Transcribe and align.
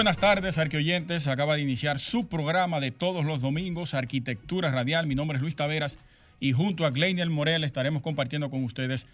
Buenas 0.00 0.16
tardes, 0.16 0.56
arqueoyentes. 0.56 1.26
Acaba 1.26 1.56
de 1.56 1.60
iniciar 1.60 1.98
su 1.98 2.26
programa 2.26 2.80
de 2.80 2.90
todos 2.90 3.22
los 3.22 3.42
domingos, 3.42 3.92
Arquitectura 3.92 4.70
Radial. 4.70 5.06
Mi 5.06 5.14
nombre 5.14 5.36
es 5.36 5.42
Luis 5.42 5.56
Taveras 5.56 5.98
y 6.40 6.52
junto 6.52 6.86
a 6.86 6.90
Gleiniel 6.90 7.28
Morel 7.28 7.64
estaremos 7.64 8.00
compartiendo 8.00 8.48
con 8.48 8.64
ustedes 8.64 9.06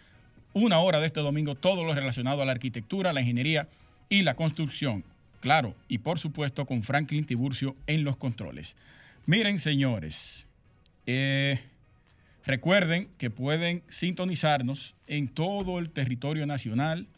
una 0.53 0.79
hora 0.79 1.01
de 1.01 1.09
este 1.09 1.19
domingo 1.19 1.57
todo 1.57 1.83
lo 1.83 1.93
relacionado 1.93 2.41
a 2.41 2.45
la 2.45 2.53
arquitectura, 2.53 3.13
la 3.13 3.21
ingeniería 3.21 3.67
y 4.09 4.23
la 4.23 4.37
construcción. 4.37 5.03
Claro, 5.41 5.75
y 5.89 5.99
por 5.99 6.21
supuesto 6.21 6.67
con 6.67 6.85
Franklin 6.85 7.27
Tiburcio 7.27 7.75
en 7.89 8.05
los 8.05 8.17
controles. 8.17 8.77
Miren, 9.27 9.59
señores, 9.59 10.47
eh, 11.05 11.59
recuerden 12.45 13.09
que 13.19 13.31
pueden 13.31 13.83
sintonizarnos 13.89 14.95
en 15.09 15.27
todo 15.27 15.81
el 15.81 15.91
territorio 15.91 16.47
nacional 16.47 17.09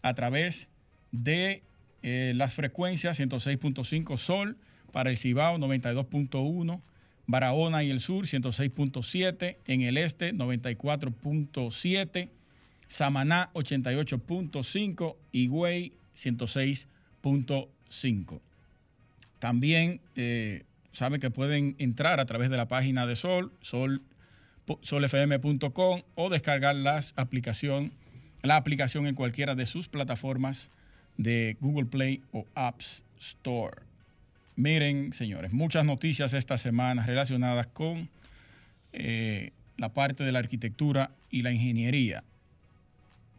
a 0.00 0.14
través 0.14 0.68
de 1.12 1.62
eh, 2.02 2.32
las 2.34 2.54
frecuencias 2.54 3.20
106.5 3.20 4.16
Sol 4.16 4.56
para 4.92 5.10
el 5.10 5.16
Cibao 5.16 5.58
92.1, 5.58 6.80
Barahona 7.26 7.84
y 7.84 7.90
el 7.90 8.00
sur 8.00 8.24
106.7, 8.24 9.58
en 9.66 9.82
el 9.82 9.98
este 9.98 10.32
94.7, 10.34 12.30
Samaná 12.86 13.50
88.5 13.54 15.16
y 15.30 15.46
Güey 15.46 15.92
106.5. 16.16 18.40
También 19.38 20.00
eh, 20.16 20.64
saben 20.92 21.20
que 21.20 21.30
pueden 21.30 21.76
entrar 21.78 22.18
a 22.20 22.26
través 22.26 22.50
de 22.50 22.56
la 22.56 22.68
página 22.68 23.06
de 23.06 23.16
Sol, 23.16 23.52
sol 23.60 24.02
solfm.com 24.82 26.02
o 26.14 26.30
descargar 26.30 26.76
aplicación, 27.16 27.92
la 28.42 28.56
aplicación 28.56 29.06
en 29.06 29.14
cualquiera 29.14 29.54
de 29.54 29.66
sus 29.66 29.88
plataformas 29.88 30.70
de 31.20 31.58
Google 31.60 31.84
Play 31.84 32.22
o 32.32 32.46
Apps 32.54 33.04
Store. 33.18 33.82
Miren, 34.56 35.12
señores, 35.12 35.52
muchas 35.52 35.84
noticias 35.84 36.32
esta 36.32 36.56
semana 36.56 37.04
relacionadas 37.04 37.66
con 37.66 38.08
eh, 38.94 39.52
la 39.76 39.90
parte 39.90 40.24
de 40.24 40.32
la 40.32 40.38
arquitectura 40.38 41.10
y 41.30 41.42
la 41.42 41.52
ingeniería. 41.52 42.24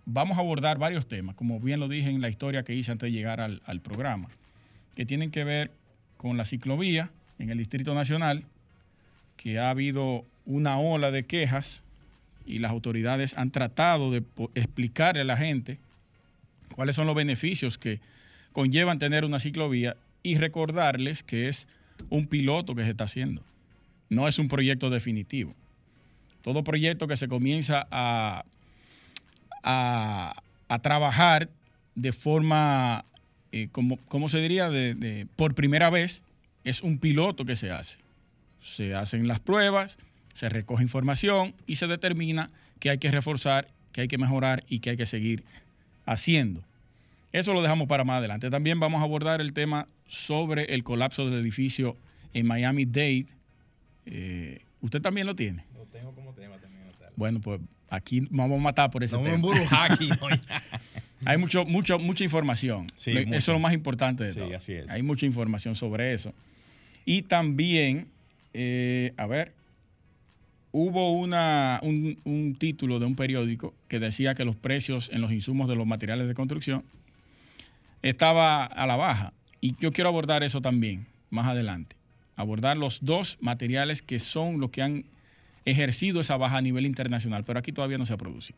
Vamos 0.06 0.38
a 0.38 0.42
abordar 0.42 0.78
varios 0.78 1.08
temas, 1.08 1.36
como 1.36 1.60
bien 1.60 1.80
lo 1.80 1.88
dije 1.88 2.10
en 2.10 2.22
la 2.22 2.30
historia 2.30 2.62
que 2.62 2.76
hice 2.76 2.92
antes 2.92 3.08
de 3.08 3.14
llegar 3.18 3.42
al, 3.42 3.64
al 3.66 3.82
programa, 3.82 4.30
que 4.96 5.08
tienen 5.08 5.32
que 5.32 5.44
ver 5.44 5.72
con 6.18 6.38
la 6.38 6.46
ciclovía 6.46 7.10
en 7.40 7.50
el 7.50 7.58
Distrito 7.58 7.96
Nacional, 7.96 8.44
que 9.38 9.58
ha 9.58 9.72
habido 9.72 10.24
una 10.46 10.78
ola 10.78 11.10
de 11.10 11.24
quejas 11.24 11.82
y 12.46 12.60
las 12.60 12.70
autoridades 12.70 13.36
han 13.38 13.50
tratado 13.50 14.12
de 14.12 14.24
explicarle 14.54 15.22
a 15.22 15.26
la 15.26 15.38
gente 15.38 15.80
cuáles 16.76 16.96
son 16.96 17.08
los 17.08 17.16
beneficios 17.16 17.78
que 17.78 18.00
conllevan 18.52 19.00
tener 19.00 19.26
una 19.26 19.40
ciclovía 19.40 19.96
y 20.24 20.38
recordarles 20.38 21.24
que 21.24 21.48
es 21.48 21.68
un 22.10 22.28
piloto 22.28 22.76
que 22.76 22.84
se 22.84 22.92
está 22.92 23.06
haciendo. 23.06 23.44
No 24.10 24.28
es 24.28 24.40
un 24.40 24.48
proyecto 24.48 24.90
definitivo. 24.90 25.56
Todo 26.42 26.64
proyecto 26.64 27.08
que 27.08 27.18
se 27.18 27.28
comienza 27.28 27.88
a, 27.92 28.44
a, 29.64 30.80
trabajar 30.82 31.50
de 31.96 32.12
forma, 32.12 33.06
eh, 33.52 33.68
como, 33.72 33.98
¿cómo 34.08 34.30
se 34.30 34.40
diría? 34.40 34.70
De, 34.70 35.28
por 35.36 35.54
primera 35.54 35.90
vez, 35.90 36.24
es 36.64 36.82
un 36.82 36.98
piloto 36.98 37.46
que 37.46 37.56
se 37.56 37.72
hace. 37.72 38.00
Se 38.60 38.96
hacen 38.96 39.28
las 39.28 39.40
pruebas, 39.40 39.98
se 40.34 40.50
recoge 40.50 40.84
información 40.84 41.54
y 41.68 41.76
se 41.76 41.88
determina 41.88 42.50
que 42.80 42.90
hay 42.90 42.98
que 42.98 43.12
reforzar, 43.12 43.68
que 43.92 44.02
hay 44.02 44.08
que 44.08 44.18
mejorar 44.18 44.64
y 44.68 44.80
que 44.80 44.92
hay 44.92 44.98
que 44.98 45.06
seguir 45.06 45.44
haciendo. 46.06 46.64
Eso 47.32 47.54
lo 47.54 47.62
dejamos 47.62 47.88
para 47.88 48.04
más 48.04 48.18
adelante. 48.18 48.50
También 48.50 48.80
vamos 48.80 49.02
a 49.02 49.04
abordar 49.04 49.42
el 49.42 49.54
tema 49.54 49.88
sobre 50.06 50.74
el 50.74 50.84
colapso 50.84 51.30
del 51.30 51.40
edificio 51.40 51.96
en 52.34 52.46
Miami 52.46 52.86
Dade. 52.86 53.28
Eh, 54.06 54.62
¿Usted 54.82 55.02
también 55.02 55.28
lo 55.28 55.36
tiene? 55.36 55.64
Lo 55.74 55.86
tengo 55.86 56.14
como 56.14 56.34
tema 56.34 56.58
también. 56.58 56.72
Bueno, 57.16 57.40
pues 57.40 57.62
aquí 57.90 58.28
vamos 58.30 58.60
a 58.60 58.62
matar 58.64 58.92
por 58.92 59.04
ese 59.04 59.16
no 59.16 59.24
tema. 59.24 59.48
aquí, 59.90 60.10
Hay 61.26 61.38
mucho, 61.38 61.66
mucho, 61.66 62.00
mucha 62.00 62.24
información. 62.24 62.88
eso 62.98 63.36
es 63.36 63.48
lo 63.48 63.60
más 63.60 63.74
importante 63.74 64.24
de 64.24 64.32
sí, 64.32 64.40
todo. 64.40 64.56
Así 64.56 64.74
es. 64.74 64.90
Hay 64.90 65.04
mucha 65.04 65.26
información 65.26 65.76
sobre 65.76 66.14
eso. 66.14 66.34
Y 67.06 67.24
también, 67.24 68.08
eh, 68.54 69.14
a 69.18 69.26
ver, 69.28 69.54
hubo 70.72 71.14
una, 71.14 71.80
un, 71.84 72.20
un, 72.24 72.56
título 72.56 73.00
de 73.00 73.06
un 73.06 73.16
periódico 73.16 73.74
que 73.88 74.00
decía 74.00 74.36
que 74.36 74.46
los 74.46 74.56
precios 74.56 75.10
en 75.12 75.22
los 75.22 75.32
insumos 75.32 75.68
de 75.68 75.76
los 75.76 75.86
materiales 75.86 76.28
de 76.28 76.34
construcción 76.34 76.84
estaba 78.02 78.66
a 78.66 78.88
la 78.88 78.96
baja. 78.96 79.34
Y 79.60 79.76
yo 79.80 79.92
quiero 79.92 80.10
abordar 80.10 80.44
eso 80.44 80.62
también 80.62 81.06
más 81.30 81.48
adelante. 81.48 81.96
Abordar 82.36 82.78
los 82.78 83.00
dos 83.04 83.38
materiales 83.42 84.02
que 84.02 84.20
son 84.20 84.60
los 84.60 84.72
que 84.72 84.82
han 84.82 85.06
ejercido 85.66 86.22
esa 86.22 86.38
baja 86.38 86.58
a 86.58 86.62
nivel 86.62 86.86
internacional, 86.86 87.44
pero 87.44 87.60
aquí 87.60 87.72
todavía 87.72 87.98
no 87.98 88.06
se 88.06 88.14
ha 88.14 88.18
producido. 88.18 88.58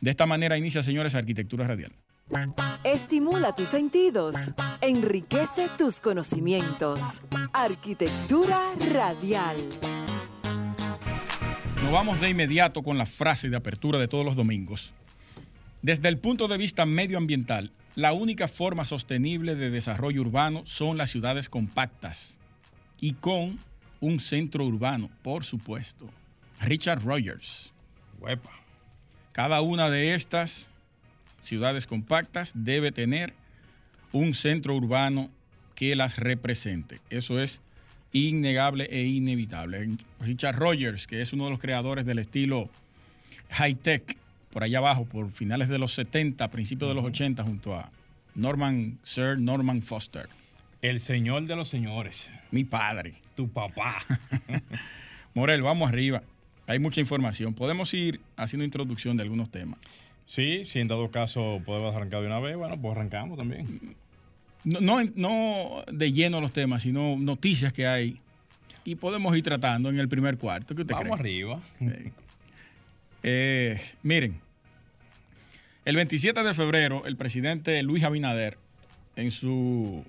De 0.00 0.10
esta 0.10 0.26
manera 0.26 0.58
inicia, 0.58 0.82
señores, 0.82 1.14
Arquitectura 1.14 1.66
Radial. 1.66 1.92
Estimula 2.82 3.54
tus 3.54 3.68
sentidos, 3.68 4.34
enriquece 4.80 5.68
tus 5.78 6.00
conocimientos. 6.00 7.22
Arquitectura 7.52 8.72
Radial. 8.92 9.56
Nos 11.86 11.92
vamos 11.92 12.20
de 12.20 12.28
inmediato 12.28 12.82
con 12.82 12.98
la 12.98 13.06
frase 13.06 13.48
de 13.48 13.56
apertura 13.56 14.00
de 14.00 14.08
todos 14.08 14.24
los 14.24 14.34
domingos. 14.34 14.92
Desde 15.82 16.08
el 16.08 16.18
punto 16.18 16.48
de 16.48 16.58
vista 16.58 16.84
medioambiental, 16.84 17.70
la 17.94 18.12
única 18.12 18.48
forma 18.48 18.84
sostenible 18.84 19.54
de 19.54 19.70
desarrollo 19.70 20.20
urbano 20.22 20.62
son 20.66 20.98
las 20.98 21.10
ciudades 21.10 21.48
compactas 21.48 22.38
y 23.00 23.12
con 23.12 23.60
un 24.00 24.18
centro 24.18 24.64
urbano, 24.64 25.10
por 25.22 25.44
supuesto. 25.44 26.10
Richard 26.60 27.04
Rogers. 27.04 27.72
Cada 29.30 29.60
una 29.60 29.88
de 29.88 30.16
estas 30.16 30.68
ciudades 31.38 31.86
compactas 31.86 32.50
debe 32.56 32.90
tener 32.90 33.32
un 34.10 34.34
centro 34.34 34.74
urbano 34.74 35.30
que 35.76 35.94
las 35.94 36.16
represente. 36.16 37.00
Eso 37.10 37.38
es 37.38 37.60
innegable 38.16 38.84
e 38.90 39.04
inevitable. 39.04 39.96
Richard 40.20 40.56
Rogers, 40.56 41.06
que 41.06 41.20
es 41.22 41.32
uno 41.32 41.44
de 41.44 41.50
los 41.50 41.60
creadores 41.60 42.06
del 42.06 42.18
estilo 42.18 42.68
high-tech, 43.50 44.16
por 44.50 44.64
allá 44.64 44.78
abajo, 44.78 45.04
por 45.04 45.30
finales 45.30 45.68
de 45.68 45.78
los 45.78 45.92
70, 45.92 46.48
principios 46.48 46.90
de 46.90 46.94
los 46.94 47.04
80, 47.04 47.42
junto 47.44 47.74
a 47.74 47.90
Norman, 48.34 48.98
Sir 49.02 49.38
Norman 49.38 49.82
Foster. 49.82 50.28
El 50.82 51.00
señor 51.00 51.46
de 51.46 51.56
los 51.56 51.68
señores. 51.68 52.30
Mi 52.50 52.64
padre. 52.64 53.14
Tu 53.34 53.48
papá. 53.48 53.96
Morel, 55.34 55.62
vamos 55.62 55.88
arriba. 55.88 56.22
Hay 56.66 56.78
mucha 56.78 57.00
información. 57.00 57.54
Podemos 57.54 57.92
ir 57.94 58.20
haciendo 58.36 58.64
introducción 58.64 59.16
de 59.16 59.22
algunos 59.22 59.50
temas. 59.50 59.78
Sí, 60.24 60.64
si 60.64 60.80
en 60.80 60.88
dado 60.88 61.10
caso 61.10 61.60
podemos 61.64 61.94
arrancar 61.94 62.20
de 62.20 62.26
una 62.26 62.40
vez, 62.40 62.56
bueno, 62.56 62.76
pues 62.80 62.96
arrancamos 62.96 63.38
también. 63.38 63.96
No, 64.66 65.00
no, 65.14 65.84
de 65.90 66.12
lleno 66.12 66.40
los 66.40 66.52
temas, 66.52 66.82
sino 66.82 67.16
noticias 67.16 67.72
que 67.72 67.86
hay. 67.86 68.18
Y 68.84 68.96
podemos 68.96 69.36
ir 69.36 69.44
tratando 69.44 69.90
en 69.90 69.98
el 70.00 70.08
primer 70.08 70.38
cuarto. 70.38 70.74
¿Qué 70.74 70.82
usted 70.82 70.94
Vamos 70.94 71.20
arriba. 71.20 71.60
Eh, 73.22 73.80
miren, 74.02 74.40
el 75.84 75.94
27 75.94 76.42
de 76.42 76.52
febrero, 76.52 77.06
el 77.06 77.16
presidente 77.16 77.80
Luis 77.84 78.02
Abinader, 78.02 78.58
en 79.14 79.30
su 79.30 80.04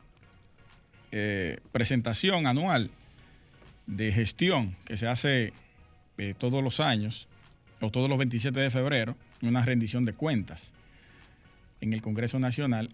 eh, 1.12 1.60
presentación 1.72 2.48
anual 2.48 2.90
de 3.86 4.12
gestión 4.12 4.76
que 4.86 4.98
se 4.98 5.08
hace 5.08 5.54
eh, 6.18 6.34
todos 6.38 6.64
los 6.64 6.80
años, 6.80 7.28
o 7.80 7.92
todos 7.92 8.10
los 8.10 8.18
27 8.18 8.60
de 8.60 8.72
febrero, 8.72 9.16
una 9.44 9.64
rendición 9.64 10.04
de 10.04 10.14
cuentas, 10.14 10.74
en 11.80 11.94
el 11.94 12.02
Congreso 12.02 12.40
Nacional, 12.40 12.90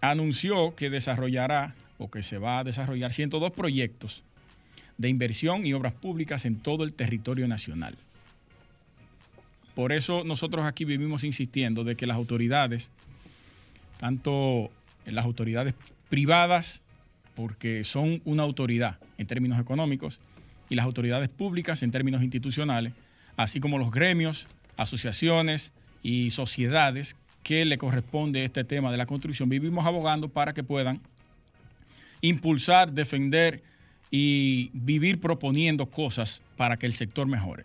anunció 0.00 0.74
que 0.74 0.90
desarrollará 0.90 1.74
o 1.98 2.10
que 2.10 2.22
se 2.22 2.38
va 2.38 2.58
a 2.58 2.64
desarrollar 2.64 3.12
102 3.12 3.50
proyectos 3.52 4.22
de 4.98 5.08
inversión 5.08 5.66
y 5.66 5.72
obras 5.72 5.92
públicas 5.92 6.44
en 6.44 6.56
todo 6.56 6.84
el 6.84 6.94
territorio 6.94 7.48
nacional. 7.48 7.96
Por 9.74 9.92
eso 9.92 10.24
nosotros 10.24 10.66
aquí 10.66 10.84
vivimos 10.84 11.24
insistiendo 11.24 11.84
de 11.84 11.96
que 11.96 12.06
las 12.06 12.16
autoridades, 12.16 12.90
tanto 13.98 14.70
las 15.06 15.24
autoridades 15.24 15.74
privadas, 16.08 16.82
porque 17.34 17.84
son 17.84 18.20
una 18.24 18.42
autoridad 18.42 18.98
en 19.16 19.26
términos 19.26 19.58
económicos, 19.58 20.20
y 20.68 20.76
las 20.76 20.84
autoridades 20.84 21.28
públicas 21.28 21.82
en 21.82 21.90
términos 21.90 22.22
institucionales, 22.22 22.92
así 23.36 23.60
como 23.60 23.78
los 23.78 23.90
gremios, 23.90 24.46
asociaciones 24.76 25.72
y 26.02 26.30
sociedades 26.30 27.16
que 27.42 27.64
le 27.64 27.78
corresponde 27.78 28.44
este 28.44 28.64
tema 28.64 28.90
de 28.90 28.96
la 28.96 29.06
construcción, 29.06 29.48
vivimos 29.48 29.86
abogando 29.86 30.28
para 30.28 30.52
que 30.52 30.62
puedan 30.62 31.00
impulsar, 32.20 32.92
defender 32.92 33.62
y 34.10 34.70
vivir 34.72 35.20
proponiendo 35.20 35.86
cosas 35.86 36.42
para 36.56 36.76
que 36.76 36.86
el 36.86 36.92
sector 36.92 37.26
mejore. 37.26 37.64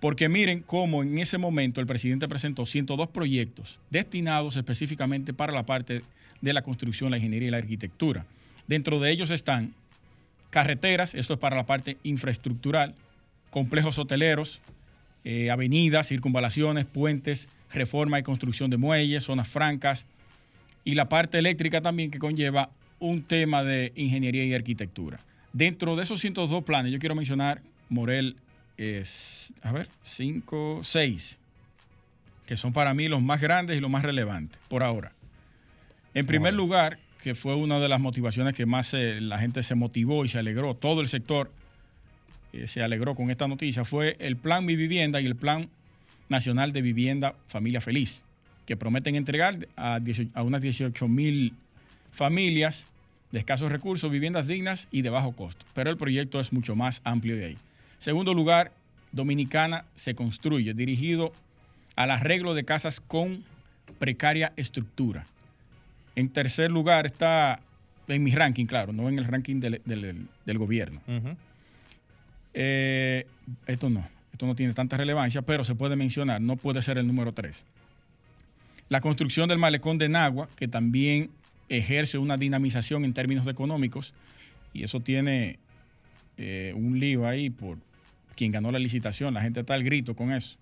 Porque 0.00 0.28
miren 0.28 0.60
cómo 0.60 1.02
en 1.02 1.18
ese 1.18 1.38
momento 1.38 1.80
el 1.80 1.86
presidente 1.86 2.28
presentó 2.28 2.66
102 2.66 3.08
proyectos 3.08 3.80
destinados 3.90 4.56
específicamente 4.56 5.32
para 5.32 5.52
la 5.52 5.66
parte 5.66 6.02
de 6.40 6.52
la 6.52 6.62
construcción, 6.62 7.10
la 7.10 7.16
ingeniería 7.16 7.48
y 7.48 7.50
la 7.50 7.56
arquitectura. 7.58 8.24
Dentro 8.66 9.00
de 9.00 9.10
ellos 9.10 9.30
están 9.30 9.74
carreteras, 10.50 11.14
esto 11.14 11.34
es 11.34 11.40
para 11.40 11.56
la 11.56 11.66
parte 11.66 11.96
infraestructural, 12.04 12.94
complejos 13.50 13.98
hoteleros, 13.98 14.60
eh, 15.24 15.50
avenidas, 15.50 16.08
circunvalaciones, 16.08 16.84
puentes, 16.84 17.48
reforma 17.72 18.18
y 18.18 18.22
construcción 18.22 18.70
de 18.70 18.76
muelles, 18.76 19.24
zonas 19.24 19.48
francas, 19.48 20.06
y 20.84 20.94
la 20.94 21.08
parte 21.08 21.38
eléctrica 21.38 21.80
también 21.80 22.10
que 22.10 22.18
conlleva 22.18 22.70
un 22.98 23.22
tema 23.22 23.62
de 23.62 23.92
ingeniería 23.94 24.44
y 24.44 24.54
arquitectura. 24.54 25.20
Dentro 25.52 25.96
de 25.96 26.02
esos 26.02 26.20
102 26.20 26.64
planes, 26.64 26.92
yo 26.92 26.98
quiero 26.98 27.14
mencionar, 27.14 27.62
Morel, 27.88 28.36
es, 28.76 29.52
a 29.62 29.72
ver, 29.72 29.88
5, 30.02 30.80
6, 30.84 31.38
que 32.46 32.56
son 32.56 32.72
para 32.72 32.94
mí 32.94 33.08
los 33.08 33.22
más 33.22 33.40
grandes 33.40 33.76
y 33.76 33.80
los 33.80 33.90
más 33.90 34.02
relevantes 34.02 34.58
por 34.68 34.82
ahora. 34.82 35.12
En 36.14 36.26
primer 36.26 36.54
lugar, 36.54 36.98
que 37.22 37.34
fue 37.34 37.54
una 37.54 37.78
de 37.78 37.88
las 37.88 38.00
motivaciones 38.00 38.54
que 38.54 38.66
más 38.66 38.92
la 38.94 39.38
gente 39.38 39.62
se 39.62 39.74
motivó 39.74 40.24
y 40.24 40.28
se 40.28 40.38
alegró, 40.38 40.74
todo 40.74 41.00
el 41.00 41.08
sector 41.08 41.52
eh, 42.52 42.66
se 42.66 42.82
alegró 42.82 43.14
con 43.14 43.30
esta 43.30 43.46
noticia, 43.46 43.84
fue 43.84 44.16
el 44.20 44.36
Plan 44.36 44.64
Mi 44.64 44.76
Vivienda 44.76 45.20
y 45.20 45.26
el 45.26 45.36
Plan 45.36 45.68
Nacional 46.28 46.72
de 46.72 46.82
Vivienda 46.82 47.34
Familia 47.46 47.80
Feliz, 47.80 48.22
que 48.66 48.76
prometen 48.76 49.14
entregar 49.14 49.68
a, 49.76 49.98
a 50.34 50.42
unas 50.42 50.62
18 50.62 51.08
mil 51.08 51.54
familias 52.10 52.86
de 53.32 53.38
escasos 53.38 53.70
recursos, 53.70 54.10
viviendas 54.10 54.46
dignas 54.46 54.88
y 54.90 55.02
de 55.02 55.10
bajo 55.10 55.32
costo. 55.32 55.66
Pero 55.74 55.90
el 55.90 55.96
proyecto 55.96 56.40
es 56.40 56.52
mucho 56.52 56.76
más 56.76 57.00
amplio 57.04 57.36
de 57.36 57.46
ahí. 57.46 57.58
Segundo 57.98 58.34
lugar, 58.34 58.72
Dominicana 59.12 59.84
se 59.94 60.14
construye, 60.14 60.74
dirigido 60.74 61.32
al 61.96 62.10
arreglo 62.10 62.54
de 62.54 62.64
casas 62.64 63.00
con 63.00 63.42
precaria 63.98 64.52
estructura. 64.56 65.26
En 66.14 66.28
tercer 66.28 66.70
lugar 66.70 67.06
está, 67.06 67.60
en 68.06 68.22
mi 68.22 68.32
ranking, 68.32 68.66
claro, 68.66 68.92
no 68.92 69.08
en 69.08 69.18
el 69.18 69.24
ranking 69.24 69.60
del, 69.60 70.58
gobierno. 70.58 71.00
Eh, 72.54 73.26
esto 73.66 73.90
no, 73.90 74.08
esto 74.38 74.46
no 74.46 74.54
tiene 74.54 74.72
tanta 74.72 74.96
relevancia, 74.96 75.42
pero 75.42 75.64
se 75.64 75.74
puede 75.74 75.96
mencionar, 75.96 76.40
no 76.40 76.54
puede 76.54 76.80
ser 76.80 76.96
el 76.96 77.08
número 77.08 77.32
tres. 77.32 77.66
La 78.88 79.00
construcción 79.00 79.48
del 79.48 79.58
malecón 79.58 79.98
de 79.98 80.08
Nagua, 80.08 80.48
que 80.54 80.68
también 80.68 81.30
ejerce 81.68 82.18
una 82.18 82.36
dinamización 82.36 83.04
en 83.04 83.14
términos 83.14 83.48
económicos, 83.48 84.14
y 84.72 84.84
eso 84.84 85.00
tiene 85.00 85.58
eh, 86.36 86.72
un 86.76 87.00
lío 87.00 87.26
ahí 87.26 87.50
por 87.50 87.78
quien 88.36 88.52
ganó 88.52 88.70
la 88.70 88.78
licitación, 88.78 89.34
la 89.34 89.40
gente 89.40 89.58
está 89.58 89.74
al 89.74 89.82
grito 89.82 90.14
con 90.14 90.32
eso. 90.32 90.56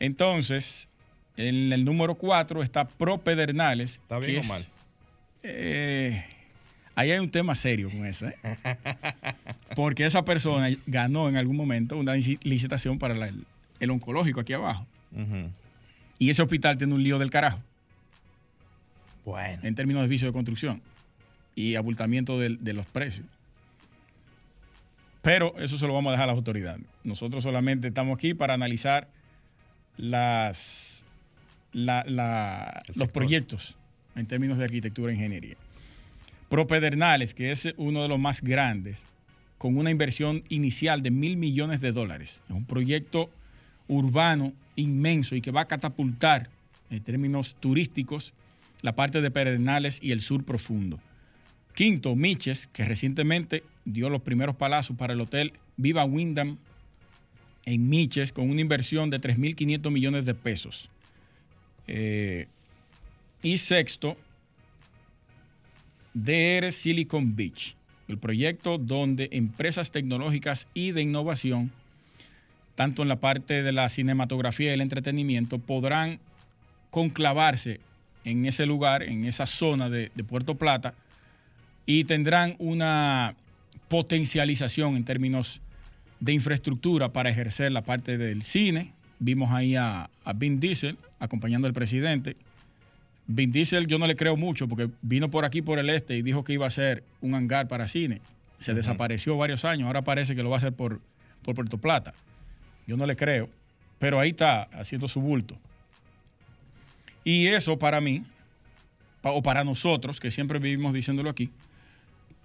Entonces, 0.00 0.88
en 1.36 1.70
el 1.70 1.84
número 1.84 2.14
4 2.14 2.62
está 2.62 2.88
Pro 2.88 3.18
Pedernales. 3.18 4.00
¿Está 4.00 4.18
bien 4.20 4.42
o 4.42 4.48
mal? 4.48 4.62
Eh, 5.42 6.24
ahí 6.98 7.12
hay 7.12 7.20
un 7.20 7.30
tema 7.30 7.54
serio 7.54 7.90
con 7.90 8.04
eso, 8.06 8.26
¿eh? 8.26 8.34
porque 9.76 10.04
esa 10.04 10.24
persona 10.24 10.68
ganó 10.84 11.28
en 11.28 11.36
algún 11.36 11.56
momento 11.56 11.96
una 11.96 12.14
licitación 12.16 12.98
para 12.98 13.30
el, 13.78 13.90
oncológico 13.90 14.40
aquí 14.40 14.52
abajo. 14.52 14.84
Y 16.18 16.30
ese 16.30 16.42
hospital 16.42 16.76
tiene 16.76 16.94
un 16.94 17.02
lío 17.04 17.20
del 17.20 17.30
carajo. 17.30 17.60
Bueno. 19.24 19.60
En 19.62 19.76
términos 19.76 20.02
de 20.02 20.08
vicio 20.08 20.26
de 20.26 20.32
construcción 20.32 20.82
y 21.54 21.76
abultamiento 21.76 22.36
de, 22.36 22.72
los 22.72 22.86
precios. 22.86 23.26
Pero 25.22 25.56
eso 25.58 25.78
se 25.78 25.86
lo 25.86 25.94
vamos 25.94 26.10
a 26.10 26.12
dejar 26.12 26.24
a 26.24 26.32
las 26.32 26.36
autoridades. 26.36 26.82
Nosotros 27.04 27.44
solamente 27.44 27.86
estamos 27.88 28.18
aquí 28.18 28.34
para 28.34 28.54
analizar 28.54 29.06
las, 29.96 31.06
los 31.72 33.08
proyectos 33.12 33.76
en 34.16 34.26
términos 34.26 34.58
de 34.58 34.64
arquitectura 34.64 35.12
e 35.12 35.14
ingeniería. 35.14 35.56
Propedernales, 36.48 37.34
que 37.34 37.50
es 37.50 37.68
uno 37.76 38.02
de 38.02 38.08
los 38.08 38.18
más 38.18 38.42
grandes, 38.42 39.04
con 39.58 39.76
una 39.76 39.90
inversión 39.90 40.42
inicial 40.48 41.02
de 41.02 41.10
mil 41.10 41.36
millones 41.36 41.80
de 41.80 41.92
dólares. 41.92 42.40
Es 42.48 42.54
un 42.54 42.64
proyecto 42.64 43.30
urbano 43.88 44.52
inmenso 44.76 45.34
y 45.34 45.40
que 45.40 45.50
va 45.50 45.62
a 45.62 45.68
catapultar 45.68 46.48
en 46.90 47.02
términos 47.02 47.56
turísticos 47.58 48.32
la 48.82 48.94
parte 48.94 49.20
de 49.20 49.30
Pedernales 49.30 49.98
y 50.02 50.12
el 50.12 50.20
sur 50.20 50.44
profundo. 50.44 51.00
Quinto, 51.74 52.14
Miches, 52.16 52.66
que 52.68 52.84
recientemente 52.84 53.62
dio 53.84 54.08
los 54.08 54.22
primeros 54.22 54.56
palazos 54.56 54.96
para 54.96 55.12
el 55.12 55.20
hotel 55.20 55.52
Viva 55.76 56.04
Windham 56.04 56.58
en 57.64 57.88
Miches 57.88 58.32
con 58.32 58.48
una 58.50 58.60
inversión 58.60 59.10
de 59.10 59.20
3.500 59.20 59.90
millones 59.90 60.24
de 60.24 60.34
pesos. 60.34 60.90
Eh, 61.86 62.46
y 63.42 63.58
sexto, 63.58 64.16
DR 66.14 66.72
Silicon 66.72 67.36
Beach, 67.36 67.76
el 68.08 68.18
proyecto 68.18 68.78
donde 68.78 69.28
empresas 69.32 69.90
tecnológicas 69.90 70.66
y 70.74 70.92
de 70.92 71.02
innovación, 71.02 71.70
tanto 72.74 73.02
en 73.02 73.08
la 73.08 73.16
parte 73.16 73.62
de 73.62 73.72
la 73.72 73.88
cinematografía 73.88 74.70
y 74.70 74.74
el 74.74 74.80
entretenimiento, 74.80 75.58
podrán 75.58 76.20
conclavarse 76.90 77.80
en 78.24 78.46
ese 78.46 78.66
lugar, 78.66 79.02
en 79.02 79.24
esa 79.24 79.46
zona 79.46 79.88
de, 79.88 80.10
Puerto 80.26 80.56
Plata, 80.56 80.94
y 81.86 82.04
tendrán 82.04 82.54
una 82.58 83.34
potencialización 83.88 84.96
en 84.96 85.04
términos 85.04 85.60
de 86.20 86.32
infraestructura 86.32 87.12
para 87.12 87.30
ejercer 87.30 87.72
la 87.72 87.82
parte 87.82 88.18
del 88.18 88.42
cine. 88.42 88.92
Vimos 89.18 89.50
ahí 89.52 89.76
a, 89.76 90.10
a 90.24 90.32
Vin 90.32 90.60
Diesel 90.60 90.98
acompañando 91.18 91.66
al 91.66 91.72
presidente. 91.72 92.36
Vin 93.30 93.52
Diesel 93.52 93.86
yo 93.86 93.98
no 93.98 94.06
le 94.06 94.16
creo 94.16 94.36
mucho 94.36 94.66
porque 94.68 94.88
vino 95.02 95.30
por 95.30 95.44
aquí 95.44 95.60
por 95.60 95.78
el 95.78 95.90
este 95.90 96.16
y 96.16 96.22
dijo 96.22 96.44
que 96.44 96.54
iba 96.54 96.66
a 96.66 96.70
ser 96.70 97.04
un 97.20 97.34
hangar 97.34 97.68
para 97.68 97.86
cine. 97.86 98.22
Se 98.58 98.74
desapareció 98.74 99.36
varios 99.36 99.64
años, 99.66 99.86
ahora 99.86 100.02
parece 100.02 100.34
que 100.34 100.42
lo 100.42 100.48
va 100.48 100.56
a 100.56 100.58
hacer 100.58 100.72
por, 100.72 101.00
por 101.42 101.54
Puerto 101.54 101.76
Plata. 101.76 102.14
Yo 102.86 102.96
no 102.96 103.06
le 103.06 103.16
creo, 103.16 103.50
pero 103.98 104.18
ahí 104.18 104.30
está 104.30 104.62
haciendo 104.72 105.08
su 105.08 105.20
bulto. 105.20 105.58
Y 107.22 107.48
eso 107.48 107.78
para 107.78 108.00
mí, 108.00 108.24
o 109.22 109.42
para 109.42 109.62
nosotros, 109.62 110.18
que 110.18 110.30
siempre 110.30 110.58
vivimos 110.58 110.94
diciéndolo 110.94 111.28
aquí, 111.28 111.50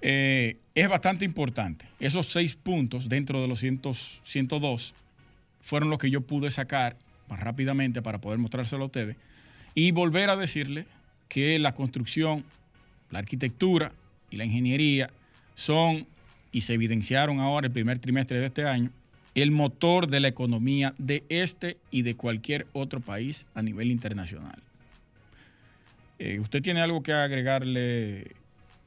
eh, 0.02 0.58
es 0.75 0.90
bastante 0.90 1.24
importante. 1.24 1.86
Esos 2.02 2.28
seis 2.28 2.58
puntos 2.58 3.08
dentro 3.08 3.42
de 3.42 3.48
los 3.48 3.62
102 3.62 4.94
fueron 5.62 5.90
los 5.90 5.98
que 5.98 6.12
yo 6.12 6.20
pude 6.20 6.52
sacar 6.52 6.98
más 7.30 7.40
rápidamente 7.40 8.02
para 8.02 8.20
poder 8.20 8.38
mostrárselo 8.38 8.84
a 8.84 8.88
ustedes 8.88 9.16
y 9.75 9.92
volver 9.92 10.30
a 10.30 10.36
decirle 10.36 10.86
que 11.27 11.58
la 11.60 11.74
construcción, 11.74 12.44
la 13.10 13.20
arquitectura 13.20 13.92
y 14.30 14.38
la 14.38 14.46
ingeniería 14.46 15.10
son, 15.56 16.06
y 16.51 16.62
se 16.62 16.74
evidenciaron 16.74 17.39
ahora 17.39 17.68
el 17.68 17.74
primer 17.74 18.00
trimestre 18.00 18.39
de 18.39 18.46
este 18.46 18.68
año, 18.68 18.92
el 19.36 19.51
motor 19.51 20.08
de 20.08 20.20
la 20.20 20.27
economía 20.27 20.94
de 20.98 21.24
este 21.30 21.77
y 21.89 22.03
de 22.03 22.15
cualquier 22.15 22.68
otro 22.74 23.00
país 23.00 23.48
a 23.56 23.62
nivel 23.62 23.89
internacional. 23.89 24.60
Eh, 26.20 26.39
¿Usted 26.39 26.62
tiene 26.62 26.82
algo 26.82 27.01
que 27.01 27.13
agregarle, 27.13 28.32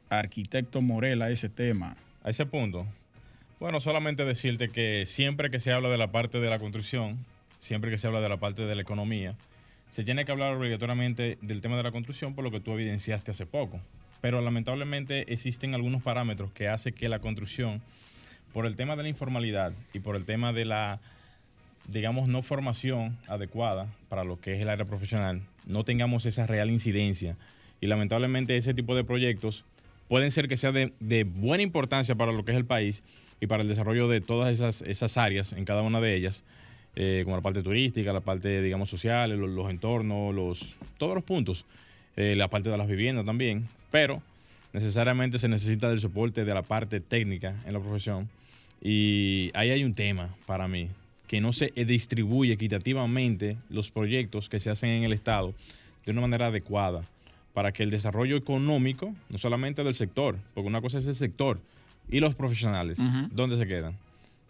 arquitecto 0.09 0.81
Morel, 0.81 1.23
a 1.23 1.31
ese 1.31 1.49
tema? 1.49 1.97
A 2.23 2.31
ese 2.31 2.47
punto. 2.47 2.87
Bueno, 3.59 3.81
solamente 3.81 4.25
decirte 4.25 4.69
que 4.69 5.05
siempre 5.07 5.51
que 5.51 5.59
se 5.59 5.73
habla 5.73 5.89
de 5.89 5.99
la 5.99 6.13
parte 6.13 6.39
de 6.39 6.51
la 6.51 6.59
construcción, 6.59 7.19
siempre 7.59 7.91
que 7.91 7.99
se 7.99 8.07
habla 8.07 8.21
de 8.21 8.29
la 8.29 8.37
parte 8.37 8.63
de 8.63 8.75
la 8.75 8.83
economía, 8.83 9.35
se 9.91 10.05
tiene 10.05 10.25
que 10.25 10.33
hablar 10.33 10.55
obligatoriamente 10.57 11.39
del 11.41 11.61
tema 11.61 11.77
de 11.77 11.83
la 11.83 11.93
construcción 11.93 12.35
por 12.35 12.45
lo 12.45 12.51
que 12.51 12.61
tú 12.61 12.73
evidenciaste 12.73 13.31
hace 13.31 13.47
poco. 13.47 13.81
Pero 14.21 14.41
lamentablemente 14.41 15.33
existen 15.33 15.75
algunos 15.75 16.03
parámetros 16.03 16.53
que 16.53 16.69
hacen 16.69 16.95
que 16.95 17.09
la 17.09 17.19
construcción, 17.19 17.83
por 18.53 18.67
el 18.67 18.77
tema 18.77 18.97
de 18.97 19.05
la 19.05 19.09
informalidad 19.09 19.73
y 19.93 20.01
por 20.01 20.17
el 20.17 20.25
tema 20.25 20.53
de 20.53 20.65
la 20.65 21.01
digamos, 21.89 22.29
no 22.29 22.43
formación 22.43 23.17
adecuada 23.29 23.89
para 24.09 24.25
lo 24.25 24.41
que 24.41 24.55
es 24.55 24.61
el 24.61 24.69
área 24.69 24.85
profesional, 24.85 25.43
no 25.67 25.85
tengamos 25.85 26.27
esa 26.27 26.47
real 26.47 26.71
incidencia. 26.71 27.37
Y 27.81 27.87
lamentablemente 27.87 28.57
ese 28.57 28.75
tipo 28.75 28.95
de 28.95 29.05
proyectos 29.05 29.65
pueden 30.09 30.31
ser 30.31 30.49
que 30.49 30.57
sea 30.57 30.73
de, 30.73 31.25
buena 31.25 31.63
importancia 31.63 32.15
para 32.15 32.33
lo 32.33 32.45
que 32.45 32.53
es 32.53 32.57
el 32.57 32.65
país 32.65 33.03
y 33.41 33.47
para 33.47 33.63
el 33.63 33.69
desarrollo 33.69 34.09
de 34.09 34.21
todas 34.21 34.83
esas 34.83 35.17
áreas, 35.17 35.53
en 35.53 35.65
cada 35.65 35.83
una 35.83 36.01
de 36.01 36.15
ellas, 36.15 36.45
eh, 36.97 37.23
como 37.25 37.37
la 37.37 37.43
parte 37.43 37.63
turística, 37.63 38.11
la 38.13 38.21
parte, 38.21 38.63
digamos, 38.63 38.89
social, 38.89 39.31
los, 39.39 39.51
los 39.51 39.71
entornos, 39.71 40.35
los, 40.35 40.77
todos 40.97 41.15
los 41.15 41.23
puntos, 41.23 41.67
eh, 42.17 42.35
la 42.35 42.49
parte 42.49 42.71
de 42.71 42.79
las 42.79 42.89
viviendas 42.89 43.27
también, 43.27 43.69
pero 43.91 44.23
necesariamente 44.73 45.39
se 45.39 45.49
necesita 45.49 45.91
del 45.91 46.01
soporte 46.01 46.47
de 46.47 46.55
la 46.55 46.63
parte 46.63 47.01
técnica 47.01 47.55
en 47.67 47.75
la 47.75 47.81
profesión. 47.81 48.31
Y 48.81 49.51
ahí 49.55 49.71
hay 49.71 49.85
un 49.85 49.95
tema 49.95 50.35
para 50.47 50.69
mí, 50.69 50.89
que 51.27 51.41
no 51.41 51.53
se 51.53 51.67
distribuye 51.85 52.55
equitativamente 52.55 53.59
los 53.69 53.91
proyectos 53.91 54.49
que 54.49 54.59
se 54.59 54.71
hacen 54.71 54.91
en 54.91 55.05
el 55.05 55.13
Estado 55.13 55.55
de 56.05 56.13
una 56.13 56.23
manera 56.23 56.47
adecuada 56.47 57.03
para 57.53 57.73
que 57.73 57.83
el 57.83 57.91
desarrollo 57.91 58.37
económico, 58.37 59.15
no 59.29 59.39
solamente 59.39 59.83
del 59.85 59.95
sector, 59.95 60.37
porque 60.55 60.69
una 60.69 60.81
cosa 60.81 60.99
es 60.99 61.07
el 61.07 61.15
sector, 61.15 61.61
y 62.09 62.21
los 62.21 62.35
profesionales. 62.35 62.99
¿dónde 63.33 63.57
se 63.57 63.67
quedan? 63.67 63.97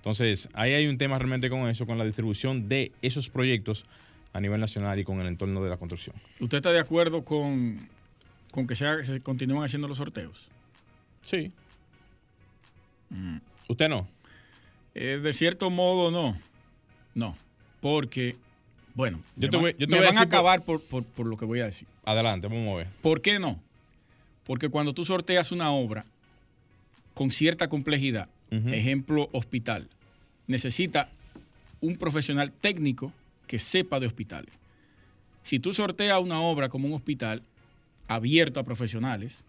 Entonces, 0.07 0.49
ahí 0.55 0.73
hay 0.73 0.87
un 0.87 0.99
tema 0.99 1.19
realmente 1.19 1.51
con 1.51 1.69
eso, 1.69 1.85
con 1.85 1.99
la 1.99 2.05
distribución 2.05 2.69
de 2.69 2.93
esos 3.03 3.29
proyectos 3.29 3.85
a 4.33 4.41
nivel 4.41 4.61
nacional 4.61 4.97
y 5.01 5.03
con 5.03 5.19
el 5.21 5.27
entorno 5.27 5.61
de 5.65 5.69
la 5.69 5.79
construcción. 5.79 6.15
¿Usted 6.39 6.59
está 6.59 6.71
de 6.71 6.79
acuerdo 6.79 7.25
con, 7.25 7.89
con 8.53 8.69
que 8.69 8.77
se, 8.77 8.87
haga- 8.87 9.05
se 9.05 9.21
continúen 9.21 9.65
haciendo 9.65 9.89
los 9.89 9.97
sorteos? 9.97 10.47
Sí. 11.23 11.51
Mm. 13.11 13.39
¿Usted 13.69 13.89
no? 13.89 14.07
Eh, 14.95 15.19
de 15.21 15.33
cierto 15.33 15.71
modo, 15.71 16.13
no. 16.13 16.39
No. 17.17 17.37
Porque, 17.81 18.37
bueno, 18.95 19.21
Yo 19.35 19.49
me, 19.49 19.49
te 19.49 19.57
van- 19.57 19.63
voy- 19.65 19.73
yo 19.77 19.87
te 19.89 19.93
me 19.93 19.97
voy 19.99 20.07
a 20.07 20.11
van 20.11 20.19
acabar 20.19 20.63
por, 20.63 20.81
por- 20.83 21.03
por 21.05 21.27
lo 21.27 21.37
que 21.37 21.47
voy 21.47 21.59
a 21.59 21.65
decir. 21.65 21.89
Adelante, 22.05 22.47
vamos 22.47 22.73
a 22.75 22.77
ver. 22.77 22.87
¿Por 23.03 23.21
qué 23.23 23.41
no? 23.41 23.61
Porque 24.45 24.69
cuando 24.69 24.95
tú 24.95 25.05
sorteas 25.05 25.51
una 25.51 25.73
obra 25.73 26.05
con 27.13 27.33
cierta 27.33 27.69
complejidad, 27.69 28.29
ejemplo, 28.53 29.29
hospital, 29.33 29.89
necesita 30.47 31.09
un 31.81 31.97
profesional 31.97 32.53
técnico 32.53 33.13
que 33.47 33.59
sepa 33.59 34.01
de 34.01 34.07
hospitales. 34.07 34.53
Si 35.43 35.61
tú 35.61 35.73
sorteas 35.73 36.21
una 36.21 36.41
obra 36.41 36.69
como 36.69 36.89
un 36.89 36.95
hospital 36.95 37.43
abierto 38.09 38.61
a 38.61 38.65
profesionales, 38.65 39.45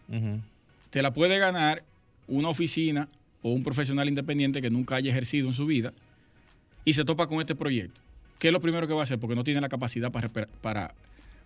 te 0.89 1.01
la 1.01 1.13
puede 1.13 1.39
ganar 1.39 1.83
una 2.27 2.49
oficina 2.49 3.07
o 3.41 3.51
un 3.51 3.63
profesional 3.63 4.07
independiente 4.07 4.61
que 4.61 4.69
nunca 4.69 4.95
haya 4.95 5.11
ejercido 5.11 5.47
en 5.47 5.53
su 5.53 5.65
vida 5.65 5.93
y 6.85 6.93
se 6.93 7.05
topa 7.05 7.27
con 7.27 7.39
este 7.39 7.55
proyecto. 7.55 7.99
¿Qué 8.39 8.47
es 8.49 8.53
lo 8.53 8.61
primero 8.61 8.87
que 8.87 8.93
va 8.93 9.01
a 9.01 9.03
hacer? 9.03 9.19
Porque 9.19 9.35
no 9.35 9.43
tiene 9.43 9.61
la 9.61 9.69
capacidad 9.69 10.11
para, 10.11 10.29
para, 10.29 10.93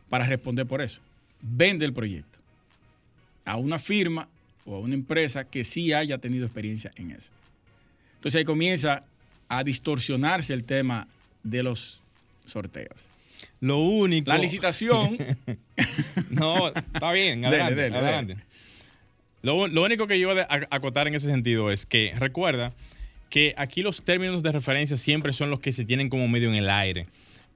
para 0.09 0.25
responder 0.25 0.65
por 0.65 0.81
eso. 0.81 1.01
Vende 1.41 1.85
el 1.85 1.93
proyecto 1.93 2.39
a 3.45 3.55
una 3.57 3.79
firma 3.79 4.27
o 4.65 4.75
a 4.75 4.79
una 4.79 4.93
empresa 4.93 5.45
que 5.45 5.63
sí 5.63 5.93
haya 5.93 6.17
tenido 6.17 6.45
experiencia 6.45 6.91
en 6.95 7.11
eso. 7.11 7.31
Entonces 8.15 8.39
ahí 8.39 8.45
comienza 8.45 9.03
a 9.51 9.63
distorsionarse 9.65 10.53
el 10.53 10.63
tema 10.63 11.07
de 11.43 11.61
los 11.61 12.01
sorteos. 12.45 13.09
Lo 13.59 13.79
único. 13.79 14.29
La 14.29 14.37
licitación 14.37 15.17
No, 16.29 16.69
está 16.69 17.11
bien, 17.11 17.41
Dele, 17.41 17.61
adelante. 17.61 17.81
dele, 17.81 17.97
adelante. 17.97 18.37
Lo, 19.41 19.67
lo 19.67 19.83
único 19.83 20.07
que 20.07 20.19
yo 20.19 20.31
a 20.31 20.43
a 20.43 20.67
acotar 20.69 21.07
en 21.07 21.15
ese 21.15 21.27
sentido 21.27 21.69
es 21.71 21.85
que 21.85 22.13
recuerda 22.15 22.71
que 23.29 23.53
aquí 23.57 23.81
los 23.81 24.03
términos 24.03 24.41
de 24.43 24.51
referencia 24.51 24.97
siempre 24.97 25.33
son 25.33 25.49
los 25.49 25.59
que 25.59 25.73
se 25.73 25.83
tienen 25.83 26.09
como 26.09 26.27
medio 26.27 26.49
en 26.49 26.55
el 26.55 26.69
aire. 26.69 27.07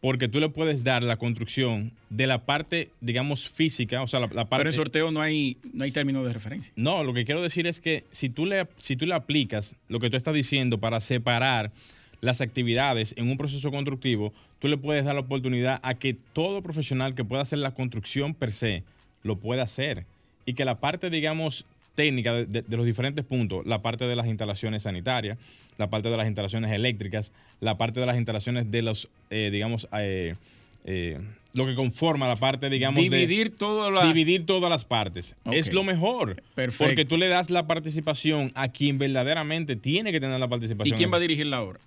Porque 0.01 0.27
tú 0.27 0.39
le 0.39 0.49
puedes 0.49 0.83
dar 0.83 1.03
la 1.03 1.17
construcción 1.17 1.91
de 2.09 2.27
la 2.27 2.45
parte, 2.45 2.91
digamos, 3.01 3.49
física, 3.49 4.01
o 4.01 4.07
sea, 4.07 4.19
la, 4.19 4.27
la 4.27 4.45
parte. 4.45 4.61
Pero 4.61 4.69
en 4.69 4.75
sorteo 4.75 5.11
no 5.11 5.21
hay, 5.21 5.57
no 5.73 5.83
hay 5.83 5.91
término 5.91 6.23
de 6.23 6.33
referencia. 6.33 6.71
No, 6.75 7.03
lo 7.03 7.13
que 7.13 7.25
quiero 7.25 7.41
decir 7.41 7.65
es 7.65 7.79
que 7.79 8.03
si 8.11 8.29
tú, 8.29 8.45
le, 8.45 8.67
si 8.77 8.95
tú 8.95 9.05
le 9.05 9.15
aplicas 9.15 9.75
lo 9.87 9.99
que 9.99 10.09
tú 10.09 10.17
estás 10.17 10.33
diciendo 10.33 10.77
para 10.77 11.01
separar 11.01 11.71
las 12.21 12.41
actividades 12.41 13.13
en 13.17 13.29
un 13.29 13.37
proceso 13.37 13.71
constructivo, 13.71 14.33
tú 14.59 14.67
le 14.67 14.77
puedes 14.77 15.05
dar 15.05 15.15
la 15.15 15.21
oportunidad 15.21 15.79
a 15.83 15.95
que 15.95 16.15
todo 16.33 16.61
profesional 16.61 17.15
que 17.15 17.25
pueda 17.25 17.41
hacer 17.41 17.59
la 17.59 17.73
construcción 17.73 18.33
per 18.33 18.51
se 18.51 18.83
lo 19.23 19.37
pueda 19.37 19.63
hacer. 19.63 20.05
Y 20.45 20.53
que 20.53 20.65
la 20.65 20.79
parte, 20.79 21.09
digamos, 21.09 21.65
técnica 21.95 22.33
de, 22.33 22.45
de- 22.45 22.61
de 22.61 22.77
los 22.77 22.85
diferentes 22.85 23.25
puntos, 23.25 23.65
la 23.65 23.81
parte 23.81 24.05
de 24.05 24.15
las 24.15 24.27
instalaciones 24.27 24.83
sanitarias, 24.83 25.37
la 25.77 25.89
parte 25.89 26.09
de 26.09 26.17
las 26.17 26.27
instalaciones 26.27 26.71
eléctricas, 26.71 27.31
la 27.61 27.77
parte 27.77 27.99
de 27.99 28.05
las 28.05 28.17
instalaciones 28.17 28.69
de 28.71 28.81
los, 28.81 29.09
eh, 29.29 29.49
digamos, 29.51 29.87
eh, 29.97 30.35
eh, 30.85 31.19
lo 31.53 31.65
que 31.65 31.73
conforma 31.73 32.27
la 32.27 32.35
parte, 32.35 32.69
digamos, 32.69 33.01
de- 33.03 33.09
Dividir 33.09 33.55
todas 33.55 33.91
las... 33.91 34.13
dividir 34.13 34.45
todas 34.45 34.69
las 34.69 34.85
partes. 34.85 35.35
Es 35.51 35.73
lo 35.73 35.83
mejor. 35.83 36.43
Perfecto. 36.53 36.85
Porque 36.85 37.05
tú 37.05 37.17
le 37.17 37.27
das 37.27 37.49
la 37.49 37.65
participación 37.65 38.51
a 38.55 38.67
quien 38.69 38.97
verdaderamente 38.97 39.75
tiene 39.75 40.11
que 40.11 40.19
tener 40.19 40.39
la 40.39 40.45
¿Y 40.45 40.49
participación. 40.49 40.97
quién 40.97 41.11
va 41.11 41.17
a 41.17 41.21
dirigir 41.21 41.47
la 41.47 41.61
obra? 41.63 41.79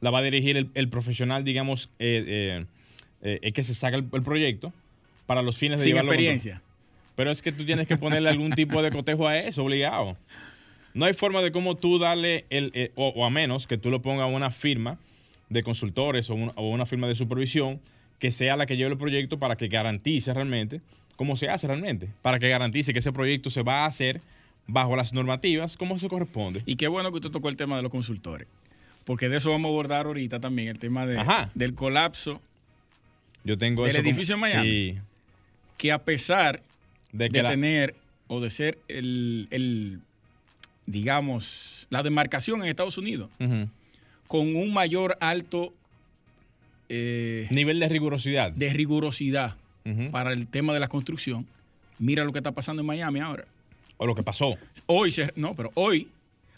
La 0.00 0.10
va 0.10 0.18
a 0.18 0.22
dirigir 0.22 0.56
el, 0.56 0.68
el 0.74 0.88
profesional, 0.88 1.44
digamos, 1.44 1.88
eh, 2.00 2.64
eh, 3.22 3.38
eh, 3.42 3.52
que 3.52 3.62
se 3.62 3.74
saca 3.74 3.96
el, 3.96 4.06
el 4.12 4.22
proyecto 4.22 4.72
para 5.26 5.42
los 5.42 5.56
fines 5.56 5.78
de 5.80 5.84
Sin 5.84 5.92
llevarlo 5.92 6.12
experiencia. 6.12 6.60
Pero 7.14 7.30
es 7.30 7.42
que 7.42 7.52
tú 7.52 7.64
tienes 7.64 7.86
que 7.86 7.96
ponerle 7.96 8.28
algún 8.30 8.52
tipo 8.52 8.82
de 8.82 8.90
cotejo 8.90 9.28
a 9.28 9.38
eso, 9.38 9.62
obligado. 9.64 10.16
No 10.94 11.04
hay 11.06 11.14
forma 11.14 11.40
de 11.42 11.52
cómo 11.52 11.76
tú 11.76 11.98
darle, 11.98 12.44
el, 12.50 12.70
eh, 12.74 12.90
o, 12.94 13.08
o 13.08 13.24
a 13.24 13.30
menos 13.30 13.66
que 13.66 13.78
tú 13.78 13.90
lo 13.90 14.02
pongas 14.02 14.24
a 14.24 14.26
una 14.26 14.50
firma 14.50 14.98
de 15.48 15.62
consultores 15.62 16.30
o, 16.30 16.34
un- 16.34 16.52
o 16.56 16.70
una 16.70 16.86
firma 16.86 17.06
de 17.08 17.14
supervisión 17.14 17.80
que 18.18 18.30
sea 18.30 18.56
la 18.56 18.66
que 18.66 18.76
lleve 18.76 18.92
el 18.92 18.98
proyecto 18.98 19.38
para 19.38 19.56
que 19.56 19.68
garantice 19.68 20.32
realmente 20.32 20.80
cómo 21.16 21.36
se 21.36 21.48
hace 21.50 21.66
realmente, 21.66 22.08
para 22.22 22.38
que 22.38 22.48
garantice 22.48 22.92
que 22.92 23.00
ese 23.00 23.12
proyecto 23.12 23.50
se 23.50 23.62
va 23.62 23.84
a 23.84 23.86
hacer 23.86 24.20
bajo 24.66 24.96
las 24.96 25.12
normativas 25.12 25.76
como 25.76 25.98
se 25.98 26.08
corresponde. 26.08 26.62
Y 26.66 26.76
qué 26.76 26.88
bueno 26.88 27.10
que 27.10 27.16
usted 27.16 27.30
tocó 27.30 27.48
el 27.48 27.56
tema 27.56 27.76
de 27.76 27.82
los 27.82 27.90
consultores. 27.90 28.46
Porque 29.04 29.28
de 29.28 29.36
eso 29.38 29.50
vamos 29.50 29.68
a 29.68 29.72
abordar 29.72 30.06
ahorita 30.06 30.40
también, 30.40 30.68
el 30.68 30.78
tema 30.78 31.04
de- 31.06 31.22
del 31.54 31.74
colapso, 31.74 32.40
Yo 33.44 33.58
tengo 33.58 33.82
¿Del 33.82 33.96
eso 33.96 34.02
como- 34.02 34.08
edificio 34.10 34.34
en 34.36 34.40
Miami? 34.40 34.68
Sí, 34.70 34.98
que 35.76 35.90
a 35.90 35.98
pesar 36.04 36.62
de 37.12 37.24
de, 37.26 37.30
que 37.30 37.42
la- 37.42 37.50
tener 37.50 37.94
o 38.26 38.40
de 38.40 38.50
ser 38.50 38.78
el, 38.88 39.46
el, 39.50 40.00
digamos, 40.86 41.86
la 41.90 42.02
demarcación 42.02 42.62
en 42.62 42.68
Estados 42.68 42.98
Unidos, 42.98 43.30
con 44.26 44.56
un 44.56 44.72
mayor 44.72 45.16
alto 45.20 45.72
eh, 46.88 47.46
nivel 47.50 47.80
de 47.80 47.88
rigurosidad. 47.88 48.52
de 48.52 48.72
rigurosidad 48.72 49.56
para 50.12 50.32
el 50.32 50.46
tema 50.46 50.72
de 50.72 50.80
la 50.80 50.86
construcción, 50.88 51.46
mira 51.98 52.24
lo 52.24 52.32
que 52.32 52.38
está 52.38 52.52
pasando 52.52 52.80
en 52.82 52.86
Miami 52.86 53.20
ahora. 53.20 53.44
O 53.96 54.06
lo 54.06 54.14
que 54.14 54.22
pasó. 54.22 54.56
Hoy, 54.86 55.10
se, 55.12 55.32
no, 55.36 55.54
pero 55.54 55.70
hoy 55.74 56.08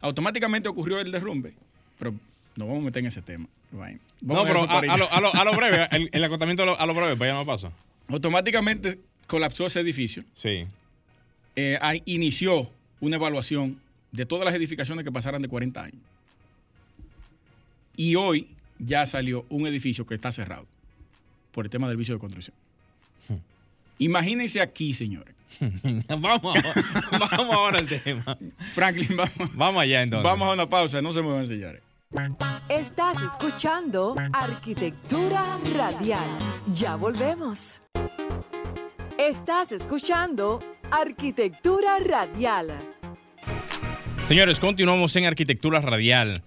automáticamente 0.01 0.69
ocurrió 0.69 1.01
el 1.01 1.11
derrumbe. 1.11 1.55
Pero 1.99 2.15
no 2.57 2.67
vamos 2.67 2.83
a 2.83 2.85
meter 2.87 3.01
en 3.01 3.07
ese 3.07 3.23
tema. 3.23 3.47
Vamos 3.73 3.99
No, 4.21 4.41
a 4.41 4.45
pero 4.45 4.61
a, 4.71 4.97
lo, 4.97 5.11
a 5.11 5.21
lo- 5.21 5.35
a 5.35 5.45
lo 5.45 5.53
breve, 5.57 5.89
el, 5.91 6.09
el 6.13 6.25
acotamiento 6.25 6.63
a 6.63 6.67
lo, 6.67 6.79
a 6.81 6.87
lo 6.87 6.95
breve, 6.95 7.17
para 7.17 7.31
allá 7.33 7.41
no 7.41 7.47
pasa. 7.47 7.73
Automáticamente 8.09 8.99
colapsó 9.27 9.67
ese 9.67 9.81
edificio. 9.81 10.23
Sí. 10.35 10.67
Eh, 11.57 11.79
ahí 11.81 12.03
inició 12.07 12.71
una 13.01 13.17
evaluación 13.17 13.81
de 14.13 14.27
todas 14.27 14.45
las 14.45 14.55
edificaciones 14.55 15.05
que 15.05 15.13
pasaran 15.13 15.43
de 15.43 15.49
40 15.49 15.83
años. 15.83 16.01
Y 17.97 18.17
hoy 18.17 18.49
ya 18.79 19.07
salió 19.07 19.45
un 19.49 19.67
edificio 19.67 20.05
que 20.07 20.15
está 20.15 20.33
cerrado 20.33 20.67
por 21.53 21.65
el 21.65 21.71
tema 21.71 21.89
del 21.89 21.97
vicio 21.97 22.15
de 22.15 22.21
construcción. 22.21 22.57
Imagínense 23.99 24.61
aquí, 24.61 24.93
señores. 24.93 25.35
vamos, 26.09 26.59
vamos 27.13 27.55
ahora 27.55 27.79
al 27.79 27.87
tema. 27.87 28.37
Franklin, 28.73 29.17
vamos, 29.17 29.55
Vamos 29.55 29.83
allá 29.83 30.03
entonces. 30.03 30.25
vamos 30.25 30.49
a 30.49 30.53
una 30.53 30.69
pausa, 30.69 31.01
no 31.01 31.13
se 31.13 31.23
me 31.23 31.29
van 31.29 31.39
a 31.39 31.41
enseñar. 31.43 31.81
Estás 32.69 33.17
escuchando 33.23 34.17
Arquitectura 34.33 35.59
Radial. 35.73 36.39
Ya 36.73 36.97
volvemos. 36.97 37.81
Estás 39.19 39.71
escuchando 39.71 40.59
Arquitectura 40.91 42.01
Radial. 42.01 42.73
Señores, 44.27 44.59
continuamos 44.59 45.15
en 45.15 45.27
Arquitectura 45.27 45.81
Radial. 45.81 46.43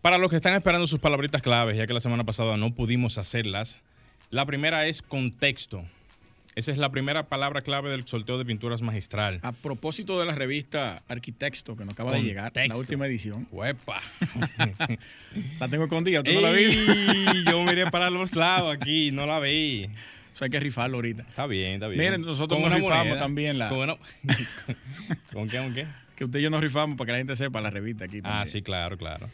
Para 0.00 0.16
los 0.16 0.30
que 0.30 0.36
están 0.36 0.54
esperando 0.54 0.86
sus 0.86 1.00
palabritas 1.00 1.42
claves, 1.42 1.76
ya 1.76 1.86
que 1.86 1.92
la 1.92 2.00
semana 2.00 2.24
pasada 2.24 2.56
no 2.56 2.74
pudimos 2.74 3.18
hacerlas, 3.18 3.82
la 4.30 4.46
primera 4.46 4.86
es 4.86 5.02
contexto. 5.02 5.84
Esa 6.54 6.72
es 6.72 6.78
la 6.78 6.90
primera 6.90 7.28
palabra 7.28 7.60
clave 7.60 7.90
del 7.90 8.06
sorteo 8.06 8.38
de 8.38 8.46
pinturas 8.46 8.80
magistral. 8.80 9.38
A 9.42 9.52
propósito 9.52 10.18
de 10.18 10.24
la 10.24 10.34
revista 10.34 11.02
Arquitexto, 11.08 11.76
que 11.76 11.84
nos 11.84 11.92
acaba 11.92 12.12
de 12.12 12.22
llegar, 12.22 12.52
la 12.54 12.76
última 12.76 13.06
edición, 13.06 13.46
¡Huepa! 13.50 14.00
la 15.60 15.68
tengo 15.68 15.84
escondida, 15.84 16.22
¿tú 16.22 16.32
no 16.32 16.40
la 16.40 16.52
vi? 16.52 16.70
Yo 17.44 17.62
miré 17.64 17.90
para 17.90 18.08
los 18.08 18.34
lados 18.34 18.74
aquí, 18.74 19.10
no 19.12 19.26
la 19.26 19.40
vi. 19.40 19.90
Hay 20.40 20.50
que 20.50 20.60
rifarlo 20.60 20.98
ahorita. 20.98 21.22
Está 21.22 21.46
bien, 21.46 21.74
está 21.74 21.88
bien. 21.88 22.00
Miren, 22.00 22.22
nosotros 22.22 22.60
nos 22.60 22.72
rifamos 22.72 22.98
moneda. 22.98 23.18
también 23.18 23.58
la- 23.58 23.68
Con, 23.70 23.78
una- 23.80 23.96
¿Con 25.32 25.48
qué, 25.48 25.58
con 25.58 25.74
qué? 25.74 25.86
Que 26.16 26.24
usted 26.24 26.38
y 26.38 26.42
yo 26.42 26.50
nos 26.50 26.60
rifamos 26.60 26.96
para 26.96 27.06
que 27.06 27.12
la 27.12 27.18
gente 27.18 27.36
sepa 27.36 27.60
la 27.60 27.70
revista 27.70 28.04
aquí. 28.04 28.20
Ah, 28.24 28.44
sí, 28.46 28.62
claro, 28.62 28.96
claro. 28.98 29.28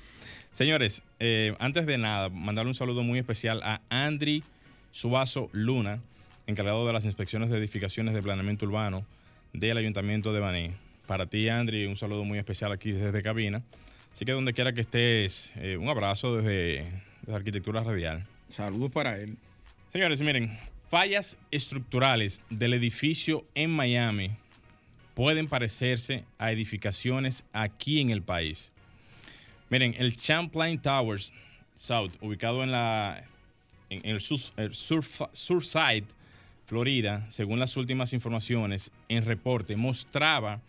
Señores, 0.52 1.02
eh, 1.18 1.54
antes 1.58 1.86
de 1.86 1.98
nada, 1.98 2.28
mandarle 2.28 2.70
un 2.70 2.74
saludo 2.74 3.02
muy 3.02 3.18
especial 3.18 3.60
a 3.64 3.80
Andri 3.90 4.44
Suazo 4.92 5.48
Luna, 5.52 6.00
encargado 6.46 6.86
de 6.86 6.92
las 6.92 7.04
inspecciones 7.04 7.50
de 7.50 7.58
edificaciones 7.58 8.14
de 8.14 8.22
planeamiento 8.22 8.66
urbano 8.66 9.04
del 9.52 9.76
Ayuntamiento 9.76 10.32
de 10.32 10.40
Baní. 10.40 10.70
Para 11.06 11.26
ti, 11.26 11.48
Andri, 11.48 11.86
un 11.86 11.96
saludo 11.96 12.24
muy 12.24 12.38
especial 12.38 12.70
aquí 12.72 12.92
desde 12.92 13.20
cabina. 13.22 13.62
Así 14.12 14.24
que 14.24 14.32
donde 14.32 14.52
quiera 14.52 14.72
que 14.72 14.82
estés, 14.82 15.52
eh, 15.56 15.76
un 15.76 15.88
abrazo 15.88 16.36
desde, 16.36 16.84
desde 17.22 17.34
Arquitectura 17.36 17.82
Radial. 17.82 18.24
Saludos 18.48 18.92
para 18.92 19.18
él. 19.18 19.36
Señores, 19.92 20.22
miren, 20.22 20.56
fallas 20.94 21.36
estructurales 21.50 22.40
del 22.50 22.72
edificio 22.72 23.44
en 23.56 23.68
Miami 23.72 24.30
pueden 25.14 25.48
parecerse 25.48 26.22
a 26.38 26.52
edificaciones 26.52 27.44
aquí 27.52 28.00
en 28.00 28.10
el 28.10 28.22
país. 28.22 28.70
Miren, 29.70 29.96
el 29.98 30.16
Champlain 30.16 30.80
Towers 30.80 31.32
South, 31.74 32.12
ubicado 32.20 32.62
en, 32.62 32.70
la, 32.70 33.24
en 33.90 34.08
el, 34.08 34.20
sur, 34.20 34.38
Surside, 35.32 36.04
Florida, 36.66 37.26
según 37.28 37.58
las 37.58 37.76
últimas 37.76 38.12
informaciones 38.12 38.92
en 39.08 39.24
reporte, 39.24 39.74
mostraba 39.74 40.60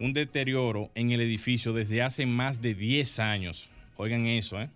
un 0.00 0.12
deterioro 0.12 0.90
en 0.96 1.10
el 1.10 1.20
edificio 1.20 1.72
desde 1.72 2.02
hace 2.02 2.26
más 2.26 2.60
de 2.60 2.74
10 2.74 3.20
años. 3.20 3.70
Oigan 3.96 4.26
eso, 4.26 4.60
¿eh? 4.60 4.68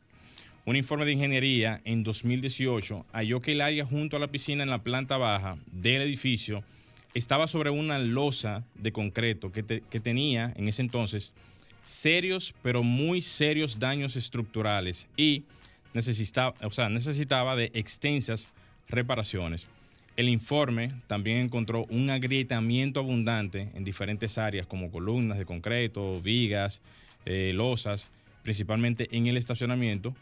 Un 0.67 0.77
informe 0.77 1.05
de 1.05 1.13
ingeniería 1.13 1.83
en 1.85 2.03
2018 2.03 3.05
halló 3.13 3.43
que 3.43 3.53
el 3.53 3.61
área 3.61 3.85
junto 3.85 4.17
a 4.17 4.21
la 4.21 4.29
piscina 4.29 4.63
en 4.63 4.71
la 4.71 4.83
planta 4.83 5.19
baja 5.19 5.59
del 5.67 6.01
edificio 6.01 6.65
estaba 7.13 7.47
sobre 7.49 7.69
una 7.69 7.99
losa 7.99 8.65
de 8.75 8.91
concreto 8.91 9.53
que, 9.53 9.63
tenía 9.63 10.55
en 10.57 10.67
ese 10.67 10.81
entonces 10.81 11.35
serios, 11.83 12.55
pero 12.63 12.83
muy 12.83 13.21
serios 13.21 13.79
daños 13.79 14.17
estructurales 14.17 15.07
y 15.19 15.45
necesitaba, 15.93 16.55
o 16.63 16.71
sea, 16.71 16.89
necesitaba 16.89 17.57
de 17.57 17.71
extensas 17.75 18.51
reparaciones. 18.89 19.69
El 20.17 20.31
informe 20.31 20.93
también 21.09 21.39
encontró 21.39 21.85
un 21.91 22.09
agrietamiento 22.09 23.01
abundante 23.01 23.69
en 23.75 23.85
diferentes 23.85 24.39
áreas 24.39 24.67
como 24.67 24.91
columnas 24.91 25.37
de 25.37 25.45
concreto, 25.45 26.23
vigas, 26.23 26.81
eh, 27.27 27.53
losas, 27.55 28.11
principalmente 28.43 29.09
en 29.15 29.27
el 29.27 29.37
estacionamiento, 29.37 30.15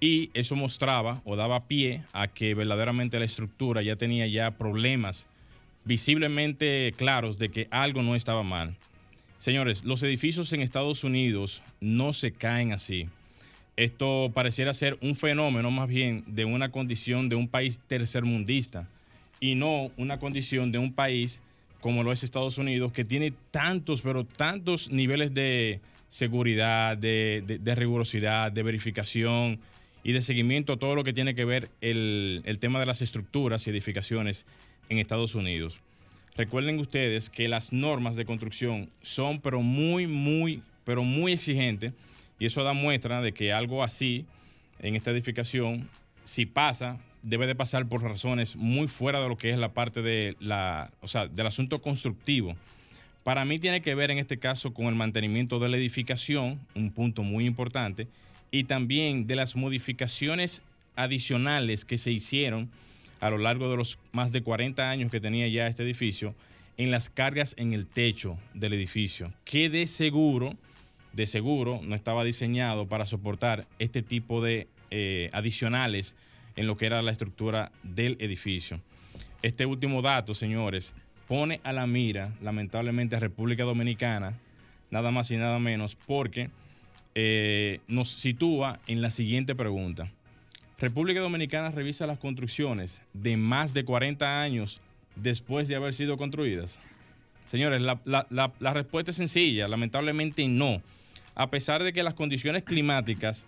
y 0.00 0.30
eso 0.34 0.56
mostraba 0.56 1.22
o 1.24 1.36
daba 1.36 1.66
pie 1.66 2.02
a 2.12 2.28
que 2.28 2.54
verdaderamente 2.54 3.18
la 3.18 3.24
estructura 3.24 3.82
ya 3.82 3.96
tenía 3.96 4.26
ya 4.26 4.52
problemas 4.52 5.26
visiblemente 5.84 6.92
claros 6.96 7.38
de 7.38 7.50
que 7.50 7.68
algo 7.70 8.02
no 8.02 8.14
estaba 8.14 8.42
mal. 8.42 8.76
Señores, 9.38 9.84
los 9.84 10.02
edificios 10.02 10.52
en 10.52 10.62
Estados 10.62 11.04
Unidos 11.04 11.62
no 11.80 12.12
se 12.12 12.32
caen 12.32 12.72
así. 12.72 13.08
Esto 13.76 14.30
pareciera 14.32 14.72
ser 14.72 14.98
un 15.02 15.14
fenómeno 15.14 15.70
más 15.70 15.88
bien 15.88 16.24
de 16.26 16.44
una 16.44 16.70
condición 16.70 17.28
de 17.28 17.36
un 17.36 17.48
país 17.48 17.80
tercermundista 17.86 18.88
y 19.38 19.54
no 19.54 19.90
una 19.96 20.18
condición 20.18 20.72
de 20.72 20.78
un 20.78 20.94
país 20.94 21.42
como 21.80 22.02
lo 22.02 22.10
es 22.10 22.22
Estados 22.22 22.58
Unidos, 22.58 22.92
que 22.92 23.04
tiene 23.04 23.32
tantos, 23.50 24.02
pero 24.02 24.24
tantos 24.24 24.90
niveles 24.90 25.34
de 25.34 25.80
seguridad, 26.08 26.96
de, 26.96 27.74
rigurosidad, 27.76 28.50
de 28.50 28.62
verificación 28.62 29.60
y 30.06 30.12
de 30.12 30.20
seguimiento 30.20 30.74
a 30.74 30.76
todo 30.76 30.94
lo 30.94 31.02
que 31.02 31.12
tiene 31.12 31.34
que 31.34 31.44
ver 31.44 31.68
el, 31.80 32.40
el 32.44 32.60
tema 32.60 32.78
de 32.78 32.86
las 32.86 33.02
estructuras 33.02 33.66
y 33.66 33.70
edificaciones 33.70 34.46
en 34.88 34.98
Estados 34.98 35.34
Unidos. 35.34 35.80
Recuerden 36.36 36.78
ustedes 36.78 37.28
que 37.28 37.48
las 37.48 37.72
normas 37.72 38.14
de 38.14 38.24
construcción 38.24 38.88
son 39.02 39.40
pero 39.40 39.62
muy, 39.62 40.06
muy, 40.06 40.62
pero 40.84 41.02
muy 41.02 41.32
exigentes 41.32 41.92
y 42.38 42.46
eso 42.46 42.62
da 42.62 42.72
muestra 42.72 43.20
de 43.20 43.32
que 43.32 43.52
algo 43.52 43.82
así 43.82 44.26
en 44.78 44.94
esta 44.94 45.10
edificación, 45.10 45.88
si 46.22 46.46
pasa, 46.46 47.00
debe 47.22 47.48
de 47.48 47.56
pasar 47.56 47.88
por 47.88 48.00
razones 48.00 48.54
muy 48.54 48.86
fuera 48.86 49.20
de 49.20 49.28
lo 49.28 49.36
que 49.36 49.50
es 49.50 49.58
la 49.58 49.72
parte 49.72 50.02
de 50.02 50.36
la, 50.38 50.92
o 51.00 51.08
sea, 51.08 51.26
del 51.26 51.48
asunto 51.48 51.82
constructivo. 51.82 52.54
Para 53.24 53.44
mí 53.44 53.58
tiene 53.58 53.82
que 53.82 53.96
ver 53.96 54.12
en 54.12 54.18
este 54.18 54.38
caso 54.38 54.72
con 54.72 54.86
el 54.86 54.94
mantenimiento 54.94 55.58
de 55.58 55.68
la 55.68 55.78
edificación, 55.78 56.60
un 56.76 56.92
punto 56.92 57.24
muy 57.24 57.44
importante, 57.44 58.06
y 58.50 58.64
también 58.64 59.26
de 59.26 59.36
las 59.36 59.56
modificaciones 59.56 60.62
adicionales 60.94 61.84
que 61.84 61.96
se 61.96 62.10
hicieron 62.10 62.70
a 63.20 63.30
lo 63.30 63.38
largo 63.38 63.70
de 63.70 63.76
los 63.76 63.98
más 64.12 64.32
de 64.32 64.42
40 64.42 64.88
años 64.88 65.10
que 65.10 65.20
tenía 65.20 65.48
ya 65.48 65.66
este 65.66 65.82
edificio 65.82 66.34
en 66.76 66.90
las 66.90 67.08
cargas 67.08 67.54
en 67.56 67.72
el 67.72 67.86
techo 67.86 68.38
del 68.54 68.74
edificio, 68.74 69.32
que 69.44 69.70
de 69.70 69.86
seguro, 69.86 70.54
de 71.12 71.26
seguro 71.26 71.80
no 71.82 71.94
estaba 71.94 72.24
diseñado 72.24 72.86
para 72.86 73.06
soportar 73.06 73.66
este 73.78 74.02
tipo 74.02 74.42
de 74.42 74.68
eh, 74.90 75.30
adicionales 75.32 76.16
en 76.56 76.66
lo 76.66 76.76
que 76.76 76.86
era 76.86 77.02
la 77.02 77.12
estructura 77.12 77.72
del 77.82 78.16
edificio. 78.20 78.80
Este 79.42 79.64
último 79.64 80.02
dato, 80.02 80.34
señores, 80.34 80.94
pone 81.28 81.60
a 81.64 81.72
la 81.72 81.86
mira, 81.86 82.32
lamentablemente, 82.42 83.16
a 83.16 83.20
República 83.20 83.64
Dominicana, 83.64 84.38
nada 84.90 85.10
más 85.10 85.30
y 85.30 85.36
nada 85.36 85.58
menos, 85.58 85.96
porque 85.96 86.50
eh, 87.18 87.80
nos 87.88 88.10
sitúa 88.10 88.78
en 88.86 89.00
la 89.00 89.10
siguiente 89.10 89.54
pregunta. 89.54 90.12
República 90.78 91.20
Dominicana 91.20 91.70
revisa 91.70 92.06
las 92.06 92.18
construcciones 92.18 93.00
de 93.14 93.38
más 93.38 93.72
de 93.72 93.86
40 93.86 94.42
años 94.42 94.82
después 95.14 95.66
de 95.66 95.76
haber 95.76 95.94
sido 95.94 96.18
construidas? 96.18 96.78
Señores, 97.46 97.80
la, 97.80 98.74
respuesta 98.74 99.12
es 99.12 99.16
sencilla, 99.16 99.66
lamentablemente 99.66 100.46
no. 100.46 100.82
A 101.34 101.50
pesar 101.50 101.82
de 101.82 101.94
que 101.94 102.02
las 102.02 102.12
condiciones 102.12 102.64
climáticas 102.64 103.46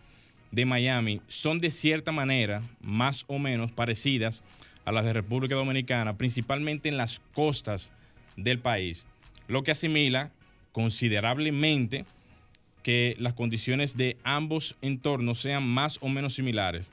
de 0.51 0.65
Miami 0.65 1.21
son 1.29 1.59
de 1.59 1.71
cierta 1.71 2.11
manera 2.11 2.63
más 2.81 3.27
o 3.27 3.39
menos 3.39 3.71
parecidas 3.71 4.45
a 4.87 4.93
las 4.93 5.05
de 5.05 5.13
República 5.13 5.57
Dominicana, 5.57 6.17
principalmente 6.17 6.89
en 6.89 6.97
las 6.97 7.21
costas 7.35 7.93
del 8.35 8.61
país, 8.61 9.05
lo 9.47 9.63
que 9.63 9.73
asimila 9.73 10.31
considerablemente 10.73 12.07
que 12.89 13.17
las 13.19 13.35
condiciones 13.35 13.99
de 13.99 14.17
ambos 14.25 14.75
entornos 14.81 15.41
sean 15.41 15.63
más 15.63 15.99
o 16.01 16.09
menos 16.09 16.33
similares. 16.33 16.89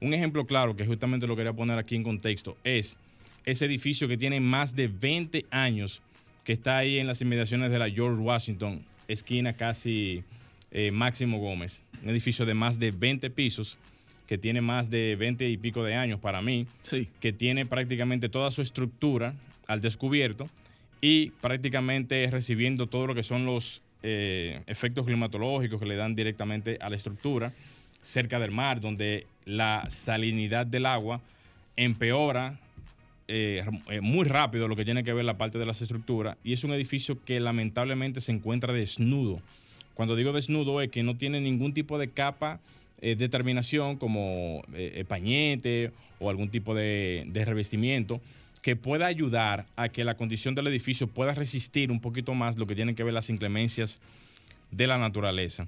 Un 0.00 0.14
ejemplo 0.14 0.46
claro, 0.46 0.76
que 0.76 0.86
justamente 0.86 1.26
lo 1.26 1.34
quería 1.34 1.52
poner 1.52 1.76
aquí 1.76 1.96
en 1.96 2.04
contexto, 2.04 2.56
es 2.62 2.96
ese 3.44 3.64
edificio 3.64 4.06
que 4.06 4.16
tiene 4.16 4.38
más 4.38 4.76
de 4.76 4.86
20 4.86 5.46
años, 5.50 6.02
que 6.44 6.52
está 6.52 6.78
ahí 6.78 7.00
en 7.00 7.08
las 7.08 7.20
inmediaciones 7.20 7.72
de 7.72 7.80
la 7.80 7.90
George 7.90 8.22
Washington, 8.22 8.84
esquina 9.08 9.52
casi 9.52 10.22
eh, 10.70 10.92
Máximo 10.92 11.40
Gómez. 11.40 11.82
Un 12.04 12.10
edificio 12.10 12.46
de 12.46 12.54
más 12.54 12.78
de 12.78 12.92
20 12.92 13.28
pisos, 13.30 13.76
que 14.28 14.38
tiene 14.38 14.60
más 14.60 14.88
de 14.88 15.16
20 15.16 15.48
y 15.50 15.56
pico 15.56 15.82
de 15.82 15.96
años 15.96 16.20
para 16.20 16.40
mí, 16.40 16.68
sí. 16.82 17.08
que 17.18 17.32
tiene 17.32 17.66
prácticamente 17.66 18.28
toda 18.28 18.52
su 18.52 18.62
estructura 18.62 19.34
al 19.66 19.80
descubierto 19.80 20.48
y 21.00 21.30
prácticamente 21.40 22.28
recibiendo 22.30 22.86
todo 22.86 23.08
lo 23.08 23.16
que 23.16 23.24
son 23.24 23.46
los 23.46 23.82
eh, 24.02 24.62
efectos 24.66 25.04
climatológicos 25.04 25.78
que 25.78 25.86
le 25.86 25.96
dan 25.96 26.14
directamente 26.14 26.78
a 26.80 26.88
la 26.88 26.96
estructura 26.96 27.52
cerca 28.02 28.38
del 28.38 28.50
mar, 28.50 28.80
donde 28.80 29.26
la 29.44 29.84
salinidad 29.88 30.66
del 30.66 30.86
agua 30.86 31.20
empeora 31.76 32.58
eh, 33.28 33.64
eh, 33.88 34.00
muy 34.00 34.24
rápido 34.26 34.68
lo 34.68 34.76
que 34.76 34.84
tiene 34.84 35.04
que 35.04 35.12
ver 35.12 35.24
la 35.24 35.38
parte 35.38 35.58
de 35.58 35.66
las 35.66 35.82
estructuras 35.82 36.36
y 36.42 36.52
es 36.52 36.64
un 36.64 36.72
edificio 36.72 37.22
que 37.24 37.38
lamentablemente 37.40 38.20
se 38.20 38.32
encuentra 38.32 38.72
desnudo. 38.72 39.40
Cuando 39.94 40.16
digo 40.16 40.32
desnudo 40.32 40.80
es 40.80 40.90
que 40.90 41.02
no 41.02 41.16
tiene 41.16 41.40
ningún 41.40 41.74
tipo 41.74 41.98
de 41.98 42.08
capa 42.08 42.58
eh, 43.00 43.14
de 43.14 43.28
terminación 43.28 43.96
como 43.96 44.62
pañete 45.08 45.92
o 46.18 46.30
algún 46.30 46.48
tipo 46.48 46.74
de, 46.74 47.24
de 47.28 47.44
revestimiento 47.44 48.20
que 48.60 48.76
pueda 48.76 49.06
ayudar 49.06 49.66
a 49.76 49.88
que 49.88 50.04
la 50.04 50.16
condición 50.16 50.54
del 50.54 50.66
edificio 50.66 51.06
pueda 51.06 51.32
resistir 51.32 51.90
un 51.90 52.00
poquito 52.00 52.34
más 52.34 52.58
lo 52.58 52.66
que 52.66 52.74
tiene 52.74 52.94
que 52.94 53.04
ver 53.04 53.14
las 53.14 53.30
inclemencias 53.30 54.00
de 54.70 54.86
la 54.86 54.98
naturaleza. 54.98 55.66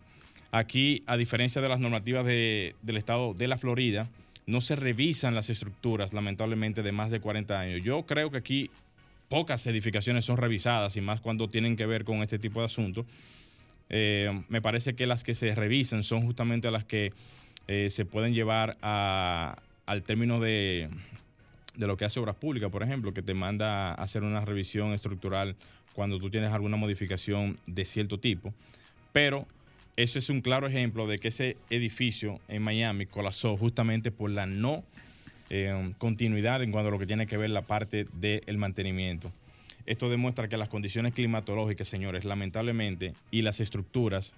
Aquí, 0.51 1.03
a 1.07 1.17
diferencia 1.17 1.63
de 1.63 1.69
las 1.69 1.81
normativas 1.81 2.27
del 2.27 2.97
estado 2.97 3.33
de 3.33 3.49
la 3.49 3.57
Florida, 3.57 4.09
no 4.47 4.61
se 4.61 4.77
revisan 4.77 5.35
las 5.35 5.49
estructuras, 5.49 6.13
lamentablemente, 6.13 6.83
de 6.83 6.93
más 6.93 7.11
de 7.11 7.21
40 7.21 7.59
años. 7.59 7.81
Yo 7.83 8.05
creo 8.05 8.31
que 8.31 8.39
aquí 8.39 8.71
pocas 9.29 9.67
edificaciones 9.67 10.27
son 10.27 10.37
revisadas, 10.37 10.97
y 10.97 11.01
más 11.01 11.21
cuando 11.21 11.49
tienen 11.49 11.77
que 11.77 11.87
ver 11.87 12.05
con 12.05 12.23
este 12.23 12.39
tipo 12.39 12.61
de 12.61 12.67
asuntos. 12.67 13.07
Eh, 13.89 14.43
me 14.49 14.61
parece 14.61 14.95
que 14.95 15.07
las 15.07 15.25
que 15.25 15.35
se 15.35 15.55
revisan 15.55 16.03
son 16.03 16.23
justamente 16.23 16.71
las 16.71 16.85
que 16.85 17.13
eh, 17.69 17.89
se 17.89 18.05
pueden 18.05 18.35
llevar 18.35 18.77
al 18.83 20.03
término 20.03 20.41
de, 20.41 20.89
de 21.77 21.87
lo 21.87 21.97
que 21.97 22.05
hace 22.05 22.21
Obras 22.21 22.37
Públicas, 22.37 22.71
por 22.71 22.83
ejemplo, 22.83 23.13
que 23.13 23.23
te 23.23 23.35
manda 23.35 23.91
a 23.91 23.95
hacer 23.95 24.23
una 24.23 24.45
revisión 24.45 24.93
estructural 24.93 25.57
cuando 25.95 26.19
tú 26.19 26.31
tienes 26.31 26.53
alguna 26.53 26.77
modificación 26.77 27.59
de 27.67 27.85
cierto 27.85 28.19
tipo. 28.19 28.53
Pero 29.13 29.47
eso 29.97 30.19
es 30.19 30.31
un 30.31 30.41
claro 30.41 30.67
ejemplo 30.67 31.07
de 31.07 31.19
que 31.19 31.29
ese 31.29 31.57
edificio 31.71 32.41
en 32.49 32.63
Miami 32.63 33.07
colapsó 33.07 33.57
justamente 33.57 34.11
por 34.11 34.31
la 34.31 34.47
no 34.47 34.85
eh, 35.51 35.93
continuidad 35.99 36.63
en 36.63 36.73
cuanto 36.73 36.89
a 36.89 36.93
lo 36.93 36.99
que 36.99 37.07
tiene 37.07 37.27
que 37.27 37.37
ver 37.37 37.51
la 37.51 37.63
parte 37.63 38.07
del 38.13 38.57
mantenimiento. 38.57 39.33
Esto 39.85 40.09
demuestra 40.09 40.49
que 40.49 40.57
las 40.57 40.69
condiciones 40.69 41.13
climatológicas, 41.13 41.89
señores, 41.89 42.25
lamentablemente, 42.25 43.15
y 43.31 43.43
las 43.43 43.61
estructuras 43.61 44.33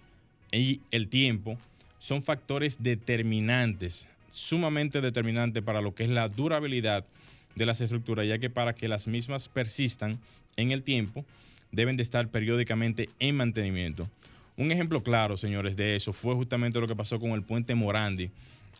y 0.51 0.81
el 0.91 1.09
tiempo 1.09 1.59
son 1.99 2.23
factores 2.23 2.83
determinantes, 2.83 4.09
sumamente 4.35 5.01
determinantes 5.01 5.63
para 5.63 5.81
lo 5.81 5.95
que 5.95 6.03
es 6.03 6.09
la 6.09 6.29
durabilidad 6.29 7.07
de 7.55 7.67
las 7.67 7.81
estructuras, 7.81 8.27
ya 8.27 8.39
que 8.39 8.51
para 8.51 8.75
que 8.75 8.89
las 8.89 9.07
mismas 9.07 9.49
persistan 9.49 10.19
en 10.57 10.73
el 10.73 10.83
tiempo, 10.83 11.25
deben 11.71 11.97
de 11.97 12.03
estar 12.03 12.29
periódicamente 12.29 13.09
en 13.21 13.37
mantenimiento. 13.37 14.09
Un 14.57 14.73
ejemplo 14.73 15.05
claro, 15.05 15.37
señores, 15.37 15.77
de 15.77 15.95
eso 15.95 16.13
fue 16.13 16.35
justamente 16.35 16.81
lo 16.81 16.89
que 16.89 16.97
pasó 16.97 17.21
con 17.21 17.31
el 17.31 17.43
puente 17.43 17.77
Morandi 17.77 18.31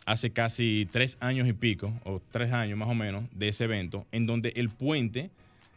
hace 0.05 0.31
casi 0.31 0.89
tres 0.91 1.17
años 1.21 1.47
y 1.47 1.53
pico, 1.53 1.93
o 2.03 2.21
tres 2.31 2.51
años 2.51 2.77
más 2.77 2.89
o 2.89 2.93
menos, 2.93 3.23
de 3.31 3.47
ese 3.47 3.63
evento, 3.63 4.05
en 4.11 4.25
donde 4.25 4.51
el 4.57 4.69
puente 4.69 5.29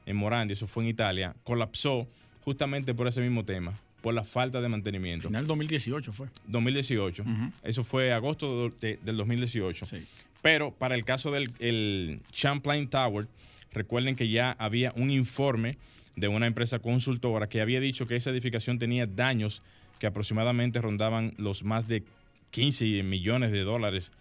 en 0.07 0.17
Morandi, 0.17 0.55
eso 0.55 0.67
fue 0.67 0.83
en 0.83 0.91
Italia, 0.91 1.37
colapsó 1.45 2.09
justamente 2.45 2.95
por 2.95 3.07
ese 3.07 3.21
mismo 3.21 3.45
tema, 3.45 3.79
por 4.01 4.15
la 4.15 4.25
falta 4.25 4.61
de 4.61 4.69
mantenimiento. 4.69 5.29
Final 5.29 5.47
2018 5.47 6.13
fue. 6.13 6.29
2018. 6.47 7.25
Eso 7.63 7.85
fue 7.85 8.13
agosto 8.13 8.71
del 8.71 9.17
2018. 9.17 9.87
Pero 10.43 10.71
para 10.71 10.95
el 10.95 11.05
caso 11.05 11.31
del 11.31 11.53
el 11.59 12.21
Champlain 12.33 12.89
Tower, 12.89 13.27
recuerden 13.73 14.17
que 14.17 14.29
ya 14.29 14.53
había 14.53 14.93
un 14.97 15.11
informe 15.11 15.77
de 16.17 16.29
una 16.29 16.47
empresa 16.47 16.79
consultora 16.79 17.49
que 17.49 17.61
había 17.61 17.81
dicho 17.81 18.07
que 18.07 18.17
esa 18.17 18.31
edificación 18.31 18.79
tenía 18.79 19.07
daños 19.07 19.63
que 19.99 20.07
aproximadamente 20.07 20.81
rondaban 20.81 21.35
los 21.39 21.65
más 21.65 21.89
de 21.89 22.05
15 22.51 23.03
millones 23.03 23.53
de 23.53 23.61
dólares. 23.61 24.13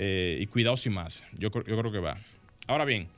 Eh, 0.00 0.38
y 0.40 0.46
cuidados 0.46 0.86
y 0.86 0.90
más. 0.90 1.24
Yo, 1.32 1.50
yo 1.50 1.62
creo 1.78 1.90
que 1.90 1.98
va. 1.98 2.18
Ahora 2.68 2.84
bien, 2.84 3.08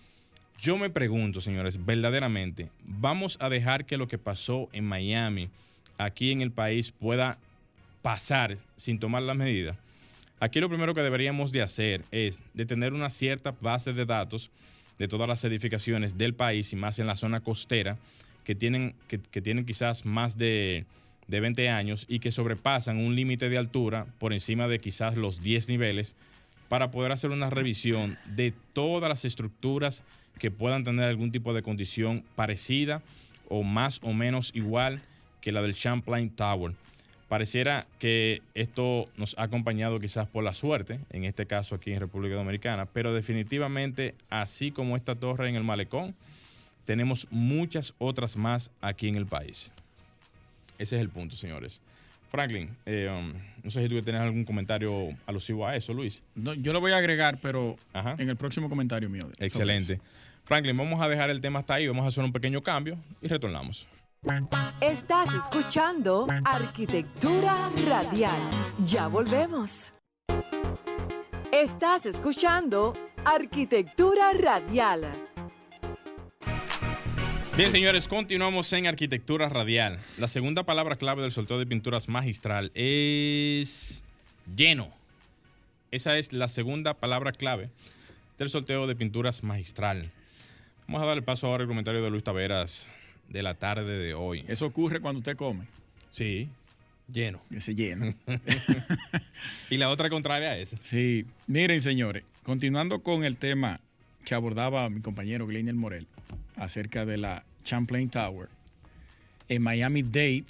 yo 0.61 0.79
me 0.79 0.89
pregunto, 0.89 1.41
señores, 1.41 1.85
verdaderamente, 1.85 2.71
¿vamos 2.85 3.37
a 3.41 3.49
dejar 3.49 3.85
que 3.85 3.97
lo 3.97 4.09
que 4.09 4.17
pasó 4.17 4.69
en 4.73 4.85
Miami, 4.85 5.51
aquí 6.05 6.33
en 6.33 6.41
el 6.41 6.51
país, 6.51 6.91
pueda 6.91 7.39
pasar 8.03 8.57
sin 8.77 8.99
tomar 8.99 9.23
las 9.23 9.37
medidas? 9.37 9.77
Aquí 10.41 10.59
lo 10.61 10.71
primero 10.71 10.95
que 10.95 11.03
deberíamos 11.03 11.53
de 11.53 11.63
hacer 11.63 12.03
es 12.11 12.41
de 12.55 12.65
tener 12.65 12.95
una 12.95 13.11
cierta 13.11 13.55
base 13.61 13.93
de 13.93 14.07
datos 14.07 14.51
de 14.99 15.07
todas 15.07 15.29
las 15.29 15.45
edificaciones 15.45 16.17
del 16.17 16.35
país 16.35 16.73
y 16.73 16.77
más 16.77 16.99
en 16.99 17.07
la 17.07 17.17
zona 17.17 17.41
costera 17.41 17.99
que 18.45 18.55
tienen, 18.55 18.95
que, 19.07 19.19
tienen 19.19 19.67
quizás 19.67 20.07
más 20.07 20.39
de, 20.39 20.87
de 21.29 21.41
20 21.41 21.69
años 21.69 22.07
y 22.09 22.21
que 22.21 22.31
sobrepasan 22.31 22.97
un 22.97 23.15
límite 23.15 23.51
de 23.51 23.59
altura 23.59 24.07
por 24.19 24.33
encima 24.33 24.67
de 24.67 24.79
quizás 24.79 25.17
los 25.17 25.43
10 25.43 25.69
niveles 25.69 26.17
para 26.71 26.91
poder 26.91 27.13
hacer 27.13 27.31
una 27.31 27.51
revisión 27.51 28.17
de 28.27 28.55
todas 28.73 29.09
las 29.09 29.25
estructuras 29.25 30.05
que 30.39 30.51
puedan 30.51 30.85
tener 30.85 31.05
algún 31.05 31.33
tipo 31.33 31.53
de 31.53 31.63
condición 31.63 32.25
parecida 32.35 33.03
o 33.49 33.63
más 33.63 34.01
o 34.03 34.15
menos 34.15 34.53
igual 34.55 35.03
que 35.41 35.53
la 35.53 35.63
del 35.63 35.75
Champlain 35.75 36.31
Tower. 36.31 36.75
Pareciera 37.29 37.87
que 38.01 38.43
esto 38.55 39.09
nos 39.17 39.39
ha 39.39 39.45
acompañado 39.45 40.01
quizás 40.01 40.27
por 40.27 40.43
la 40.43 40.53
suerte, 40.53 40.99
en 41.11 41.25
este 41.25 41.47
caso 41.47 41.77
aquí 41.77 41.93
en 41.93 42.01
República 42.01 42.35
Dominicana, 42.35 42.87
pero 42.87 43.15
definitivamente, 43.15 44.17
así 44.31 44.73
como 44.73 44.97
esta 44.97 45.15
torre 45.15 45.49
en 45.49 45.55
el 45.55 45.63
malecón, 45.63 46.15
tenemos 46.85 47.29
muchas 47.31 47.95
otras 47.99 48.37
más 48.37 48.73
aquí 48.81 49.09
en 49.09 49.15
el 49.15 49.27
país. 49.27 49.73
Ese 50.79 50.97
es 50.97 51.03
el 51.03 51.09
punto, 51.09 51.37
señores. 51.37 51.81
Franklin, 52.31 52.71
eh, 52.87 53.09
um, 53.11 53.33
no 53.63 53.71
sé 53.71 53.83
si 53.83 53.89
tú 53.89 54.03
tienes 54.03 54.23
algún 54.23 54.45
comentario 54.45 55.11
alusivo 55.27 55.67
a 55.67 55.77
eso, 55.77 55.93
Luis. 55.93 56.23
yo 56.35 56.73
lo 56.73 56.81
voy 56.81 56.93
a 56.93 56.97
agregar, 56.97 57.39
pero 57.41 57.77
en 58.19 58.29
el 58.29 58.37
próximo 58.37 58.69
comentario 58.69 59.09
mío. 59.09 59.29
Excelente. 59.39 60.01
Franklin, 60.45 60.77
vamos 60.77 61.01
a 61.01 61.09
dejar 61.09 61.31
el 61.31 61.41
tema 61.41 61.61
hasta 61.61 61.75
ahí, 61.75 61.87
vamos 61.87 62.05
a 62.05 62.09
hacer 62.09 62.25
un 62.25 62.33
pequeño 62.33 62.61
cambio 62.63 62.97
y 63.23 63.29
retornamos. 63.29 63.87
Estás 64.83 65.33
escuchando 65.33 66.27
Arquitectura 66.45 67.71
Radial. 67.87 68.39
Ya 68.85 69.09
volvemos. 69.09 69.95
Estás 71.51 72.05
escuchando 72.05 72.93
Arquitectura 73.25 74.35
Radial. 74.35 75.07
Bien, 77.57 77.71
señores, 77.71 78.07
continuamos 78.09 78.71
en 78.75 78.89
Arquitectura 78.89 79.49
Radial. 79.49 79.99
La 80.19 80.29
segunda 80.29 80.65
palabra 80.65 80.97
clave 80.97 81.23
del 81.23 81.33
sorteo 81.33 81.59
de 81.59 81.65
pinturas 81.65 82.07
magistral 82.11 82.71
es 82.75 84.05
lleno. 84.55 84.91
Esa 85.93 86.19
es 86.19 86.35
la 86.35 86.49
segunda 86.49 86.93
palabra 86.93 87.33
clave 87.33 87.71
del 88.37 88.51
sorteo 88.51 88.87
de 88.87 88.97
pinturas 88.97 89.43
magistral. 89.43 90.11
Vamos 90.87 91.05
a 91.05 91.07
darle 91.07 91.23
paso 91.23 91.47
ahora 91.47 91.63
al 91.63 91.69
comentario 91.69 92.03
de 92.03 92.11
Luis 92.11 92.23
Taveras 92.23 92.87
de 93.31 93.43
la 93.43 93.55
tarde 93.55 93.97
de 93.97 94.13
hoy. 94.13 94.45
Eso 94.49 94.67
ocurre 94.67 95.01
cuando 95.01 95.21
usted 95.21 95.37
come. 95.37 95.65
Sí, 96.13 96.49
lleno. 97.11 97.41
Ese 97.51 97.75
lleno. 97.75 98.15
y 99.71 99.77
la 99.79 99.89
otra 99.89 100.11
contraria 100.11 100.51
a 100.51 100.59
esa. 100.59 100.77
Sí, 100.79 101.25
miren 101.47 101.81
señores, 101.81 102.25
continuando 102.43 103.03
con 103.03 103.25
el 103.25 103.37
tema 103.37 103.81
que 104.25 104.35
abordaba 104.35 104.89
mi 104.91 105.01
compañero 105.01 105.47
Glenn 105.47 105.77
Morel 105.77 106.07
acerca 106.57 107.07
de 107.07 107.17
la 107.17 107.45
Champlain 107.65 108.11
Tower 108.11 108.49
en 109.49 109.63
Miami 109.63 110.03
Dade, 110.03 110.47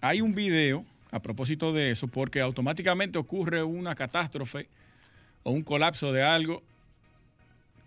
hay 0.00 0.20
un 0.20 0.34
video 0.34 0.84
a 1.10 1.20
propósito 1.20 1.72
de 1.72 1.90
eso 1.90 2.08
porque 2.08 2.40
automáticamente 2.40 3.18
ocurre 3.18 3.62
una 3.62 3.94
catástrofe 3.94 4.68
o 5.42 5.52
un 5.52 5.62
colapso 5.62 6.12
de 6.12 6.22
algo 6.22 6.62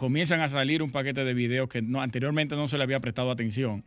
comienzan 0.01 0.41
a 0.41 0.49
salir 0.49 0.81
un 0.81 0.89
paquete 0.89 1.23
de 1.23 1.35
videos 1.35 1.69
que 1.69 1.85
anteriormente 1.99 2.55
no 2.55 2.67
se 2.67 2.75
le 2.75 2.83
había 2.83 2.99
prestado 2.99 3.29
atención 3.29 3.83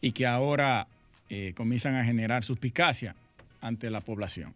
y 0.00 0.12
que 0.12 0.26
ahora 0.26 0.86
eh, 1.28 1.52
comienzan 1.54 1.94
a 1.94 2.06
generar 2.06 2.42
suspicacia 2.42 3.14
ante 3.60 3.90
la 3.90 4.00
población. 4.00 4.54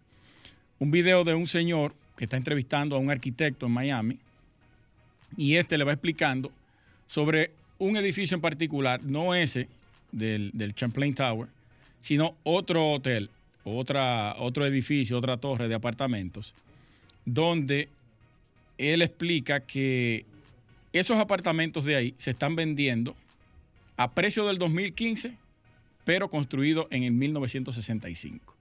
Un 0.79 0.91
video 0.91 1.23
de 1.23 1.35
un 1.35 1.47
señor 1.47 1.95
que 2.17 2.25
está 2.25 2.39
entrevistando 2.39 2.97
a 2.97 2.99
un 2.99 3.11
arquitecto 3.11 3.67
en 3.67 3.73
Miami 3.73 4.19
y 5.37 5.57
este 5.57 5.77
le 5.77 5.85
va 5.85 5.93
explicando 5.93 6.51
sobre 7.07 7.51
un 7.77 7.99
edificio 7.99 8.35
en 8.35 8.41
particular, 8.41 9.03
no 9.03 9.35
ese 9.35 9.69
del, 10.13 10.51
del 10.55 10.75
Champlain 10.75 11.15
Tower, 11.15 11.51
sino 12.01 12.37
otro 12.43 12.93
hotel, 12.93 13.29
otra, 13.65 14.35
otro 14.39 14.65
edificio, 14.65 15.19
otra 15.19 15.37
torre 15.37 15.69
de 15.69 15.75
apartamentos, 15.75 16.55
donde 17.27 17.91
él 18.79 19.03
explica 19.03 19.61
que 19.61 20.25
esos 20.93 21.19
apartamentos 21.19 21.85
de 21.85 21.97
ahí 21.97 22.15
se 22.19 22.31
están 22.31 22.57
vendiendo 22.57 23.17
a 23.97 24.11
precio 24.13 24.47
del 24.47 24.59
2015, 24.59 25.35
pero 26.05 26.29
construidos 26.29 26.87
en 26.91 27.05
el 27.05 27.13
1965. 27.13 28.57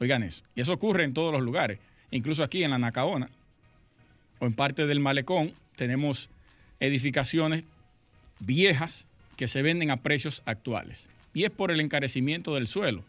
Oigan 0.00 0.22
eso. 0.22 0.44
Y 0.54 0.60
eso 0.60 0.72
ocurre 0.72 1.04
en 1.04 1.12
todos 1.12 1.32
los 1.32 1.42
lugares. 1.42 1.78
Incluso 2.10 2.42
aquí 2.42 2.64
en 2.64 2.70
la 2.70 2.78
Nacaona 2.78 3.28
o 4.40 4.46
en 4.46 4.54
parte 4.54 4.86
del 4.86 5.00
Malecón 5.00 5.52
tenemos 5.76 6.30
edificaciones 6.80 7.64
viejas 8.38 9.06
que 9.36 9.48
se 9.48 9.62
venden 9.62 9.90
a 9.90 9.98
precios 9.98 10.42
actuales. 10.46 11.10
Y 11.34 11.44
es 11.44 11.50
por 11.50 11.70
el 11.70 11.80
encarecimiento 11.80 12.54
del 12.54 12.66
suelo. 12.66 13.04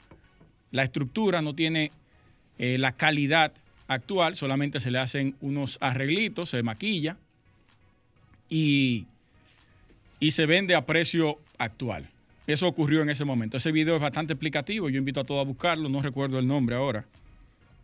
La 0.71 0.83
estructura 0.83 1.41
no 1.41 1.55
tiene 1.55 1.91
eh, 2.57 2.77
la 2.77 2.91
calidad 2.91 3.53
actual, 3.87 4.35
solamente 4.35 4.79
se 4.79 4.91
le 4.91 4.99
hacen 4.99 5.35
unos 5.41 5.77
arreglitos, 5.81 6.49
se 6.49 6.61
maquilla 6.61 7.17
y, 8.49 9.05
se 10.31 10.45
vende 10.45 10.75
a 10.75 10.85
precio 10.85 11.39
actual. 11.57 12.09
Eso 12.47 12.67
ocurrió 12.67 13.01
en 13.01 13.09
ese 13.09 13.25
momento. 13.25 13.57
Ese 13.57 13.71
video 13.71 13.95
es 13.95 14.01
bastante 14.01 14.33
explicativo. 14.33 14.89
Yo 14.89 14.97
invito 14.97 15.19
a 15.19 15.23
todos 15.23 15.41
a 15.41 15.47
buscarlo. 15.47 15.87
No 15.87 16.01
recuerdo 16.01 16.39
el 16.39 16.47
nombre 16.47 16.75
ahora 16.75 17.05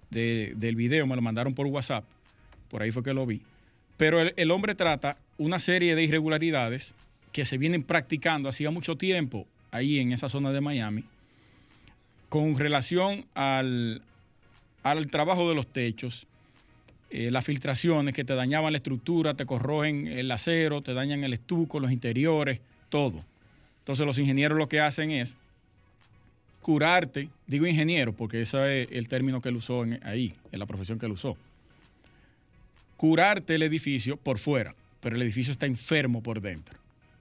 del 0.09 0.75
video. 0.75 1.05
Me 1.05 1.15
lo 1.15 1.21
mandaron 1.21 1.53
por 1.53 1.67
WhatsApp. 1.67 2.03
Por 2.69 2.81
ahí 2.81 2.91
fue 2.91 3.03
que 3.03 3.13
lo 3.13 3.25
vi. 3.25 3.41
Pero 3.97 4.19
el, 4.21 4.51
hombre 4.51 4.75
trata 4.75 5.17
una 5.37 5.59
serie 5.59 5.95
de 5.95 6.03
irregularidades 6.03 6.95
que 7.31 7.45
se 7.45 7.57
vienen 7.57 7.83
practicando 7.83 8.49
hacía 8.49 8.71
mucho 8.71 8.97
tiempo 8.97 9.45
ahí 9.71 9.99
en 9.99 10.11
esa 10.11 10.29
zona 10.29 10.51
de 10.51 10.61
Miami 10.61 11.03
con 12.29 12.57
relación 12.57 13.25
al, 13.33 14.01
al 14.83 15.07
trabajo 15.07 15.47
de 15.47 15.55
los 15.55 15.67
techos, 15.67 16.27
eh, 17.11 17.31
las 17.31 17.45
filtraciones 17.45 18.13
que 18.13 18.23
te 18.23 18.35
dañaban 18.35 18.73
la 18.73 18.77
estructura, 18.77 19.35
te 19.35 19.45
corroen 19.45 20.07
el 20.07 20.31
acero, 20.31 20.81
te 20.81 20.93
dañan 20.93 21.23
el 21.23 21.33
estuco, 21.33 21.79
los 21.79 21.91
interiores, 21.91 22.59
todo. 22.89 23.23
Entonces 23.79 24.05
los 24.05 24.17
ingenieros 24.17 24.57
lo 24.57 24.67
que 24.67 24.79
hacen 24.79 25.11
es 25.11 25.37
curarte, 26.61 27.29
digo 27.45 27.67
ingeniero 27.67 28.11
porque 28.13 28.41
ese 28.41 28.81
es 28.81 28.87
el 28.91 29.07
término 29.07 29.39
que 29.39 29.49
él 29.49 29.55
usó 29.55 29.85
ahí, 30.01 30.33
en 30.51 30.59
la 30.59 30.65
profesión 30.65 30.97
que 30.97 31.05
él 31.05 31.11
usó. 31.11 31.37
Curarte 32.97 33.53
el 33.53 33.61
edificio 33.61 34.17
por 34.17 34.39
fuera, 34.39 34.73
pero 34.99 35.15
el 35.15 35.21
edificio 35.21 35.51
está 35.51 35.67
enfermo 35.67 36.23
por 36.23 36.41
dentro. 36.41 36.79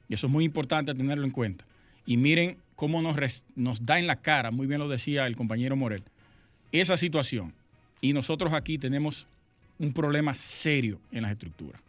Y 0.08 0.14
eso 0.14 0.28
es 0.28 0.32
muy 0.32 0.44
importante 0.44 0.94
tenerlo 0.94 1.26
en 1.26 1.30
cuenta. 1.30 1.64
Y 2.06 2.16
miren 2.16 2.56
cómo 2.74 3.02
nos, 3.02 3.44
nos 3.54 3.84
da 3.84 3.98
en 3.98 4.06
la 4.06 4.16
cara, 4.16 4.50
muy 4.50 4.66
bien 4.66 4.80
lo 4.80 4.88
decía 4.88 5.26
el 5.26 5.36
compañero 5.36 5.76
Morel, 5.76 6.02
esa 6.72 6.96
situación. 6.96 7.52
Y 8.00 8.14
nosotros 8.14 8.54
aquí 8.54 8.78
tenemos 8.78 9.26
un 9.78 9.92
problema 9.92 10.34
serio 10.34 11.00
en 11.12 11.22
las 11.22 11.32
estructuras. 11.32 11.80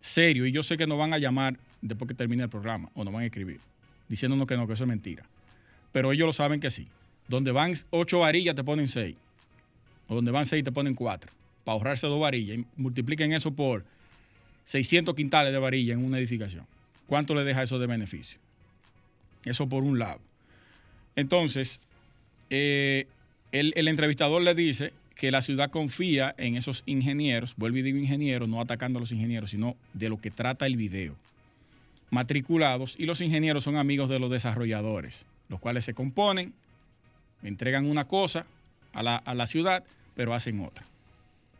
Serio. 0.00 0.46
Y 0.46 0.52
yo 0.52 0.62
sé 0.62 0.76
que 0.76 0.86
nos 0.86 0.98
van 0.98 1.12
a 1.12 1.18
llamar 1.18 1.58
después 1.80 2.08
que 2.08 2.14
termine 2.14 2.44
el 2.44 2.48
programa 2.48 2.90
o 2.94 3.04
nos 3.04 3.12
van 3.12 3.22
a 3.22 3.26
escribir 3.26 3.60
diciéndonos 4.08 4.46
que 4.46 4.56
no, 4.56 4.66
que 4.66 4.74
eso 4.74 4.84
es 4.84 4.88
mentira. 4.88 5.24
Pero 5.92 6.12
ellos 6.12 6.26
lo 6.26 6.32
saben 6.32 6.60
que 6.60 6.70
sí. 6.70 6.88
Donde 7.28 7.52
van 7.52 7.74
ocho 7.90 8.20
varillas 8.20 8.54
te 8.54 8.64
ponen 8.64 8.88
seis. 8.88 9.16
o 10.08 10.14
donde 10.14 10.30
van 10.30 10.46
seis 10.46 10.62
te 10.62 10.70
ponen 10.70 10.94
cuatro, 10.94 11.32
para 11.64 11.74
ahorrarse 11.74 12.06
dos 12.06 12.20
varillas. 12.20 12.58
Y 12.58 12.66
multipliquen 12.76 13.32
eso 13.32 13.52
por 13.52 13.84
600 14.64 15.14
quintales 15.14 15.52
de 15.52 15.58
varilla 15.58 15.94
en 15.94 16.04
una 16.04 16.18
edificación. 16.18 16.66
¿Cuánto 17.06 17.34
le 17.34 17.44
deja 17.44 17.62
eso 17.62 17.78
de 17.78 17.86
beneficio? 17.86 18.38
Eso 19.44 19.68
por 19.68 19.82
un 19.82 19.98
lado. 19.98 20.20
Entonces, 21.16 21.80
eh, 22.50 23.06
el, 23.52 23.72
el 23.76 23.88
entrevistador 23.88 24.42
le 24.42 24.54
dice 24.54 24.92
que 25.16 25.30
la 25.30 25.42
ciudad 25.42 25.70
confía 25.70 26.34
en 26.36 26.56
esos 26.56 26.82
ingenieros, 26.86 27.54
vuelvo 27.56 27.78
y 27.78 27.82
digo 27.82 27.98
ingenieros, 27.98 28.48
no 28.48 28.60
atacando 28.60 28.98
a 28.98 29.00
los 29.00 29.12
ingenieros, 29.12 29.50
sino 29.50 29.74
de 29.94 30.10
lo 30.10 30.20
que 30.20 30.30
trata 30.30 30.66
el 30.66 30.76
video, 30.76 31.16
matriculados, 32.10 32.94
y 32.98 33.06
los 33.06 33.22
ingenieros 33.22 33.64
son 33.64 33.76
amigos 33.76 34.10
de 34.10 34.18
los 34.18 34.30
desarrolladores, 34.30 35.24
los 35.48 35.58
cuales 35.58 35.86
se 35.86 35.94
componen, 35.94 36.52
entregan 37.42 37.86
una 37.86 38.06
cosa 38.06 38.46
a 38.92 39.02
la, 39.02 39.16
a 39.16 39.34
la 39.34 39.46
ciudad, 39.46 39.84
pero 40.14 40.34
hacen 40.34 40.60
otra. 40.60 40.86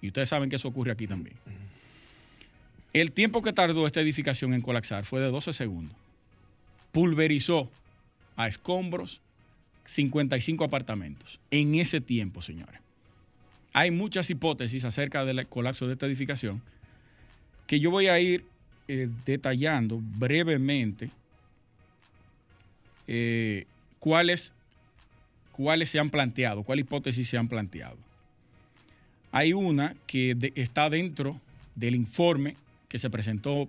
Y 0.02 0.08
ustedes 0.08 0.28
saben 0.28 0.50
que 0.50 0.56
eso 0.56 0.68
ocurre 0.68 0.92
aquí 0.92 1.06
también. 1.06 1.36
El 2.92 3.12
tiempo 3.12 3.40
que 3.40 3.54
tardó 3.54 3.86
esta 3.86 4.02
edificación 4.02 4.52
en 4.52 4.60
colapsar 4.60 5.04
fue 5.04 5.20
de 5.20 5.30
12 5.30 5.54
segundos. 5.54 5.96
Pulverizó 6.92 7.70
a 8.36 8.48
escombros 8.48 9.22
55 9.84 10.64
apartamentos 10.64 11.40
en 11.50 11.74
ese 11.74 12.00
tiempo, 12.02 12.42
señores. 12.42 12.85
Hay 13.78 13.90
muchas 13.90 14.30
hipótesis 14.30 14.86
acerca 14.86 15.26
del 15.26 15.46
colapso 15.48 15.86
de 15.86 15.92
esta 15.92 16.06
edificación 16.06 16.62
que 17.66 17.78
yo 17.78 17.90
voy 17.90 18.06
a 18.06 18.18
ir 18.18 18.42
eh, 18.88 19.06
detallando 19.26 20.00
brevemente 20.00 21.10
eh, 23.06 23.66
cuáles, 23.98 24.54
cuáles 25.52 25.90
se 25.90 25.98
han 25.98 26.08
planteado, 26.08 26.62
cuáles 26.62 26.86
hipótesis 26.86 27.28
se 27.28 27.36
han 27.36 27.48
planteado. 27.48 27.98
Hay 29.30 29.52
una 29.52 29.94
que 30.06 30.34
está 30.54 30.88
dentro 30.88 31.38
del 31.74 31.96
informe 31.96 32.56
que 32.88 32.96
se 32.96 33.10
presentó, 33.10 33.68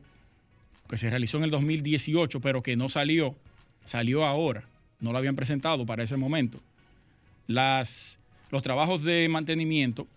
que 0.88 0.98
se 0.98 1.10
realizó 1.10 1.36
en 1.36 1.44
el 1.44 1.52
2018, 1.52 2.40
pero 2.40 2.64
que 2.64 2.78
no 2.78 2.88
salió, 2.88 3.36
salió 3.84 4.24
ahora, 4.24 4.64
no 5.02 5.12
lo 5.12 5.18
habían 5.18 5.36
presentado 5.36 5.86
para 5.86 6.04
ese 6.04 6.16
momento. 6.16 6.62
Las, 7.48 8.20
los 8.52 8.64
trabajos 8.64 9.04
de 9.04 9.28
mantenimiento 9.30 10.08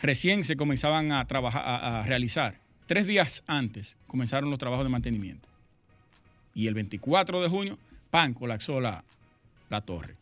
recién 0.00 0.44
se 0.44 0.56
comenzaban 0.56 1.12
a, 1.12 1.24
trabajar, 1.26 1.62
a, 1.64 2.02
realizar. 2.04 2.58
Tres 2.86 3.06
días 3.06 3.42
antes 3.46 3.96
comenzaron 4.06 4.50
los 4.50 4.58
trabajos 4.58 4.84
de 4.84 4.90
mantenimiento. 4.90 5.48
Y 6.54 6.68
el 6.68 6.74
24 6.74 7.40
de 7.40 7.48
junio, 7.48 7.78
¡pam!, 8.10 8.34
colapsó 8.34 8.80
la, 8.80 9.04
la 9.68 9.80
torre. 9.80 10.14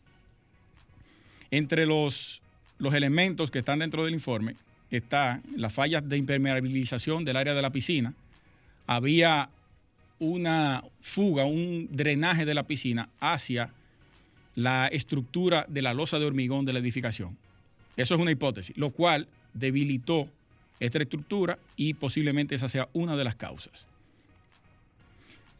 Entre 1.51 1.85
los, 1.85 2.41
los 2.79 2.93
elementos 2.93 3.51
que 3.51 3.59
están 3.59 3.79
dentro 3.79 4.03
del 4.03 4.13
informe 4.13 4.55
está 4.89 5.41
las 5.55 5.73
fallas 5.73 6.07
de 6.07 6.17
impermeabilización 6.17 7.23
del 7.25 7.37
área 7.37 7.53
de 7.53 7.61
la 7.61 7.69
piscina. 7.69 8.13
Había 8.87 9.49
una 10.19 10.83
fuga, 11.01 11.45
un 11.45 11.87
drenaje 11.91 12.45
de 12.45 12.53
la 12.53 12.63
piscina 12.63 13.09
hacia 13.19 13.71
la 14.55 14.87
estructura 14.87 15.65
de 15.67 15.81
la 15.81 15.93
losa 15.93 16.17
de 16.19 16.25
hormigón 16.25 16.65
de 16.65 16.73
la 16.73 16.79
edificación. 16.79 17.37
Eso 17.97 18.15
es 18.15 18.21
una 18.21 18.31
hipótesis, 18.31 18.75
lo 18.77 18.89
cual 18.91 19.27
debilitó 19.53 20.27
esta 20.79 20.99
estructura 20.99 21.57
y 21.77 21.93
posiblemente 21.93 22.55
esa 22.55 22.67
sea 22.67 22.89
una 22.93 23.15
de 23.15 23.23
las 23.23 23.35
causas. 23.35 23.87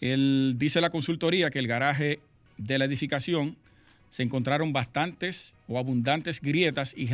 El- 0.02 0.56
dice 0.58 0.82
la 0.82 0.90
consultoría 0.90 1.50
que 1.50 1.60
el 1.60 1.68
garaje 1.68 2.20
de 2.58 2.78
la 2.78 2.86
edificación 2.86 3.56
se 4.10 4.24
encontraron 4.24 4.72
bastantes 4.74 5.54
o 5.68 5.78
abundantes 5.78 6.42
grietas 6.42 6.94
y 6.98 7.10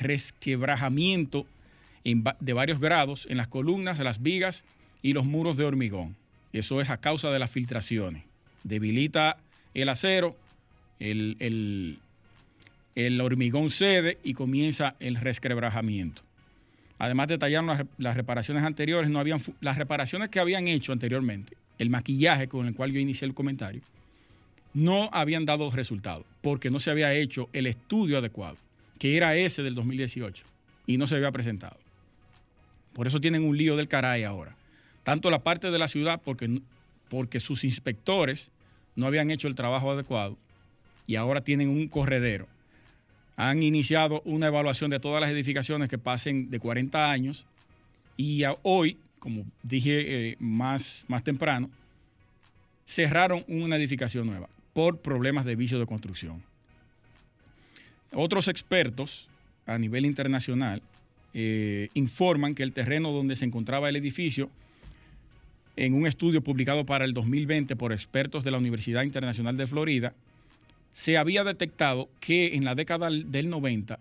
resquebrajamiento 0.00 1.46
de 2.04 2.52
varios 2.52 2.80
grados 2.80 3.26
en 3.30 3.36
las 3.36 3.48
columnas, 3.48 3.98
las 4.00 4.22
vigas 4.22 4.64
y 5.02 5.12
los 5.12 5.24
muros 5.24 5.56
de 5.56 5.64
hormigón. 5.64 6.16
Eso 6.52 6.80
es 6.80 6.90
a 6.90 6.96
causa 6.98 7.30
de 7.30 7.38
las 7.38 7.50
filtraciones. 7.50 8.24
Debilita 8.64 9.36
el 9.74 9.88
acero, 9.88 10.36
el, 10.98 11.36
el- 11.40 13.20
hormigón 13.20 13.70
cede 13.70 14.18
y 14.22 14.34
comienza 14.34 14.94
el 15.00 15.16
resquebrajamiento. 15.16 16.22
Además 16.98 17.28
detallaron 17.28 17.66
las, 17.68 17.84
las 17.96 18.14
reparaciones 18.16 18.62
anteriores, 18.64 19.10
no 19.10 19.18
habían 19.20 19.40
las 19.60 19.78
reparaciones 19.78 20.28
que 20.28 20.38
habían 20.40 20.68
hecho 20.68 20.92
anteriormente, 20.92 21.56
el 21.78 21.88
maquillaje 21.88 22.46
con 22.48 22.66
el 22.66 22.74
cual 22.74 22.92
yo 22.92 23.00
inicié 23.00 23.26
el 23.26 23.32
comentario, 23.34 23.80
no 24.74 25.08
habían 25.12 25.46
dado 25.46 25.70
resultado, 25.70 26.26
porque 26.42 26.70
no 26.70 26.78
se 26.78 26.90
había 26.90 27.12
hecho 27.14 27.48
el 27.54 27.66
estudio 27.66 28.18
adecuado, 28.18 28.56
que 28.98 29.16
era 29.16 29.34
ese 29.34 29.62
del 29.62 29.74
2018, 29.74 30.44
y 30.86 30.98
no 30.98 31.06
se 31.06 31.16
había 31.16 31.32
presentado. 31.32 31.78
Por 32.92 33.06
eso 33.06 33.20
tienen 33.20 33.44
un 33.44 33.56
lío 33.56 33.76
del 33.76 33.88
caray 33.88 34.24
ahora. 34.24 34.54
Tanto 35.02 35.30
la 35.30 35.42
parte 35.42 35.70
de 35.70 35.78
la 35.78 35.88
ciudad, 35.88 36.20
porque, 36.22 36.60
porque 37.08 37.40
sus 37.40 37.64
inspectores 37.64 38.50
no 38.96 39.06
habían 39.06 39.30
hecho 39.30 39.48
el 39.48 39.54
trabajo 39.54 39.90
adecuado, 39.90 40.36
y 41.06 41.16
ahora 41.16 41.42
tienen 41.42 41.68
un 41.68 41.88
corredero. 41.88 42.46
Han 43.36 43.62
iniciado 43.62 44.22
una 44.24 44.48
evaluación 44.48 44.90
de 44.90 45.00
todas 45.00 45.20
las 45.20 45.30
edificaciones 45.30 45.88
que 45.88 45.98
pasen 45.98 46.50
de 46.50 46.60
40 46.60 47.10
años, 47.10 47.46
y 48.16 48.42
hoy, 48.62 48.98
como 49.18 49.44
dije 49.62 50.30
eh, 50.30 50.36
más, 50.38 51.04
más 51.08 51.24
temprano, 51.24 51.70
cerraron 52.86 53.44
una 53.48 53.76
edificación 53.76 54.26
nueva 54.26 54.48
por 54.72 54.98
problemas 54.98 55.44
de 55.44 55.56
vicio 55.56 55.78
de 55.78 55.86
construcción. 55.86 56.42
Otros 58.12 58.48
expertos 58.48 59.28
a 59.66 59.78
nivel 59.78 60.04
internacional 60.04 60.82
eh, 61.32 61.88
informan 61.94 62.54
que 62.54 62.64
el 62.64 62.72
terreno 62.72 63.12
donde 63.12 63.36
se 63.36 63.44
encontraba 63.44 63.88
el 63.88 63.96
edificio, 63.96 64.50
en 65.80 65.94
un 65.94 66.06
estudio 66.06 66.42
publicado 66.42 66.84
para 66.84 67.06
el 67.06 67.14
2020 67.14 67.74
por 67.74 67.92
expertos 67.92 68.44
de 68.44 68.50
la 68.50 68.58
Universidad 68.58 69.02
Internacional 69.02 69.56
de 69.56 69.66
Florida, 69.66 70.12
se 70.92 71.16
había 71.16 71.42
detectado 71.42 72.08
que 72.20 72.54
en 72.54 72.66
la 72.66 72.74
década 72.74 73.08
del 73.10 73.48
90 73.48 73.98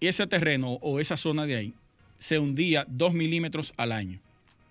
ese 0.00 0.26
terreno 0.26 0.72
o 0.82 0.98
esa 0.98 1.16
zona 1.16 1.46
de 1.46 1.54
ahí 1.54 1.74
se 2.18 2.40
hundía 2.40 2.84
2 2.88 3.14
milímetros 3.14 3.72
al 3.76 3.92
año. 3.92 4.18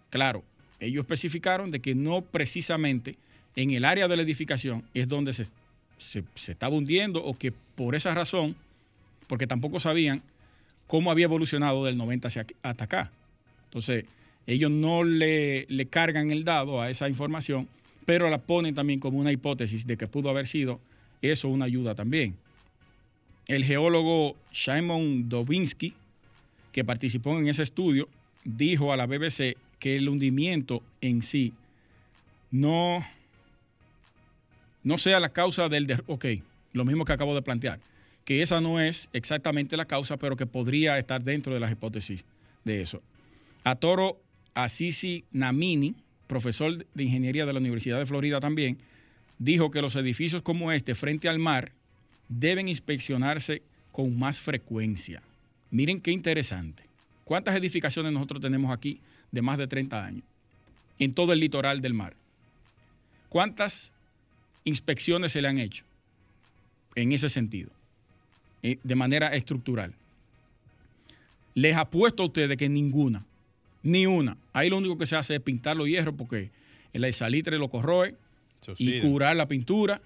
Claro, 0.10 0.44
ellos 0.82 1.04
especificaron 1.04 1.72
de 1.72 1.80
que 1.80 1.96
no 1.96 2.22
precisamente 2.22 3.16
en 3.56 3.72
el 3.72 3.86
área 3.86 4.10
de 4.10 4.16
la 4.18 4.24
edificación 4.24 4.84
es 4.94 5.08
donde 5.08 5.32
se, 5.32 5.46
se, 5.98 6.24
estaba 6.52 6.76
hundiendo 6.76 7.24
o 7.24 7.38
que 7.38 7.54
por 7.54 7.96
esa 7.96 8.14
razón, 8.14 8.54
porque 9.28 9.48
tampoco 9.48 9.80
sabían 9.80 10.22
cómo 10.88 11.10
había 11.10 11.26
evolucionado 11.26 11.86
del 11.86 11.96
90 11.96 12.28
hacia 12.28 12.42
aquí- 12.42 12.56
hasta 12.64 12.84
acá. 12.84 13.12
Entonces, 13.66 14.04
ellos 14.48 14.72
no 14.72 15.04
le, 15.04 15.66
le 15.70 15.86
cargan 15.86 16.32
el 16.32 16.44
dado 16.44 16.82
a 16.82 16.90
esa 16.90 17.08
información, 17.08 17.68
pero 18.06 18.30
la 18.30 18.40
ponen 18.40 18.76
también 18.76 19.00
como 19.00 19.20
una 19.20 19.32
hipótesis 19.32 19.88
de 19.88 19.98
que 19.98 20.08
pudo 20.08 20.30
haber 20.30 20.48
sido 20.48 20.80
eso 21.22 21.48
una 21.48 21.66
ayuda 21.66 21.96
también. 21.96 22.36
El 23.48 23.64
geólogo 23.64 24.36
Simon 24.52 25.30
Dobinsky, 25.30 25.94
que 26.72 26.84
participó 26.84 27.38
en 27.38 27.48
ese 27.48 27.64
estudio, 27.64 28.08
dijo 28.44 28.92
a 28.92 28.98
la 28.98 29.06
BBC 29.06 29.56
que 29.80 29.98
el 29.98 30.10
hundimiento 30.10 30.82
en 31.02 31.22
sí 31.22 31.54
no, 32.52 33.06
no 34.84 34.98
sea 34.98 35.20
la 35.20 35.30
causa 35.30 35.70
del... 35.70 36.04
ok, 36.08 36.26
lo 36.74 36.86
mismo 36.86 37.06
que 37.06 37.14
acabo 37.14 37.36
de 37.36 37.42
plantear, 37.42 37.80
que 38.26 38.42
esa 38.42 38.62
no 38.62 38.80
es 38.80 39.10
exactamente 39.14 39.78
la 39.78 39.86
causa, 39.86 40.18
pero 40.18 40.36
que 40.36 40.46
podría 40.46 40.98
estar 40.98 41.22
dentro 41.22 41.54
de 41.54 41.60
las 41.60 41.72
hipótesis 41.72 42.24
de 42.64 42.82
eso. 42.82 43.02
Atoro 43.64 44.23
Assisi 44.56 45.26
Namini, 45.32 45.96
profesor 46.28 46.86
de 46.94 47.04
ingeniería 47.04 47.46
de 47.46 47.54
la 47.54 47.60
Universidad 47.60 48.00
de 48.00 48.06
Florida 48.06 48.40
también, 48.40 48.78
dijo 49.40 49.72
que 49.72 49.82
los 49.82 49.96
edificios 49.96 50.42
como 50.42 50.72
este 50.72 50.96
frente 50.96 51.28
al 51.28 51.40
mar 51.40 51.72
deben 52.30 52.68
inspeccionarse 52.68 53.62
con 53.92 54.18
más 54.18 54.40
frecuencia. 54.40 55.22
Miren 55.72 56.02
qué 56.02 56.12
interesante. 56.12 56.84
¿Cuántas 57.26 57.56
edificaciones 57.56 58.12
nosotros 58.12 58.42
tenemos 58.42 58.72
aquí 58.72 59.00
de 59.32 59.42
más 59.42 59.58
de 59.58 59.68
30 59.68 60.06
años? 60.06 60.24
En 61.00 61.14
todo 61.14 61.34
el 61.34 61.40
litoral 61.40 61.82
del 61.82 61.94
mar. 61.94 62.16
¿Cuántas 63.30 63.94
inspecciones 64.64 65.32
se 65.32 65.42
le 65.42 65.48
han 65.48 65.58
hecho 65.58 65.84
en 66.96 67.12
ese 67.12 67.30
sentido? 67.30 67.72
Eh, 68.62 68.78
De 68.84 68.96
manera 68.96 69.28
estructural. 69.30 69.94
Les 71.56 71.76
apuesto 71.76 72.24
a 72.24 72.26
ustedes 72.28 72.58
que 72.58 72.70
ninguna, 72.70 73.26
ni 73.84 74.06
una. 74.06 74.38
Ahí 74.54 74.70
lo 74.70 74.78
único 74.78 74.98
que 74.98 75.06
se 75.06 75.16
hace 75.16 75.36
es 75.36 75.42
pintar 75.42 75.78
los 75.78 75.88
hierros 75.88 76.16
porque 76.18 76.50
el 76.94 77.14
salitre 77.14 77.58
lo 77.58 77.70
corroe 77.70 78.16
y 78.78 79.00
curar 79.02 79.36
la 79.36 79.48
pintura 79.48 80.02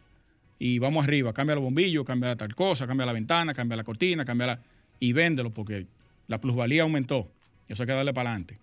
y 0.59 0.79
vamos 0.79 1.05
arriba, 1.05 1.33
cambia 1.33 1.55
los 1.55 1.63
bombillos, 1.63 2.03
cambia 2.03 2.35
tal 2.35 2.55
cosa, 2.55 2.87
cambia 2.87 3.05
la 3.05 3.13
ventana, 3.13 3.53
cambia 3.53 3.77
la 3.77 3.83
cortina, 3.83 4.25
cambia 4.25 4.47
la... 4.47 4.59
y 4.99 5.13
véndelo 5.13 5.51
porque 5.51 5.85
la 6.27 6.41
plusvalía 6.41 6.81
aumentó. 6.81 7.29
Eso 7.67 7.83
hay 7.83 7.87
que 7.87 7.93
darle 7.93 8.13
para 8.13 8.31
adelante. 8.31 8.57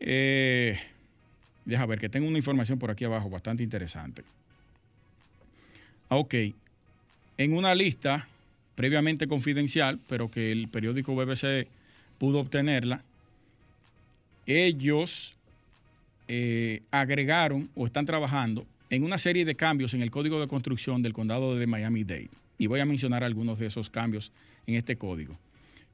Eh, 0.00 0.78
deja 1.66 1.84
ver 1.84 1.98
que 1.98 2.08
tengo 2.08 2.26
una 2.26 2.38
información 2.38 2.78
por 2.78 2.90
aquí 2.90 3.04
abajo 3.04 3.28
bastante 3.28 3.62
interesante. 3.62 4.22
Ah, 6.08 6.16
Ok. 6.16 6.34
En 7.36 7.54
una 7.54 7.74
lista 7.74 8.28
previamente 8.74 9.26
confidencial, 9.26 9.98
pero 10.06 10.30
que 10.30 10.52
el 10.52 10.68
periódico 10.68 11.14
BBC 11.14 11.66
pudo 12.18 12.40
obtenerla, 12.40 13.02
ellos 14.46 15.36
eh, 16.28 16.82
agregaron 16.90 17.68
o 17.74 17.86
están 17.86 18.06
trabajando 18.06 18.66
en 18.88 19.04
una 19.04 19.18
serie 19.18 19.44
de 19.44 19.54
cambios 19.54 19.94
en 19.94 20.02
el 20.02 20.10
código 20.10 20.40
de 20.40 20.48
construcción 20.48 21.02
del 21.02 21.12
condado 21.12 21.56
de 21.56 21.66
Miami-Dade. 21.66 22.30
Y 22.58 22.66
voy 22.66 22.80
a 22.80 22.84
mencionar 22.84 23.24
algunos 23.24 23.58
de 23.58 23.66
esos 23.66 23.88
cambios 23.88 24.32
en 24.66 24.74
este 24.74 24.96
código. 24.96 25.36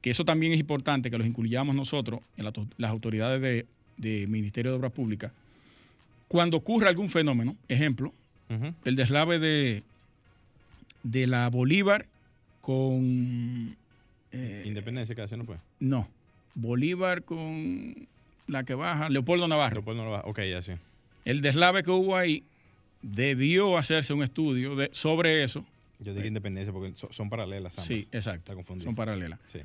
Que 0.01 0.09
eso 0.09 0.25
también 0.25 0.53
es 0.53 0.59
importante 0.59 1.09
que 1.09 1.17
los 1.17 1.27
incluyamos 1.27 1.75
nosotros, 1.75 2.21
en 2.37 2.45
las 2.77 2.91
autoridades 2.91 3.41
del 3.41 3.65
de 3.97 4.27
Ministerio 4.27 4.71
de 4.71 4.77
Obras 4.77 4.91
Públicas. 4.91 5.31
Cuando 6.27 6.57
ocurre 6.57 6.87
algún 6.87 7.09
fenómeno, 7.09 7.55
ejemplo, 7.67 8.13
el 8.85 8.95
deslave 8.95 9.39
de, 9.39 9.83
de 11.03 11.27
la 11.27 11.49
Bolívar 11.49 12.05
con... 12.61 13.75
Eh, 14.31 14.63
Independencia, 14.65 15.15
que 15.15 15.21
hace 15.21 15.37
no 15.37 15.45
fue. 15.45 15.57
No, 15.79 16.09
Bolívar 16.53 17.23
con 17.23 18.07
la 18.47 18.63
que 18.63 18.73
baja, 18.73 19.09
Leopoldo 19.09 19.47
Navarro. 19.47 19.75
Leopoldo 19.75 20.03
Navarro, 20.03 20.29
ok, 20.29 20.39
ya 20.49 20.61
sí. 20.61 20.73
El 21.25 21.41
deslave 21.41 21.83
que 21.83 21.91
hubo 21.91 22.15
ahí 22.15 22.43
debió 23.01 23.77
hacerse 23.77 24.13
un 24.13 24.23
estudio 24.23 24.75
de, 24.75 24.89
sobre 24.93 25.43
eso. 25.43 25.65
Yo 25.99 26.13
digo 26.13 26.25
independencia 26.25 26.71
porque 26.71 26.93
son, 26.95 27.29
paralelas. 27.29 27.73
Sí, 27.75 28.07
exacto. 28.11 28.55
Son 28.79 28.95
paralelas. 28.95 29.39
Sí. 29.45 29.59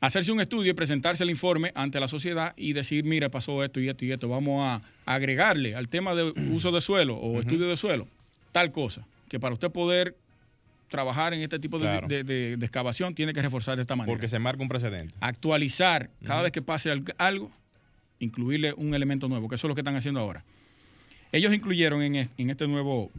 Hacerse 0.00 0.32
un 0.32 0.40
estudio 0.40 0.72
y 0.72 0.74
presentarse 0.74 1.22
el 1.22 1.30
informe 1.30 1.72
ante 1.74 1.98
la 2.00 2.08
sociedad 2.08 2.52
y 2.56 2.72
decir, 2.72 3.04
mira, 3.04 3.30
pasó 3.30 3.64
esto 3.64 3.80
y 3.80 3.88
esto 3.88 4.04
y 4.04 4.12
esto. 4.12 4.28
Vamos 4.28 4.68
a 4.68 4.82
agregarle 5.06 5.74
al 5.74 5.88
tema 5.88 6.14
de 6.14 6.24
uso 6.52 6.72
de 6.72 6.80
suelo 6.80 7.16
o 7.16 7.40
estudio 7.40 7.68
de 7.68 7.76
suelo 7.76 8.06
tal 8.54 8.70
cosa. 8.70 9.04
Que 9.28 9.40
para 9.40 9.52
usted 9.52 9.70
poder 9.70 10.16
trabajar 10.88 11.34
en 11.34 11.40
este 11.40 11.58
tipo 11.58 11.78
de, 11.78 12.56
excavación 12.60 13.14
tiene 13.14 13.32
que 13.32 13.42
reforzar 13.42 13.74
de 13.76 13.82
esta 13.82 13.96
manera. 13.96 14.14
Porque 14.14 14.28
se 14.28 14.38
marca 14.38 14.62
un 14.62 14.68
precedente. 14.68 15.12
Actualizar 15.20 16.08
cada 16.24 16.42
vez 16.42 16.52
que 16.52 16.62
pase 16.62 16.90
algo, 17.18 17.50
incluirle 18.18 18.72
un 18.72 18.94
elemento 18.94 19.28
nuevo, 19.28 19.48
que 19.48 19.54
eso 19.54 19.66
es 19.66 19.68
lo 19.68 19.74
que 19.74 19.80
están 19.80 19.96
haciendo 19.96 20.20
ahora. 20.20 20.44
Ellos 21.32 21.52
incluyeron 21.52 22.02
en, 22.02 22.28
este 22.50 22.68
nuevo 22.68 23.10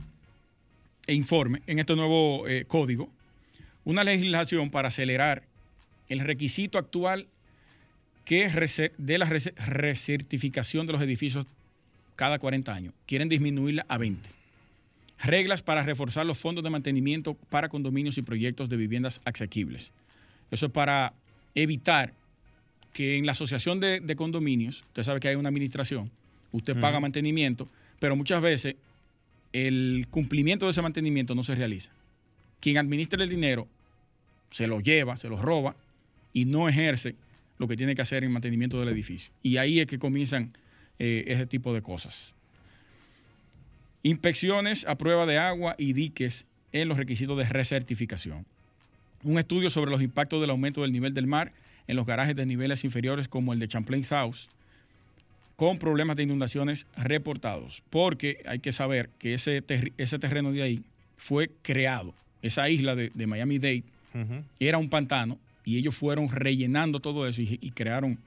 informe, 1.07 1.61
en 1.67 1.79
este 1.79 1.95
nuevo 1.95 2.47
eh, 2.47 2.65
código, 2.65 3.09
una 3.83 4.03
legislación 4.03 4.69
para 4.69 4.87
acelerar 4.87 5.43
el 6.07 6.19
requisito 6.19 6.77
actual 6.77 7.27
que 8.25 8.45
es 8.45 8.91
de 8.97 9.17
la 9.17 9.25
recertificación 9.25 10.87
de 10.87 10.93
los 10.93 11.01
edificios 11.01 11.45
cada 12.15 12.39
40 12.39 12.73
años. 12.73 12.93
Quieren 13.05 13.29
disminuirla 13.29 13.85
a 13.87 13.97
20. 13.97 14.27
Reglas 15.19 15.61
para 15.61 15.83
reforzar 15.83 16.25
los 16.25 16.37
fondos 16.37 16.63
de 16.63 16.69
mantenimiento 16.69 17.35
para 17.49 17.69
condominios 17.69 18.17
y 18.17 18.23
proyectos 18.23 18.69
de 18.69 18.77
viviendas 18.77 19.21
asequibles. 19.25 19.93
Eso 20.51 20.65
es 20.65 20.71
para 20.71 21.13
evitar 21.53 22.13
que 22.95 23.17
en 23.17 23.25
la 23.25 23.33
asociación 23.33 23.81
de, 23.81 24.15
condominios, 24.15 24.85
usted 24.87 25.03
sabe 25.03 25.19
que 25.19 25.27
hay 25.27 25.35
una 25.35 25.49
administración, 25.49 26.09
usted 26.53 26.79
paga 26.79 27.01
mantenimiento, 27.01 27.67
pero 27.99 28.15
muchas 28.15 28.41
veces 28.41 28.77
el 29.51 30.07
cumplimiento 30.09 30.65
de 30.65 30.71
ese 30.71 30.81
mantenimiento 30.81 31.35
no 31.35 31.43
se 31.43 31.55
realiza. 31.55 31.91
Quien 32.61 32.77
administra 32.77 33.21
el 33.21 33.29
dinero 33.29 33.67
se 34.49 34.65
lo 34.65 34.79
lleva, 34.79 35.17
se 35.17 35.27
lo 35.27 35.35
roba 35.35 35.75
y 36.31 36.45
no 36.45 36.69
ejerce 36.69 37.15
lo 37.57 37.67
que 37.67 37.75
tiene 37.75 37.95
que 37.95 38.01
hacer 38.01 38.23
en 38.23 38.31
mantenimiento 38.31 38.79
del 38.79 38.87
edificio. 38.87 39.33
Y 39.43 39.57
ahí 39.57 39.81
es 39.81 39.87
que 39.87 39.99
comienzan 39.99 40.53
eh, 40.97 41.25
ese 41.27 41.47
tipo 41.47 41.73
de 41.73 41.81
cosas. 41.81 42.33
Inspecciones 44.03 44.85
a 44.87 44.97
prueba 44.97 45.25
de 45.25 45.37
agua 45.37 45.75
y 45.77 45.91
diques 45.91 46.45
en 46.71 46.87
los 46.87 46.97
requisitos 46.97 47.37
de 47.37 47.43
recertificación. 47.43 48.45
Un 49.21 49.37
estudio 49.37 49.69
sobre 49.69 49.91
los 49.91 50.01
impactos 50.01 50.39
del 50.39 50.51
aumento 50.51 50.83
del 50.83 50.93
nivel 50.93 51.13
del 51.13 51.27
mar 51.27 51.51
en 51.87 51.95
los 51.95 52.05
garajes 52.05 52.35
de 52.35 52.45
niveles 52.45 52.83
inferiores 52.83 53.27
como 53.27 53.53
el 53.53 53.59
de 53.59 53.67
Champlain 53.67 54.03
House 54.03 54.49
con 55.55 55.79
problemas 55.79 56.17
de 56.17 56.23
inundaciones 56.23 56.85
reportados, 56.97 57.81
porque 57.89 58.43
hay 58.45 58.59
que 58.59 58.71
saber 58.71 59.09
que 59.19 59.33
ese, 59.33 59.63
ese 59.97 60.19
terreno 60.19 60.51
de 60.51 60.61
ahí 60.61 60.83
fue 61.17 61.49
creado, 61.61 62.13
esa 62.41 62.69
isla 62.69 62.95
de, 62.95 63.11
Miami-Dade 63.27 63.83
era 64.59 64.77
un 64.77 64.89
pantano 64.89 65.39
y 65.63 65.77
ellos 65.77 65.95
fueron 65.95 66.29
rellenando 66.29 66.99
todo 66.99 67.27
eso 67.27 67.41
y, 67.41 67.71
crearon 67.71 68.19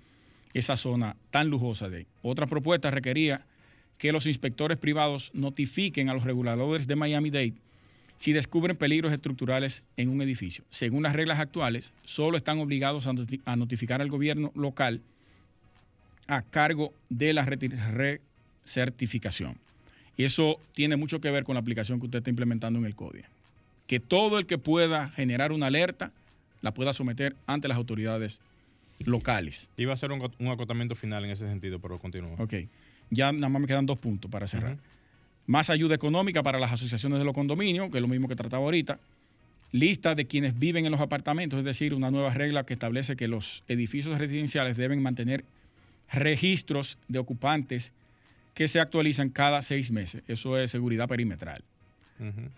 esa 0.55 0.77
zona 0.77 1.17
tan 1.31 1.49
lujosa 1.49 1.89
de 1.89 1.99
ahí. 1.99 2.07
Otra 2.23 2.47
propuesta 2.47 2.91
requería 2.91 3.43
que 3.97 4.13
los 4.13 4.27
inspectores 4.27 4.79
privados 4.79 5.31
notifiquen 5.35 6.09
a 6.09 6.15
los 6.15 6.25
reguladores 6.25 6.87
de 6.87 6.97
Miami-Dade 6.97 7.55
si 8.19 8.33
descubren 8.33 8.77
peligros 8.77 9.13
estructurales 9.13 9.85
en 9.97 10.09
un 10.09 10.21
edificio. 10.21 10.65
Según 10.71 11.05
las 11.05 11.15
reglas 11.15 11.39
actuales, 11.39 11.93
solo 12.03 12.37
están 12.37 12.59
obligados 12.59 13.07
a 13.07 13.13
notificar 13.57 14.03
al 14.03 14.11
gobierno 14.11 14.51
local 14.57 15.01
a 16.27 16.43
cargo 16.43 16.93
de 17.09 17.33
la 17.33 17.47
recertificación. 17.47 19.57
Y 20.17 20.25
eso 20.25 20.59
tiene 20.73 20.97
mucho 20.97 21.21
que 21.21 21.31
ver 21.31 21.45
con 21.45 21.55
la 21.55 21.61
aplicación 21.61 22.01
que 22.01 22.07
usted 22.07 22.19
está 22.19 22.31
implementando 22.31 22.81
en 22.81 22.87
el 22.87 22.97
código. 22.97 23.29
Que 23.87 24.01
todo 24.01 24.41
el 24.41 24.47
que 24.47 24.59
pueda 24.59 25.11
generar 25.11 25.53
una 25.53 25.69
alerta 25.69 26.11
la 26.61 26.75
pueda 26.75 26.93
someter 26.93 27.37
ante 27.47 27.69
las 27.69 27.77
autoridades 27.77 28.41
locales. 28.99 29.71
Iba 29.77 29.93
a 29.93 29.95
hacer 29.95 30.11
un, 30.11 30.49
acotamiento 30.49 30.97
final 30.97 31.25
en 31.25 31.31
ese 31.31 31.47
sentido, 31.47 31.79
pero 31.79 32.01
continúa. 32.01 32.35
Ok. 32.39 32.55
Ya 33.11 33.31
nada 33.31 33.49
más 33.49 33.63
me 33.63 33.69
quedan 33.69 33.87
dos 33.87 33.97
puntos 33.97 34.29
para 34.29 34.49
cerrar. 34.49 34.77
Más 35.49 35.71
ayuda 35.71 35.95
económica 35.95 36.45
para 36.45 36.61
las 36.61 36.71
asociaciones 36.71 37.19
de 37.19 37.25
los 37.25 37.35
condominios, 37.35 37.91
que 37.91 37.99
es 37.99 38.03
lo 38.03 38.07
mismo 38.07 38.29
que 38.29 38.37
trataba 38.37 38.63
ahorita. 38.63 39.01
Lista 39.73 40.15
de 40.15 40.27
quienes 40.27 40.59
viven 40.59 40.85
en 40.85 40.93
los 40.93 41.01
apartamentos, 41.01 41.59
es 41.59 41.65
decir, 41.65 41.95
una 41.95 42.11
nueva 42.11 42.33
regla 42.33 42.65
que 42.65 42.75
establece 42.75 43.17
que 43.17 43.29
los 43.29 43.65
edificios 43.67 44.19
residenciales 44.19 44.77
deben 44.77 45.03
mantener 45.03 45.45
registros 46.13 46.99
de 47.09 47.19
ocupantes 47.19 47.93
que 48.55 48.69
se 48.69 48.79
actualizan 48.79 49.31
cada 49.31 49.63
seis 49.63 49.91
meses. 49.91 50.23
Eso 50.29 50.59
es 50.59 50.71
seguridad 50.71 51.09
perimetral. 51.09 51.65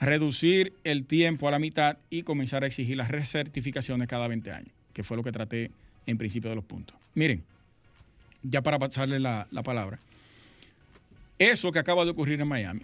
Reducir 0.00 0.72
el 0.83 1.05
tiempo 1.05 1.46
a 1.46 1.50
la 1.53 1.59
mitad 1.59 1.98
y 2.09 2.22
comenzar 2.22 2.64
a 2.64 2.66
exigir 2.66 2.96
las 2.96 3.09
recertificaciones 3.09 4.09
cada 4.09 4.26
20 4.26 4.50
años, 4.50 4.72
que 4.92 5.05
fue 5.05 5.16
lo 5.16 5.22
que 5.22 5.31
traté 5.31 5.70
en 6.07 6.18
principio 6.18 6.50
de 6.50 6.57
los 6.57 6.64
puntos. 6.64 6.96
Miren, 7.14 7.44
ya 8.42 8.62
para 8.62 8.79
pasarle 8.79 9.20
la, 9.20 9.46
palabra, 9.62 9.98
eso 11.40 11.72
que 11.72 11.79
acaba 11.79 12.05
de 12.05 12.11
ocurrir 12.11 12.40
en 12.40 12.46
Miami 12.46 12.83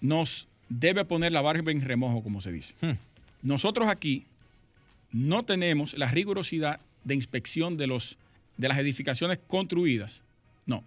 nos 0.00 0.46
debe 0.68 1.04
poner 1.04 1.32
la 1.32 1.40
barba 1.40 1.72
en 1.72 1.80
remojo, 1.80 2.22
como 2.22 2.40
se 2.40 2.52
dice. 2.52 2.74
Hmm. 2.80 2.92
Nosotros 3.42 3.88
aquí 3.88 4.26
no 5.10 5.44
tenemos 5.44 5.96
la 5.98 6.08
rigurosidad 6.08 6.78
de 7.04 7.14
inspección 7.14 7.76
de 7.76 7.88
los 7.88 8.18
de 8.58 8.68
las 8.68 8.76
edificaciones 8.76 9.38
construidas, 9.46 10.22
no, 10.66 10.84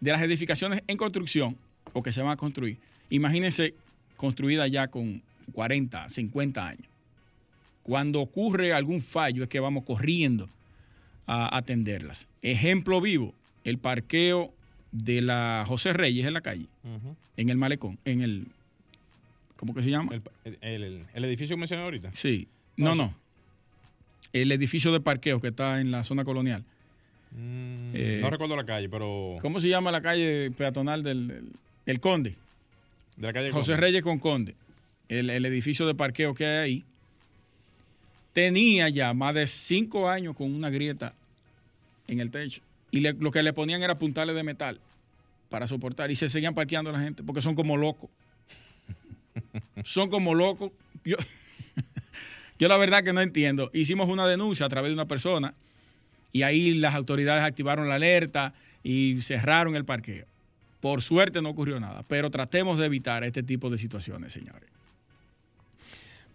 de 0.00 0.10
las 0.10 0.20
edificaciones 0.22 0.82
en 0.88 0.96
construcción 0.96 1.56
o 1.92 2.02
que 2.02 2.10
se 2.10 2.20
van 2.20 2.32
a 2.32 2.36
construir. 2.36 2.78
Imagínense 3.10 3.74
construida 4.16 4.66
ya 4.66 4.88
con 4.88 5.22
40, 5.52 6.08
50 6.08 6.66
años. 6.66 6.86
Cuando 7.84 8.20
ocurre 8.20 8.72
algún 8.72 9.00
fallo 9.00 9.44
es 9.44 9.48
que 9.48 9.60
vamos 9.60 9.84
corriendo 9.84 10.48
a 11.28 11.56
atenderlas. 11.56 12.26
Ejemplo 12.42 13.00
vivo, 13.00 13.32
el 13.62 13.78
parqueo 13.78 14.52
de 15.04 15.20
la 15.20 15.64
José 15.66 15.92
Reyes 15.92 16.26
en 16.26 16.34
la 16.34 16.40
calle, 16.40 16.66
en 17.36 17.48
el 17.48 17.56
malecón, 17.56 17.98
en 18.04 18.22
el, 18.22 18.46
¿cómo 19.56 19.74
que 19.74 19.82
se 19.82 19.90
llama? 19.90 20.12
El, 20.60 21.04
edificio 21.12 21.56
que 21.56 21.60
mencioné 21.60 21.82
ahorita. 21.82 22.10
Sí, 22.14 22.48
no, 22.76 22.94
no. 22.94 23.14
El 24.32 24.52
edificio 24.52 24.92
de 24.92 25.00
parqueo 25.00 25.40
que 25.40 25.48
está 25.48 25.80
en 25.80 25.90
la 25.90 26.02
zona 26.02 26.24
colonial. 26.24 26.64
Mm, 27.32 27.90
eh, 27.94 28.18
no 28.22 28.30
recuerdo 28.30 28.56
la 28.56 28.64
calle, 28.64 28.88
pero. 28.88 29.36
¿Cómo 29.42 29.60
se 29.60 29.68
llama 29.68 29.90
la 29.90 30.00
calle 30.00 30.50
peatonal 30.50 31.02
del 31.02 31.44
el 31.84 32.00
Conde? 32.00 32.34
De 33.16 33.26
la 33.26 33.32
calle 33.32 33.50
José 33.50 33.76
Reyes 33.76 34.02
con 34.02 34.18
Conde. 34.18 34.54
El, 35.08 35.30
edificio 35.30 35.86
de 35.86 35.94
parqueo 35.94 36.34
que 36.34 36.46
hay 36.46 36.58
ahí. 36.58 36.84
Tenía 38.32 38.88
ya 38.88 39.14
más 39.14 39.34
de 39.34 39.46
cinco 39.46 40.10
años 40.10 40.36
con 40.36 40.54
una 40.54 40.68
grieta 40.68 41.14
en 42.08 42.20
el 42.20 42.30
techo. 42.30 42.60
Y 42.90 43.00
lo 43.00 43.30
que 43.30 43.42
le 43.42 43.52
ponían 43.52 43.82
era 43.82 43.98
puntales 43.98 44.34
de 44.34 44.42
metal 44.42 44.80
para 45.48 45.66
soportar. 45.66 46.10
Y 46.10 46.16
se 46.16 46.28
seguían 46.28 46.54
parqueando 46.54 46.92
la 46.92 47.00
gente 47.00 47.22
porque 47.22 47.42
son 47.42 47.54
como 47.54 47.76
locos. 47.76 48.10
son 49.84 50.10
como 50.10 50.34
locos. 50.34 50.72
Yo, 51.04 51.16
yo 52.58 52.68
la 52.68 52.76
verdad 52.76 53.02
que 53.02 53.12
no 53.12 53.20
entiendo. 53.20 53.70
Hicimos 53.72 54.08
una 54.08 54.26
denuncia 54.26 54.66
a 54.66 54.68
través 54.68 54.90
de 54.90 54.94
una 54.94 55.06
persona 55.06 55.54
y 56.32 56.42
ahí 56.42 56.74
las 56.74 56.94
autoridades 56.94 57.42
activaron 57.42 57.88
la 57.88 57.94
alerta 57.94 58.52
y 58.82 59.20
cerraron 59.22 59.74
el 59.74 59.84
parqueo. 59.84 60.26
Por 60.80 61.02
suerte 61.02 61.40
no 61.42 61.48
ocurrió 61.48 61.80
nada, 61.80 62.04
pero 62.06 62.30
tratemos 62.30 62.78
de 62.78 62.86
evitar 62.86 63.24
este 63.24 63.42
tipo 63.42 63.70
de 63.70 63.78
situaciones, 63.78 64.32
señores. 64.32 64.68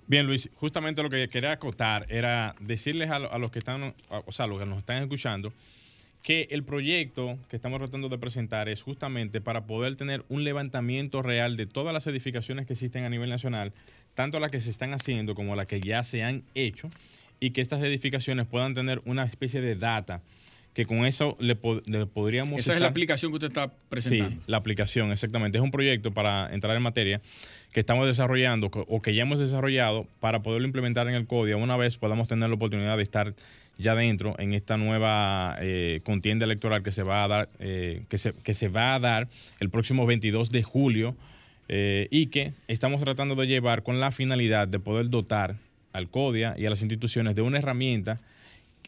Bien, 0.07 0.25
Luis, 0.25 0.49
justamente 0.55 1.03
lo 1.03 1.09
que 1.09 1.27
quería 1.27 1.53
acotar 1.53 2.05
era 2.09 2.55
decirles 2.59 3.09
a, 3.11 3.37
los 3.37 3.51
que 3.51 3.59
están, 3.59 3.93
o 4.09 4.31
sea, 4.31 4.45
a 4.45 4.47
los 4.47 4.59
que 4.59 4.65
nos 4.65 4.79
están 4.79 5.01
escuchando, 5.01 5.53
que 6.21 6.47
el 6.51 6.63
proyecto 6.63 7.37
que 7.49 7.55
estamos 7.55 7.79
tratando 7.79 8.09
de 8.09 8.17
presentar 8.17 8.69
es 8.69 8.81
justamente 8.83 9.41
para 9.41 9.65
poder 9.65 9.95
tener 9.95 10.23
un 10.29 10.43
levantamiento 10.43 11.21
real 11.21 11.57
de 11.57 11.65
todas 11.65 11.93
las 11.93 12.05
edificaciones 12.07 12.67
que 12.67 12.73
existen 12.73 13.03
a 13.03 13.09
nivel 13.09 13.29
nacional, 13.29 13.73
tanto 14.13 14.39
las 14.39 14.51
que 14.51 14.59
se 14.59 14.69
están 14.69 14.93
haciendo 14.93 15.35
como 15.35 15.55
las 15.55 15.65
que 15.65 15.81
ya 15.81 16.03
se 16.03 16.23
han 16.23 16.43
hecho, 16.53 16.89
y 17.39 17.51
que 17.51 17.61
estas 17.61 17.81
edificaciones 17.81 18.45
puedan 18.45 18.73
tener 18.73 19.01
una 19.05 19.23
especie 19.23 19.61
de 19.61 19.75
data 19.75 20.21
que 20.73 20.85
con 20.85 21.05
eso 21.05 21.35
le, 21.39 21.55
podríamos... 21.55 22.59
Esa 22.59 22.73
es 22.73 22.79
la 22.79 22.87
aplicación 22.87 23.31
que 23.31 23.35
usted 23.37 23.47
está 23.49 23.73
presentando. 23.89 24.37
Sí, 24.37 24.43
la 24.47 24.57
aplicación, 24.57 25.11
exactamente. 25.11 25.57
Es 25.57 25.63
un 25.63 25.71
proyecto 25.71 26.13
para 26.13 26.53
entrar 26.53 26.77
en 26.77 26.83
materia 26.83 27.21
que 27.73 27.81
estamos 27.81 28.05
desarrollando 28.05 28.67
o 28.71 29.01
que 29.01 29.13
ya 29.13 29.23
hemos 29.23 29.39
desarrollado 29.39 30.07
para 30.21 30.41
poderlo 30.41 30.67
implementar 30.67 31.09
en 31.09 31.15
el 31.15 31.27
código 31.27 31.57
una 31.57 31.75
vez 31.75 31.97
podamos 31.97 32.27
tener 32.29 32.47
la 32.47 32.55
oportunidad 32.55 32.95
de 32.95 33.03
estar 33.03 33.33
ya 33.77 33.95
dentro 33.95 34.35
en 34.39 34.53
esta 34.53 34.77
nueva 34.77 35.57
eh, 35.59 36.01
contienda 36.03 36.45
electoral 36.45 36.83
que 36.83 36.91
se 36.91 37.03
va 37.03 37.23
a 37.23 37.27
dar 37.27 37.49
eh, 37.59 38.03
que, 38.09 38.17
se, 38.17 38.33
que 38.33 38.53
se 38.53 38.67
va 38.67 38.95
a 38.95 38.99
dar 38.99 39.27
el 39.59 39.69
próximo 39.69 40.05
22 40.05 40.51
de 40.51 40.63
julio 40.63 41.15
eh, 41.67 42.07
y 42.11 42.27
que 42.27 42.53
estamos 42.67 43.01
tratando 43.01 43.35
de 43.35 43.47
llevar 43.47 43.83
con 43.83 43.99
la 43.99 44.11
finalidad 44.11 44.67
de 44.67 44.79
poder 44.79 45.09
dotar 45.09 45.55
al 45.93 46.09
CODIA 46.09 46.55
y 46.57 46.65
a 46.65 46.69
las 46.69 46.81
instituciones 46.81 47.35
de 47.35 47.41
una 47.41 47.57
herramienta 47.57 48.19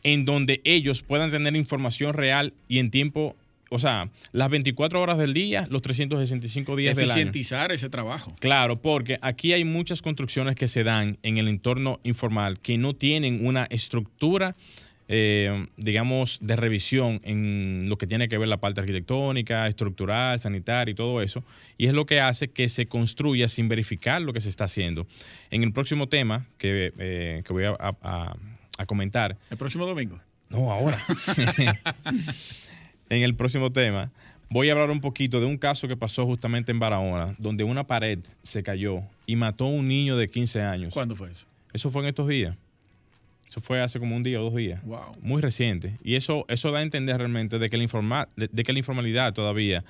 en 0.03 0.25
donde 0.25 0.61
ellos 0.63 1.01
puedan 1.01 1.31
tener 1.31 1.55
información 1.55 2.13
real 2.13 2.53
y 2.67 2.79
en 2.79 2.89
tiempo 2.89 3.35
o 3.73 3.79
sea, 3.79 4.09
las 4.31 4.49
24 4.51 5.01
horas 5.01 5.17
del 5.17 5.33
día, 5.33 5.65
los 5.71 5.81
365 5.81 6.75
días 6.75 6.95
del 6.95 7.05
año. 7.05 7.13
Eficientizar 7.13 7.71
ese 7.71 7.89
trabajo. 7.89 8.31
Claro, 8.39 8.79
porque 8.79 9.17
aquí 9.21 9.51
hay 9.51 9.65
muchas 9.65 10.03
construcciones 10.03 10.55
que 10.55 10.67
se 10.67 10.83
dan 10.83 11.17
en 11.23 11.37
el 11.37 11.47
entorno 11.47 11.99
informal 12.03 12.59
que 12.59 12.77
no 12.77 12.93
tienen 12.93 13.43
una 13.43 13.65
estructura, 13.71 14.55
eh, 15.07 15.65
digamos, 15.75 16.37
de 16.43 16.55
revisión 16.55 17.19
en 17.23 17.89
lo 17.89 17.97
que 17.97 18.05
tiene 18.05 18.27
que 18.27 18.37
ver 18.37 18.47
la 18.47 18.57
parte 18.57 18.81
arquitectónica, 18.81 19.67
estructural, 19.67 20.39
sanitaria 20.39 20.91
y 20.91 20.95
todo 20.95 21.23
eso. 21.23 21.43
Y 21.75 21.87
es 21.87 21.93
lo 21.93 22.05
que 22.05 22.21
hace 22.21 22.49
que 22.49 22.69
se 22.69 22.85
construya 22.85 23.47
sin 23.47 23.69
verificar 23.69 24.21
lo 24.21 24.33
que 24.33 24.41
se 24.41 24.49
está 24.49 24.65
haciendo. 24.65 25.07
En 25.49 25.63
el 25.63 25.73
próximo 25.73 26.07
tema 26.07 26.45
que, 26.59 26.93
eh, 26.99 27.43
voy 27.49 27.63
a 27.65 28.85
comentar. 28.85 29.35
¿El 29.49 29.57
próximo 29.57 29.87
domingo? 29.87 30.19
No, 30.49 30.71
ahora. 30.71 30.99
en 33.13 33.23
el 33.23 33.35
próximo 33.35 33.71
tema, 33.71 34.11
voy 34.49 34.69
a 34.69 34.73
hablar 34.73 34.91
un 34.91 35.01
poquito 35.01 35.39
de 35.39 35.45
un 35.45 35.57
caso 35.57 35.87
que 35.87 35.97
pasó 35.97 36.25
justamente 36.25 36.71
en 36.71 36.79
Barahona, 36.79 37.35
donde 37.37 37.63
una 37.63 37.85
pared 37.85 38.19
se 38.43 38.63
cayó 38.63 39.01
y 39.25 39.35
mató 39.35 39.65
a 39.65 39.69
un 39.69 39.87
niño 39.87 40.17
de 40.17 40.27
15 40.27 40.61
años. 40.61 40.93
¿Cuándo 40.93 41.15
fue 41.15 41.31
eso? 41.31 41.45
Eso 41.73 41.89
fue 41.89 42.03
en 42.03 42.09
estos 42.09 42.27
días. 42.27 42.55
Eso 43.49 43.61
fue 43.61 43.81
hace 43.81 43.99
como 43.99 44.15
un 44.15 44.23
día 44.23 44.39
o 44.39 44.43
dos 44.43 44.55
días. 44.55 44.83
Wow. 44.83 45.11
Muy 45.21 45.41
reciente. 45.41 45.97
Y 46.03 46.15
eso, 46.15 46.45
eso 46.47 46.71
da 46.71 46.79
a 46.79 46.81
entender 46.81 47.17
realmente 47.17 47.59
de 47.59 47.69
que, 47.69 47.77
la 47.77 48.27
de, 48.35 48.63
que 48.63 48.73
la 48.73 48.79
informalidad 48.79 49.33
todavía 49.33 49.83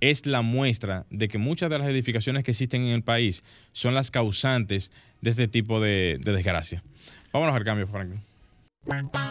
es 0.00 0.24
la 0.24 0.40
muestra 0.40 1.04
de 1.10 1.28
que 1.28 1.36
muchas 1.36 1.68
de 1.68 1.78
las 1.78 1.88
edificaciones 1.88 2.44
que 2.44 2.52
existen 2.52 2.82
en 2.82 2.94
el 2.94 3.02
país 3.02 3.44
son 3.72 3.94
las 3.94 4.10
causantes 4.10 4.90
de 5.20 5.30
este 5.30 5.48
tipo 5.48 5.80
de, 5.80 6.18
de 6.22 6.32
desgracia. 6.32 6.82
Vámonos 7.32 7.54
al 7.54 7.64
cambio, 7.64 7.86
Franklin. 7.86 8.22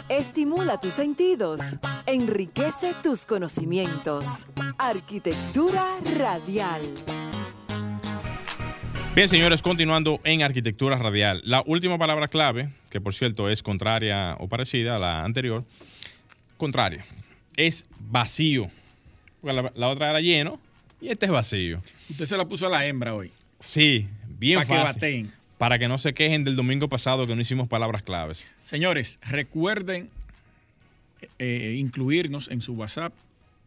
Estimula 0.09 0.79
tus 0.79 0.93
sentidos, 0.93 1.59
enriquece 2.05 2.93
tus 3.01 3.25
conocimientos. 3.25 4.47
Arquitectura 4.77 5.97
radial. 6.17 6.81
Bien, 9.15 9.27
señores, 9.27 9.61
continuando 9.61 10.21
en 10.23 10.43
arquitectura 10.43 10.97
radial. 10.97 11.41
La 11.43 11.63
última 11.65 11.97
palabra 11.97 12.27
clave, 12.27 12.69
que 12.89 13.01
por 13.01 13.13
cierto 13.13 13.49
es 13.49 13.63
contraria 13.63 14.35
o 14.39 14.47
parecida 14.47 14.95
a 14.95 14.99
la 14.99 15.23
anterior, 15.23 15.65
contraria, 16.57 17.05
es 17.57 17.85
vacío. 17.99 18.69
La, 19.41 19.71
la 19.75 19.87
otra 19.89 20.11
era 20.11 20.21
lleno 20.21 20.59
y 21.01 21.09
este 21.09 21.25
es 21.25 21.31
vacío. 21.31 21.81
Usted 22.09 22.25
se 22.25 22.37
la 22.37 22.47
puso 22.47 22.67
a 22.67 22.69
la 22.69 22.85
hembra 22.85 23.15
hoy. 23.15 23.31
Sí, 23.59 24.07
bien 24.27 24.61
Para 24.65 24.93
fácil 24.93 25.31
para 25.59 25.77
que 25.77 25.87
no 25.89 25.99
se 25.99 26.15
quejen 26.15 26.43
del 26.45 26.55
domingo 26.55 26.87
pasado 26.87 27.27
que 27.27 27.35
no 27.35 27.41
hicimos 27.41 27.67
palabras 27.67 28.01
claves. 28.01 28.47
Señores, 28.63 29.19
recuerden 29.21 30.09
eh, 31.37 31.75
incluirnos 31.77 32.49
en 32.49 32.61
su 32.61 32.73
WhatsApp 32.73 33.13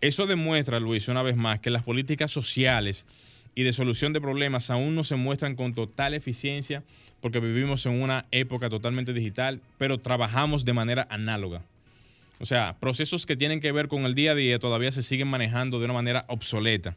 Eso 0.00 0.26
demuestra, 0.26 0.80
Luis, 0.80 1.08
una 1.08 1.22
vez 1.22 1.36
más, 1.36 1.60
que 1.60 1.70
las 1.70 1.82
políticas 1.82 2.30
sociales 2.30 3.06
y 3.54 3.62
de 3.62 3.72
solución 3.72 4.12
de 4.12 4.20
problemas 4.20 4.70
aún 4.70 4.94
no 4.94 5.04
se 5.04 5.16
muestran 5.16 5.56
con 5.56 5.74
total 5.74 6.14
eficiencia 6.14 6.82
porque 7.20 7.40
vivimos 7.40 7.86
en 7.86 8.02
una 8.02 8.26
época 8.32 8.68
totalmente 8.68 9.12
digital, 9.12 9.60
pero 9.78 9.98
trabajamos 9.98 10.64
de 10.64 10.72
manera 10.72 11.06
análoga. 11.08 11.62
O 12.40 12.46
sea, 12.46 12.76
procesos 12.80 13.26
que 13.26 13.36
tienen 13.36 13.60
que 13.60 13.72
ver 13.72 13.88
con 13.88 14.04
el 14.04 14.14
día 14.14 14.32
a 14.32 14.34
día 14.34 14.58
todavía 14.58 14.90
se 14.90 15.02
siguen 15.02 15.28
manejando 15.28 15.78
de 15.78 15.84
una 15.84 15.94
manera 15.94 16.24
obsoleta. 16.28 16.96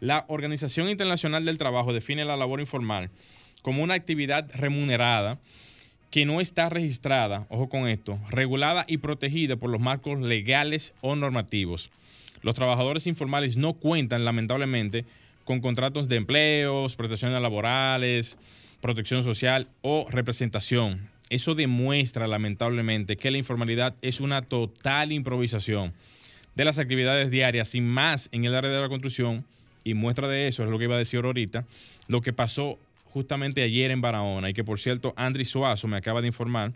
La 0.00 0.24
Organización 0.28 0.88
Internacional 0.88 1.44
del 1.44 1.58
Trabajo 1.58 1.92
define 1.92 2.24
la 2.24 2.36
labor 2.36 2.60
informal 2.60 3.10
como 3.62 3.82
una 3.82 3.94
actividad 3.94 4.48
remunerada 4.54 5.38
que 6.10 6.24
no 6.24 6.40
está 6.40 6.68
registrada, 6.68 7.46
ojo 7.50 7.68
con 7.68 7.88
esto, 7.88 8.18
regulada 8.30 8.84
y 8.88 8.98
protegida 8.98 9.56
por 9.56 9.70
los 9.70 9.80
marcos 9.80 10.20
legales 10.20 10.94
o 11.00 11.16
normativos. 11.16 11.90
Los 12.42 12.54
trabajadores 12.54 13.06
informales 13.06 13.56
no 13.56 13.74
cuentan, 13.74 14.24
lamentablemente, 14.24 15.04
con 15.44 15.60
contratos 15.60 16.08
de 16.08 16.16
empleos, 16.16 16.96
protecciones 16.96 17.40
laborales, 17.40 18.38
protección 18.80 19.22
social 19.22 19.68
o 19.82 20.06
representación. 20.10 21.08
Eso 21.30 21.54
demuestra, 21.54 22.26
lamentablemente, 22.26 23.16
que 23.16 23.30
la 23.30 23.38
informalidad 23.38 23.94
es 24.00 24.20
una 24.20 24.42
total 24.42 25.12
improvisación 25.12 25.92
de 26.54 26.64
las 26.64 26.78
actividades 26.78 27.30
diarias, 27.30 27.68
sin 27.68 27.86
más 27.86 28.28
en 28.32 28.44
el 28.44 28.54
área 28.54 28.70
de 28.70 28.80
la 28.80 28.88
construcción. 28.88 29.44
Y 29.84 29.94
muestra 29.94 30.28
de 30.28 30.48
eso 30.48 30.64
es 30.64 30.70
lo 30.70 30.78
que 30.78 30.84
iba 30.84 30.96
a 30.96 30.98
decir 30.98 31.24
ahorita, 31.24 31.64
lo 32.08 32.20
que 32.20 32.32
pasó 32.32 32.78
justamente 33.18 33.64
ayer 33.64 33.90
en 33.90 34.00
Barahona 34.00 34.48
y 34.48 34.54
que 34.54 34.62
por 34.62 34.78
cierto 34.78 35.12
Andri 35.16 35.44
Suazo 35.44 35.88
me 35.88 35.96
acaba 35.96 36.20
de 36.20 36.28
informar 36.28 36.70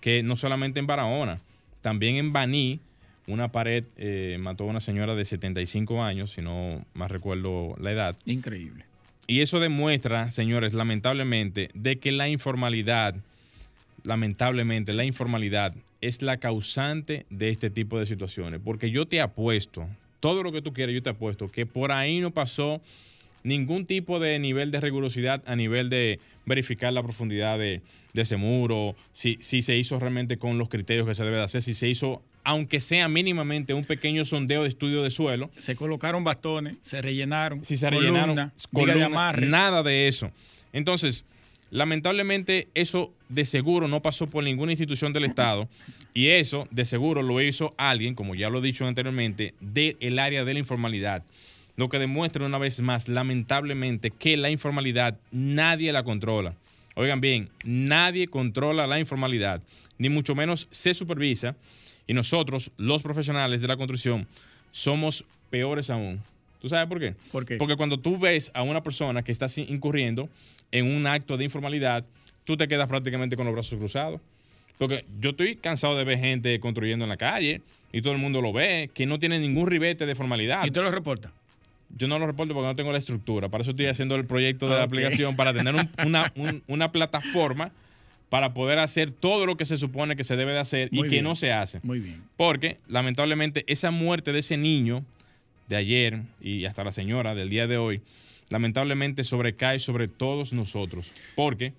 que 0.00 0.22
no 0.22 0.36
solamente 0.36 0.78
en 0.78 0.86
Barahona, 0.86 1.40
también 1.80 2.14
en 2.14 2.32
Baní, 2.32 2.78
una 3.26 3.50
pared 3.50 3.82
eh, 3.96 4.38
mató 4.38 4.62
a 4.64 4.66
una 4.68 4.78
señora 4.78 5.16
de 5.16 5.24
75 5.24 6.00
años, 6.00 6.30
si 6.30 6.42
no 6.42 6.84
más 6.94 7.10
recuerdo 7.10 7.74
la 7.80 7.90
edad. 7.90 8.16
Increíble. 8.24 8.84
Y 9.26 9.40
eso 9.40 9.58
demuestra, 9.58 10.30
señores, 10.30 10.74
lamentablemente, 10.74 11.70
de 11.74 11.98
que 11.98 12.12
la 12.12 12.28
informalidad, 12.28 13.16
lamentablemente, 14.04 14.92
la 14.92 15.04
informalidad 15.04 15.74
es 16.00 16.22
la 16.22 16.36
causante 16.36 17.26
de 17.30 17.48
este 17.48 17.68
tipo 17.68 17.98
de 17.98 18.06
situaciones. 18.06 18.60
Porque 18.64 18.92
yo 18.92 19.06
te 19.06 19.20
apuesto, 19.20 19.88
todo 20.20 20.44
lo 20.44 20.52
que 20.52 20.62
tú 20.62 20.72
quieras, 20.72 20.94
yo 20.94 21.02
te 21.02 21.10
apuesto, 21.10 21.50
que 21.50 21.66
por 21.66 21.90
ahí 21.90 22.20
no 22.20 22.30
pasó 22.30 22.80
ningún 23.42 23.84
tipo 23.84 24.20
de 24.20 24.38
nivel 24.38 24.70
de 24.70 24.80
rigurosidad 24.80 25.42
a 25.46 25.56
nivel 25.56 25.88
de 25.88 26.18
verificar 26.46 26.92
la 26.92 27.02
profundidad 27.02 27.58
de, 27.58 27.80
de 28.12 28.22
ese 28.22 28.36
muro, 28.36 28.94
si, 29.12 29.38
si 29.40 29.62
se 29.62 29.76
hizo 29.76 29.98
realmente 29.98 30.36
con 30.36 30.58
los 30.58 30.68
criterios 30.68 31.06
que 31.06 31.14
se 31.14 31.24
debe 31.24 31.36
de 31.36 31.44
hacer, 31.44 31.62
si 31.62 31.74
se 31.74 31.88
hizo 31.88 32.22
aunque 32.42 32.80
sea 32.80 33.08
mínimamente 33.08 33.74
un 33.74 33.84
pequeño 33.84 34.24
sondeo 34.24 34.62
de 34.62 34.68
estudio 34.68 35.02
de 35.02 35.10
suelo. 35.10 35.50
Se 35.58 35.76
colocaron 35.76 36.24
bastones, 36.24 36.76
se 36.80 37.02
rellenaron. 37.02 37.64
Si 37.64 37.76
se 37.76 37.90
rellenaron, 37.90 38.52
columna, 38.72 38.94
de 38.94 39.04
amarre. 39.04 39.46
nada 39.46 39.82
de 39.82 40.08
eso. 40.08 40.30
Entonces, 40.72 41.26
lamentablemente 41.70 42.68
eso 42.74 43.12
de 43.28 43.44
seguro 43.44 43.88
no 43.88 44.00
pasó 44.00 44.28
por 44.28 44.42
ninguna 44.42 44.72
institución 44.72 45.12
del 45.12 45.24
Estado 45.24 45.68
y 46.14 46.28
eso 46.28 46.66
de 46.70 46.84
seguro 46.84 47.22
lo 47.22 47.40
hizo 47.40 47.74
alguien, 47.76 48.14
como 48.14 48.34
ya 48.34 48.50
lo 48.50 48.58
he 48.58 48.62
dicho 48.62 48.86
anteriormente, 48.86 49.54
del 49.60 50.18
área 50.18 50.44
de 50.44 50.52
la 50.54 50.58
informalidad. 50.58 51.22
Lo 51.80 51.88
que 51.88 51.98
demuestra 51.98 52.44
una 52.44 52.58
vez 52.58 52.78
más, 52.82 53.08
lamentablemente, 53.08 54.10
que 54.10 54.36
la 54.36 54.50
informalidad 54.50 55.16
nadie 55.32 55.94
la 55.94 56.02
controla. 56.02 56.54
Oigan 56.94 57.22
bien, 57.22 57.48
nadie 57.64 58.28
controla 58.28 58.86
la 58.86 59.00
informalidad, 59.00 59.62
ni 59.96 60.10
mucho 60.10 60.34
menos 60.34 60.68
se 60.70 60.92
supervisa. 60.92 61.56
Y 62.06 62.12
nosotros, 62.12 62.70
los 62.76 63.02
profesionales 63.02 63.62
de 63.62 63.68
la 63.68 63.78
construcción, 63.78 64.26
somos 64.72 65.24
peores 65.48 65.88
aún. 65.88 66.20
¿Tú 66.60 66.68
sabes 66.68 66.86
por 66.86 67.00
qué? 67.00 67.14
¿Por 67.32 67.46
qué? 67.46 67.56
Porque 67.56 67.76
cuando 67.76 67.98
tú 67.98 68.18
ves 68.18 68.50
a 68.52 68.60
una 68.60 68.82
persona 68.82 69.22
que 69.22 69.32
está 69.32 69.46
incurriendo 69.56 70.28
en 70.72 70.84
un 70.84 71.06
acto 71.06 71.38
de 71.38 71.44
informalidad, 71.44 72.04
tú 72.44 72.58
te 72.58 72.68
quedas 72.68 72.88
prácticamente 72.88 73.36
con 73.36 73.46
los 73.46 73.54
brazos 73.54 73.78
cruzados. 73.78 74.20
Porque 74.76 75.06
yo 75.18 75.30
estoy 75.30 75.56
cansado 75.56 75.96
de 75.96 76.04
ver 76.04 76.18
gente 76.18 76.60
construyendo 76.60 77.06
en 77.06 77.08
la 77.08 77.16
calle 77.16 77.62
y 77.90 78.02
todo 78.02 78.12
el 78.12 78.18
mundo 78.18 78.42
lo 78.42 78.52
ve, 78.52 78.90
que 78.92 79.06
no 79.06 79.18
tiene 79.18 79.38
ningún 79.38 79.66
ribete 79.66 80.04
de 80.04 80.14
formalidad. 80.14 80.62
¿Y 80.64 80.68
usted 80.68 80.82
lo 80.82 80.90
reporta? 80.90 81.32
Yo 81.96 82.08
no 82.08 82.18
lo 82.18 82.26
reporto 82.26 82.54
porque 82.54 82.66
no 82.68 82.76
tengo 82.76 82.92
la 82.92 82.98
estructura. 82.98 83.48
Para 83.48 83.62
eso 83.62 83.72
estoy 83.72 83.86
haciendo 83.86 84.14
el 84.16 84.24
proyecto 84.26 84.66
de 84.68 84.74
la 84.76 84.82
Ah, 84.82 84.84
aplicación, 84.84 85.36
para 85.36 85.52
tener 85.52 85.74
un- 85.74 85.90
una, 86.06 86.32
un- 86.36 86.62
una 86.66 86.92
plataforma 86.92 87.72
para 88.28 88.54
poder 88.54 88.78
hacer 88.78 89.10
todo 89.10 89.44
lo 89.44 89.56
que 89.56 89.64
se 89.64 89.76
supone 89.76 90.14
que 90.16 90.22
se 90.24 90.36
debe 90.36 90.52
de 90.52 90.60
hacer 90.60 90.88
Muy 90.92 91.08
y 91.08 91.10
que 91.10 91.20
no 91.22 91.34
se 91.34 91.52
hace. 91.52 91.80
Muy 91.82 91.98
bien. 91.98 92.22
Porque, 92.36 92.78
lamentablemente, 92.88 93.64
esa 93.66 93.90
muerte 93.90 94.32
de 94.32 94.38
ese 94.38 94.56
niño 94.56 95.04
de 95.68 95.76
ayer 95.76 96.22
y 96.40 96.64
hasta 96.64 96.84
la 96.84 96.92
señora 96.92 97.34
del 97.34 97.48
día 97.48 97.66
de 97.66 97.76
hoy, 97.76 98.02
lamentablemente 98.50 99.24
sobrecae 99.24 99.78
sobre 99.78 100.08
todos 100.08 100.52
nosotros. 100.52 101.12
Porque 101.34 101.72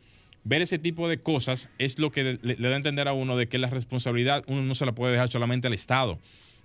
ver 0.43 0.62
ese 0.62 0.80
tipo 0.80 1.07
de 1.07 1.20
cosas 1.20 1.70
es 1.78 1.99
lo 1.99 2.12
que 2.12 2.38
le, 2.41 2.55
le 2.57 2.68
da 2.70 2.74
a 2.74 2.78
entender 2.78 3.07
a 3.07 3.14
uno 3.14 3.38
de 3.38 3.47
que 3.47 3.57
la 3.57 3.70
responsabilidad 3.70 4.43
uno 4.47 4.62
no 4.62 4.76
se 4.76 4.86
la 4.86 4.93
puede 4.93 5.14
dejar 5.14 5.30
solamente 5.30 5.68
al 5.68 5.74
Estado. 5.74 6.20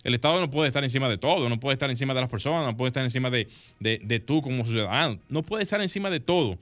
El 0.06 0.14
Estado 0.14 0.38
no 0.38 0.48
puede 0.48 0.68
estar 0.68 0.84
encima 0.84 1.08
de 1.08 1.18
todo, 1.18 1.48
no 1.48 1.58
puede 1.58 1.72
estar 1.74 1.90
encima 1.90 2.14
de 2.14 2.20
las 2.20 2.30
personas, 2.30 2.64
no 2.64 2.76
puede 2.76 2.90
estar 2.90 3.02
encima 3.02 3.28
de, 3.28 3.48
de- 3.80 4.20
tú 4.20 4.40
como 4.40 4.64
ciudadano, 4.64 5.18
no 5.28 5.42
puede 5.42 5.64
estar 5.64 5.80
encima 5.80 6.10
de 6.10 6.20
todo. 6.20 6.58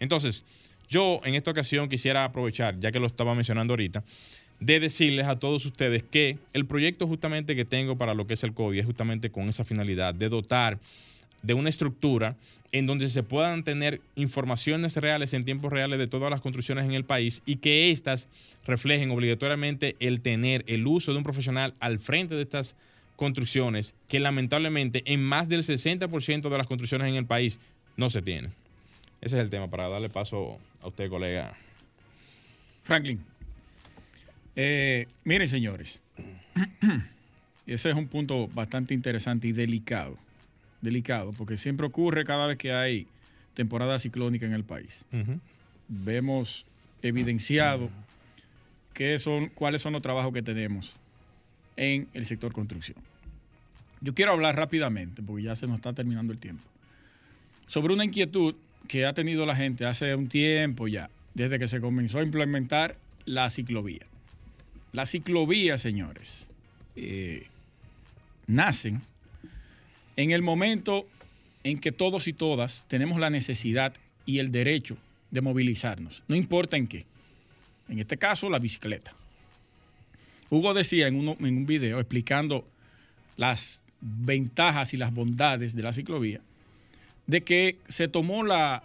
Entonces, 0.00 0.46
yo 0.88 1.20
en 1.24 1.34
esta 1.34 1.50
ocasión 1.50 1.90
quisiera 1.90 2.24
aprovechar, 2.24 2.80
ya 2.80 2.90
que 2.90 2.98
lo 2.98 3.06
estaba 3.06 3.34
mencionando 3.34 3.74
ahorita, 3.74 4.02
de 4.60 4.80
decirles 4.80 5.26
a 5.26 5.38
todos 5.38 5.66
ustedes 5.66 6.04
que 6.04 6.38
el 6.54 6.64
proyecto 6.64 7.06
justamente 7.06 7.54
que 7.54 7.66
tengo 7.66 7.98
para 7.98 8.14
lo 8.14 8.26
que 8.26 8.32
es 8.32 8.42
el 8.44 8.54
COVID 8.54 8.78
es 8.78 8.86
justamente 8.86 9.28
con 9.30 9.46
esa 9.50 9.64
finalidad 9.64 10.14
de 10.14 10.30
dotar 10.30 10.78
de 11.46 11.54
una 11.54 11.68
estructura 11.68 12.36
en 12.72 12.86
donde 12.86 13.08
se 13.08 13.22
puedan 13.22 13.62
tener 13.62 14.00
informaciones 14.16 14.96
reales 14.96 15.32
en 15.32 15.44
tiempos 15.44 15.72
reales 15.72 15.98
de 15.98 16.08
todas 16.08 16.30
las 16.30 16.40
construcciones 16.40 16.84
en 16.84 16.92
el 16.92 17.04
país 17.04 17.42
y 17.46 17.56
que 17.56 17.90
éstas 17.90 18.28
reflejen 18.66 19.10
obligatoriamente 19.10 19.96
el 20.00 20.20
tener 20.20 20.64
el 20.66 20.86
uso 20.86 21.12
de 21.12 21.18
un 21.18 21.24
profesional 21.24 21.74
al 21.78 21.98
frente 22.00 22.34
de 22.34 22.42
estas 22.42 22.74
construcciones 23.14 23.94
que 24.08 24.20
lamentablemente 24.20 25.02
en 25.06 25.22
más 25.22 25.48
del 25.48 25.62
60% 25.62 26.48
de 26.48 26.58
las 26.58 26.66
construcciones 26.66 27.08
en 27.08 27.14
el 27.14 27.24
país 27.24 27.60
no 27.96 28.10
se 28.10 28.20
tienen. 28.20 28.52
Ese 29.20 29.36
es 29.36 29.42
el 29.42 29.50
tema 29.50 29.68
para 29.68 29.88
darle 29.88 30.10
paso 30.10 30.58
a 30.82 30.88
usted, 30.88 31.08
colega. 31.08 31.56
Franklin. 32.82 33.24
Eh, 34.54 35.06
miren, 35.24 35.48
señores. 35.48 36.02
Ese 37.66 37.90
es 37.90 37.96
un 37.96 38.06
punto 38.06 38.48
bastante 38.48 38.94
interesante 38.94 39.48
y 39.48 39.52
delicado. 39.52 40.16
Delicado, 40.80 41.32
porque 41.32 41.56
siempre 41.56 41.86
ocurre 41.86 42.24
cada 42.24 42.46
vez 42.46 42.58
que 42.58 42.72
hay 42.72 43.06
temporada 43.54 43.98
ciclónica 43.98 44.46
en 44.46 44.52
el 44.52 44.64
país. 44.64 45.04
Vemos 45.88 46.66
evidenciado 47.02 47.90
qué 48.92 49.18
son, 49.18 49.48
cuáles 49.48 49.82
son 49.82 49.92
los 49.92 50.02
trabajos 50.02 50.32
que 50.32 50.42
tenemos 50.42 50.94
en 51.76 52.08
el 52.14 52.26
sector 52.26 52.52
construcción. 52.52 52.96
Yo 54.00 54.14
quiero 54.14 54.32
hablar 54.32 54.56
rápidamente, 54.56 55.22
porque 55.22 55.44
ya 55.44 55.56
se 55.56 55.66
nos 55.66 55.76
está 55.76 55.92
terminando 55.92 56.32
el 56.32 56.38
tiempo, 56.38 56.62
sobre 57.66 57.94
una 57.94 58.04
inquietud 58.04 58.54
que 58.88 59.06
ha 59.06 59.12
tenido 59.14 59.46
la 59.46 59.56
gente 59.56 59.84
hace 59.84 60.14
un 60.14 60.28
tiempo 60.28 60.86
ya, 60.86 61.10
desde 61.34 61.58
que 61.58 61.68
se 61.68 61.80
comenzó 61.80 62.18
a 62.18 62.22
implementar 62.22 62.96
la 63.24 63.50
ciclovía. 63.50 64.06
Las 64.92 65.10
ciclovías, 65.10 65.80
señores, 65.80 66.48
eh, 66.94 67.48
nacen 68.46 69.02
en 70.16 70.30
el 70.30 70.42
momento 70.42 71.06
en 71.64 71.78
que 71.78 71.92
todos 71.92 72.28
y 72.28 72.32
todas 72.32 72.84
tenemos 72.88 73.20
la 73.20 73.30
necesidad 73.30 73.94
y 74.24 74.38
el 74.38 74.50
derecho 74.50 74.96
de 75.30 75.40
movilizarnos, 75.40 76.22
no 76.28 76.36
importa 76.36 76.76
en 76.76 76.86
qué. 76.86 77.04
En 77.88 77.98
este 77.98 78.16
caso, 78.16 78.50
la 78.50 78.58
bicicleta. 78.58 79.12
Hugo 80.50 80.74
decía 80.74 81.08
en, 81.08 81.16
un 81.16 81.66
video 81.66 81.98
explicando 82.00 82.66
las 83.36 83.82
ventajas 84.00 84.94
y 84.94 84.96
las 84.96 85.12
bondades 85.12 85.74
de 85.74 85.82
la 85.82 85.92
ciclovía, 85.92 86.40
de 87.26 87.42
que 87.42 87.78
se 87.88 88.08
tomó 88.08 88.44
la, 88.44 88.82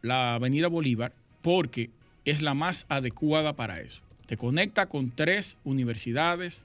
la 0.00 0.34
Avenida 0.34 0.68
Bolívar 0.68 1.12
porque 1.42 1.90
es 2.24 2.42
la 2.42 2.54
más 2.54 2.86
adecuada 2.88 3.54
para 3.54 3.80
eso. 3.80 4.00
Te 4.26 4.36
conecta 4.36 4.86
con 4.86 5.10
tres 5.10 5.56
universidades, 5.64 6.62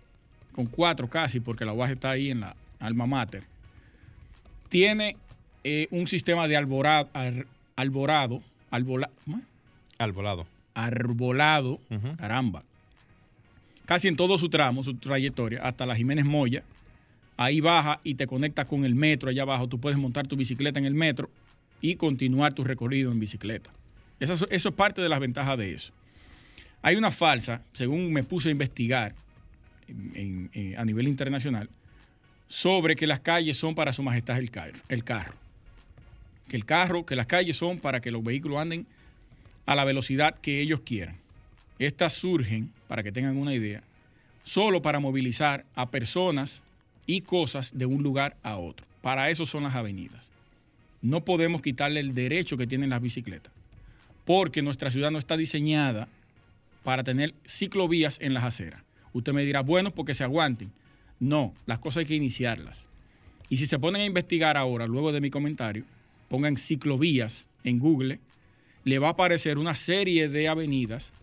con 0.53 0.67
cuatro 0.67 1.09
casi, 1.09 1.39
porque 1.39 1.65
la 1.65 1.73
UAS 1.73 1.91
está 1.91 2.11
ahí 2.11 2.29
en 2.29 2.41
la 2.41 2.55
alma 2.79 3.07
mater. 3.07 3.43
Tiene 4.69 5.15
eh, 5.63 5.87
un 5.91 6.07
sistema 6.07 6.47
de 6.47 6.57
alborado, 6.57 7.09
ar- 7.13 7.47
alborado, 7.75 8.41
arbolado, 10.75 11.79
Ujú. 11.89 12.15
caramba, 12.17 12.63
casi 13.85 14.07
en 14.07 14.15
todo 14.15 14.37
su 14.37 14.49
tramo, 14.49 14.83
su 14.83 14.95
trayectoria, 14.95 15.61
hasta 15.63 15.85
la 15.85 15.95
Jiménez 15.95 16.25
Moya. 16.25 16.63
Ahí 17.37 17.61
baja 17.61 17.99
y 18.03 18.15
te 18.15 18.25
conecta 18.27 18.65
con 18.65 18.83
el 18.83 18.95
metro 18.95 19.29
allá 19.29 19.43
abajo. 19.43 19.67
Tú 19.67 19.79
puedes 19.79 19.97
montar 19.99 20.25
tu 20.27 20.35
bicicleta 20.35 20.79
en 20.79 20.85
el 20.85 20.95
metro 20.95 21.29
y 21.81 21.95
continuar 21.95 22.53
tu 22.53 22.63
recorrido 22.63 23.11
en 23.11 23.19
bicicleta. 23.19 23.71
Eso, 24.19 24.33
es- 24.33 24.47
eso 24.49 24.69
es 24.69 24.75
parte 24.75 25.01
de 25.01 25.09
las 25.09 25.19
ventajas 25.19 25.57
de 25.57 25.73
eso. 25.73 25.93
Hay 26.81 26.95
una 26.95 27.11
falsa, 27.11 27.61
según 27.73 28.11
me 28.11 28.23
puse 28.23 28.49
a 28.49 28.51
investigar 28.51 29.13
en- 29.87 30.11
en- 30.15 30.49
en- 30.53 30.79
a 30.79 30.85
nivel 30.85 31.07
internacional, 31.07 31.69
sobre 32.47 32.95
que 32.95 33.07
las 33.07 33.19
calles 33.19 33.57
son 33.57 33.75
para 33.75 33.93
su 33.93 34.03
majestad 34.03 34.37
el 34.37 34.51
carro, 34.51 34.79
el 34.89 35.03
carro. 35.03 35.33
Que 36.47 36.55
el 36.55 36.65
carro, 36.65 37.05
que 37.05 37.15
las 37.15 37.27
calles 37.27 37.57
son 37.57 37.79
para 37.79 37.99
que 37.99 38.11
los 38.11 38.23
vehículos 38.23 38.59
anden 38.59 38.85
a 39.65 39.75
la 39.75 39.83
velocidad 39.83 40.35
que 40.35 40.61
ellos 40.61 40.79
quieran. 40.81 41.17
Estas 41.77 42.13
surgen, 42.13 42.71
para 42.87 43.03
que 43.03 43.11
tengan 43.11 43.37
una 43.37 43.53
idea, 43.53 43.83
solo 44.43 44.81
para 44.81 44.99
movilizar 44.99 45.65
a 45.75 45.91
personas 45.91 46.63
y 47.05 47.21
cosas 47.21 47.77
de 47.77 47.85
un 47.85 48.01
lugar 48.01 48.37
a 48.43 48.57
otro. 48.57 48.85
Para 49.01 49.29
eso 49.29 49.45
son 49.45 49.63
las 49.63 49.75
avenidas. 49.75 50.31
No 51.01 51.23
podemos 51.23 51.61
quitarle 51.61 51.99
el 51.99 52.13
derecho 52.13 52.57
que 52.57 52.65
tienen 52.65 52.89
las 52.89 53.01
bicicletas, 53.01 53.51
porque 54.25 54.61
nuestra 54.61 54.89
ciudad 54.89 55.11
no 55.11 55.19
está 55.19 55.37
diseñada 55.37 56.07
para 56.83 57.03
tener 57.03 57.33
ciclovías 57.45 58.19
en 58.21 58.33
las 58.33 58.45
aceras. 58.45 58.81
Usted 59.13 59.33
me 59.33 59.43
dirá, 59.43 59.61
bueno, 59.61 59.91
porque 59.91 60.13
se 60.13 60.23
aguanten. 60.23 60.71
No, 61.19 61.53
las 61.65 61.79
cosas 61.79 62.01
hay 62.01 62.05
que 62.05 62.15
iniciarlas. 62.15 62.87
Y 63.49 63.57
si 63.57 63.65
se 63.65 63.79
ponen 63.79 64.01
a 64.01 64.05
investigar 64.05 64.57
ahora, 64.57 64.87
luego 64.87 65.11
de 65.11 65.21
mi 65.21 65.29
comentario, 65.29 65.83
pongan 66.29 66.57
ciclovías 66.57 67.47
en 67.63 67.79
Google, 67.79 68.19
le 68.83 68.99
va 68.99 69.07
a 69.07 69.11
aparecer 69.11 69.57
una 69.57 69.73
serie 69.73 70.29
de 70.29 70.47
avenidas 70.47 71.13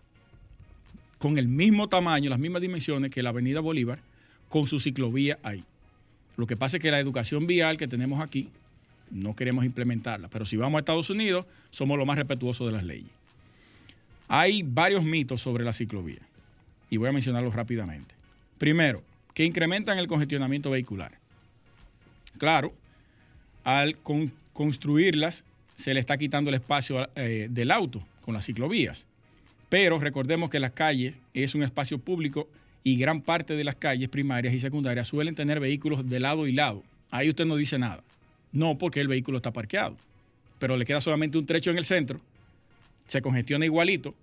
con 1.19 1.37
el 1.37 1.47
mismo 1.47 1.87
tamaño, 1.87 2.29
las 2.29 2.39
mismas 2.39 2.61
dimensiones 2.61 3.11
que 3.11 3.23
la 3.23 3.29
Avenida 3.29 3.59
Bolívar, 3.59 3.99
con 4.49 4.67
su 4.67 4.79
ciclovía 4.79 5.39
ahí. 5.43 5.63
Lo 6.37 6.45
que 6.45 6.57
pasa 6.57 6.77
es 6.77 6.83
que 6.83 6.91
la 6.91 6.99
educación 6.99 7.47
vial 7.47 7.77
que 7.77 7.87
tenemos 7.87 8.21
aquí 8.21 8.49
no 9.11 9.35
queremos 9.35 9.65
implementarla, 9.65 10.29
pero 10.29 10.45
si 10.45 10.57
vamos 10.57 10.77
a 10.77 10.79
Estados 10.79 11.09
Unidos, 11.09 11.45
somos 11.69 11.97
los 11.97 12.05
más 12.05 12.17
respetuosos 12.17 12.67
de 12.67 12.73
las 12.73 12.83
leyes. 12.83 13.09
Hay 14.27 14.63
varios 14.63 15.03
mitos 15.03 15.41
sobre 15.41 15.63
la 15.63 15.73
ciclovía 15.73 16.21
y 16.89 16.97
voy 16.97 17.09
a 17.09 17.11
mencionarlos 17.11 17.53
rápidamente. 17.53 18.15
Primero, 18.57 19.03
que 19.35 19.45
incrementan 19.45 19.99
el 19.99 20.07
congestionamiento 20.07 20.71
vehicular. 20.71 21.19
Claro, 22.39 22.73
al 23.63 23.97
con- 23.97 24.31
construirlas 24.53 25.43
se 25.75 25.93
le 25.93 25.99
está 25.99 26.17
quitando 26.17 26.49
el 26.49 26.55
espacio 26.55 27.07
eh, 27.15 27.47
del 27.51 27.69
auto 27.71 28.03
con 28.21 28.33
las 28.33 28.45
ciclovías. 28.45 29.05
Pero 29.69 29.99
recordemos 29.99 30.49
que 30.49 30.59
las 30.59 30.71
calles 30.71 31.15
es 31.33 31.53
un 31.53 31.63
espacio 31.63 31.97
público 31.99 32.47
y 32.83 32.97
gran 32.97 33.21
parte 33.21 33.55
de 33.55 33.63
las 33.63 33.75
calles 33.75 34.09
primarias 34.09 34.53
y 34.53 34.59
secundarias 34.59 35.07
suelen 35.07 35.35
tener 35.35 35.59
vehículos 35.59 36.07
de 36.09 36.19
lado 36.19 36.47
y 36.47 36.51
lado. 36.53 36.83
Ahí 37.11 37.29
usted 37.29 37.45
no 37.45 37.55
dice 37.55 37.77
nada. 37.77 38.03
No 38.51 38.77
porque 38.77 39.01
el 39.01 39.07
vehículo 39.07 39.37
está 39.37 39.51
parqueado. 39.51 39.97
pero 40.59 40.77
le 40.77 40.85
queda 40.85 41.01
solamente 41.01 41.37
un 41.37 41.45
trecho 41.45 41.69
en 41.71 41.77
el 41.77 41.83
centro, 41.83 42.21
se 43.07 43.21
congestiona 43.21 43.65
igualito, 43.65 44.15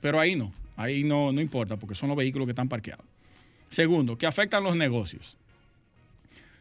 pero 0.00 0.20
ahí 0.20 0.36
no, 0.36 0.52
ahí 0.76 1.02
no, 1.02 1.32
no 1.32 1.40
importa 1.40 1.76
porque 1.76 1.96
son 1.96 2.08
los 2.08 2.16
vehículos 2.16 2.46
que 2.46 2.52
están 2.52 2.68
parqueados. 2.68 3.04
Segundo, 3.72 4.18
que 4.18 4.26
afectan 4.26 4.62
los 4.62 4.76
negocios. 4.76 5.34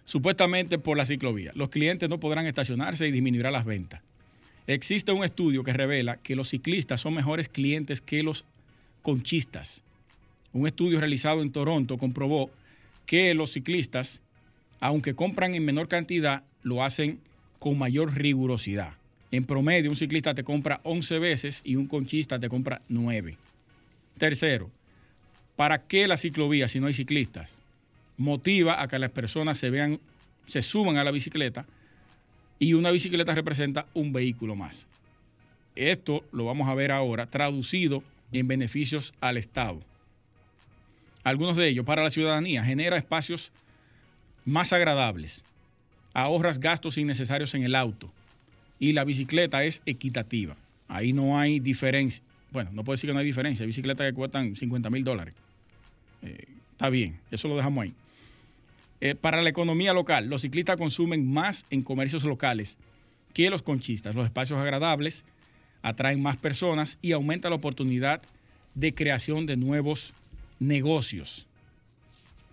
Supuestamente 0.05 0.79
por 0.79 0.95
la 0.95 1.05
ciclovía. 1.05 1.51
Los 1.55 1.67
clientes 1.67 2.07
no 2.07 2.21
podrán 2.21 2.45
estacionarse 2.45 3.05
y 3.05 3.11
disminuirá 3.11 3.51
las 3.51 3.65
ventas. 3.65 4.01
Existe 4.65 5.11
un 5.11 5.25
estudio 5.25 5.61
que 5.61 5.73
revela 5.73 6.15
que 6.15 6.37
los 6.37 6.47
ciclistas 6.47 7.01
son 7.01 7.13
mejores 7.13 7.49
clientes 7.49 7.99
que 7.99 8.23
los 8.23 8.45
conchistas. 9.01 9.83
Un 10.53 10.67
estudio 10.67 11.01
realizado 11.01 11.41
en 11.41 11.51
Toronto 11.51 11.97
comprobó 11.97 12.49
que 13.05 13.33
los 13.33 13.51
ciclistas, 13.51 14.21
aunque 14.79 15.13
compran 15.13 15.53
en 15.53 15.65
menor 15.65 15.89
cantidad, 15.89 16.43
lo 16.63 16.81
hacen 16.81 17.19
con 17.59 17.77
mayor 17.77 18.13
rigurosidad. 18.13 18.93
En 19.31 19.43
promedio, 19.43 19.89
un 19.89 19.97
ciclista 19.97 20.33
te 20.33 20.45
compra 20.45 20.79
11 20.83 21.19
veces 21.19 21.61
y 21.65 21.75
un 21.75 21.87
conchista 21.87 22.39
te 22.39 22.47
compra 22.47 22.81
9. 22.87 23.37
Tercero, 24.17 24.71
¿para 25.55 25.83
qué 25.83 26.07
la 26.07 26.17
ciclovía 26.17 26.67
si 26.67 26.79
no 26.79 26.87
hay 26.87 26.93
ciclistas? 26.93 27.51
Motiva 28.17 28.81
a 28.81 28.87
que 28.87 28.99
las 28.99 29.11
personas 29.11 29.57
se 29.57 29.69
vean, 29.69 29.99
se 30.45 30.61
suban 30.61 30.97
a 30.97 31.03
la 31.03 31.11
bicicleta 31.11 31.65
y 32.59 32.73
una 32.73 32.91
bicicleta 32.91 33.33
representa 33.33 33.87
un 33.93 34.13
vehículo 34.13 34.55
más. 34.55 34.87
Esto 35.75 36.23
lo 36.31 36.45
vamos 36.45 36.69
a 36.69 36.75
ver 36.75 36.91
ahora 36.91 37.25
traducido 37.25 38.03
en 38.31 38.47
beneficios 38.47 39.13
al 39.21 39.37
Estado. 39.37 39.81
Algunos 41.23 41.55
de 41.57 41.67
ellos 41.67 41.85
para 41.85 42.03
la 42.03 42.11
ciudadanía 42.11 42.63
genera 42.63 42.97
espacios 42.97 43.51
más 44.45 44.73
agradables, 44.73 45.43
ahorras 46.13 46.59
gastos 46.59 46.97
innecesarios 46.97 47.53
en 47.53 47.63
el 47.63 47.75
auto 47.75 48.11
y 48.79 48.93
la 48.93 49.03
bicicleta 49.03 49.63
es 49.63 49.81
equitativa. 49.85 50.57
Ahí 50.87 51.13
no 51.13 51.39
hay 51.39 51.59
diferencia. 51.59 52.23
Bueno, 52.51 52.69
no 52.73 52.83
puedo 52.83 52.95
decir 52.95 53.09
que 53.09 53.13
no 53.13 53.19
hay 53.19 53.25
diferencia. 53.25 53.63
Hay 53.63 53.67
bicicletas 53.67 54.07
que 54.07 54.13
cuestan 54.13 54.55
50 54.55 54.89
mil 54.89 55.03
dólares. 55.03 55.33
Eh, 56.21 56.45
está 56.71 56.89
bien, 56.89 57.19
eso 57.31 57.47
lo 57.47 57.55
dejamos 57.55 57.83
ahí. 57.83 57.93
Eh, 58.99 59.15
para 59.15 59.41
la 59.41 59.49
economía 59.49 59.93
local, 59.93 60.29
los 60.29 60.41
ciclistas 60.41 60.77
consumen 60.77 61.27
más 61.31 61.65
en 61.69 61.81
comercios 61.81 62.23
locales 62.23 62.77
que 63.33 63.49
los 63.49 63.61
conchistas. 63.61 64.13
Los 64.13 64.25
espacios 64.25 64.59
agradables 64.59 65.23
atraen 65.81 66.21
más 66.21 66.37
personas 66.37 66.99
y 67.01 67.13
aumenta 67.13 67.49
la 67.49 67.55
oportunidad 67.55 68.21
de 68.75 68.93
creación 68.93 69.45
de 69.45 69.57
nuevos 69.57 70.13
negocios. 70.59 71.47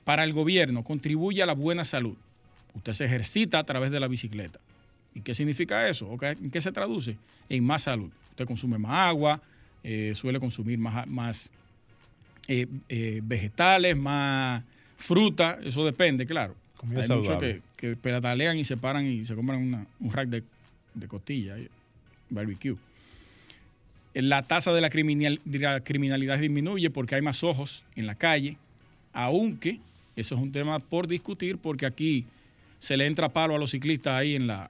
Para 0.05 0.24
el 0.24 0.32
gobierno, 0.32 0.84
contribuye 0.84 1.42
a 1.42 1.46
la 1.46 1.53
buena 1.53 1.84
salud. 1.84 2.16
Usted 2.74 2.92
se 2.94 3.05
ejercita 3.05 3.59
a 3.59 3.64
través 3.64 3.90
de 3.90 4.01
la 4.01 4.09
bicicleta. 4.09 4.59
¿Y 5.14 5.20
qué 5.20 5.34
significa 5.34 5.88
eso? 5.88 6.16
¿En 6.22 6.51
qué 6.51 6.61
se 6.61 6.72
traduce? 6.72 7.16
En 7.49 7.64
más 7.64 7.82
salud. 7.82 8.11
Usted 8.30 8.46
consume 8.46 8.78
más 8.78 9.09
agua, 9.09 9.42
eh, 9.85 10.12
suele 10.14 10.41
consumir 10.41 10.79
más, 10.79 11.07
más 11.07 11.51
eh, 12.49 12.66
vegetales, 13.22 13.97
más 13.97 14.64
Fruta, 14.99 15.59
eso 15.62 15.85
depende, 15.85 16.26
claro. 16.26 16.57
Hay 16.83 17.09
muchos 17.09 17.39
que, 17.39 17.62
que 17.76 17.97
pedalean 17.97 18.59
y 18.59 18.64
se 18.64 18.76
paran 18.76 19.07
y 19.07 19.24
se 19.24 19.35
compran 19.37 19.87
un 20.01 20.12
rack 20.12 20.29
de, 20.29 20.43
de 20.95 21.09
costilla, 21.09 21.55
barbecue. 22.29 22.76
La 24.12 24.43
tasa 24.43 24.72
de 24.72 24.81
la, 24.81 24.91
criminalidad 24.91 26.39
disminuye 26.39 26.91
porque 26.91 27.14
hay 27.14 27.22
más 27.22 27.45
ojos 27.45 27.85
en 27.95 28.07
la 28.07 28.16
calle, 28.16 28.57
aunque 29.12 29.79
eso 30.16 30.35
es 30.35 30.41
un 30.41 30.51
tema 30.51 30.81
por 30.81 31.07
discutir 31.07 31.59
porque 31.59 31.87
aquí 31.87 32.24
se 32.81 32.97
le 32.97 33.07
entra 33.07 33.29
palo 33.29 33.55
a 33.55 33.59
los 33.59 33.70
ciclistas 33.70 34.14
ahí 34.14 34.35
en, 34.35 34.49
la, 34.49 34.68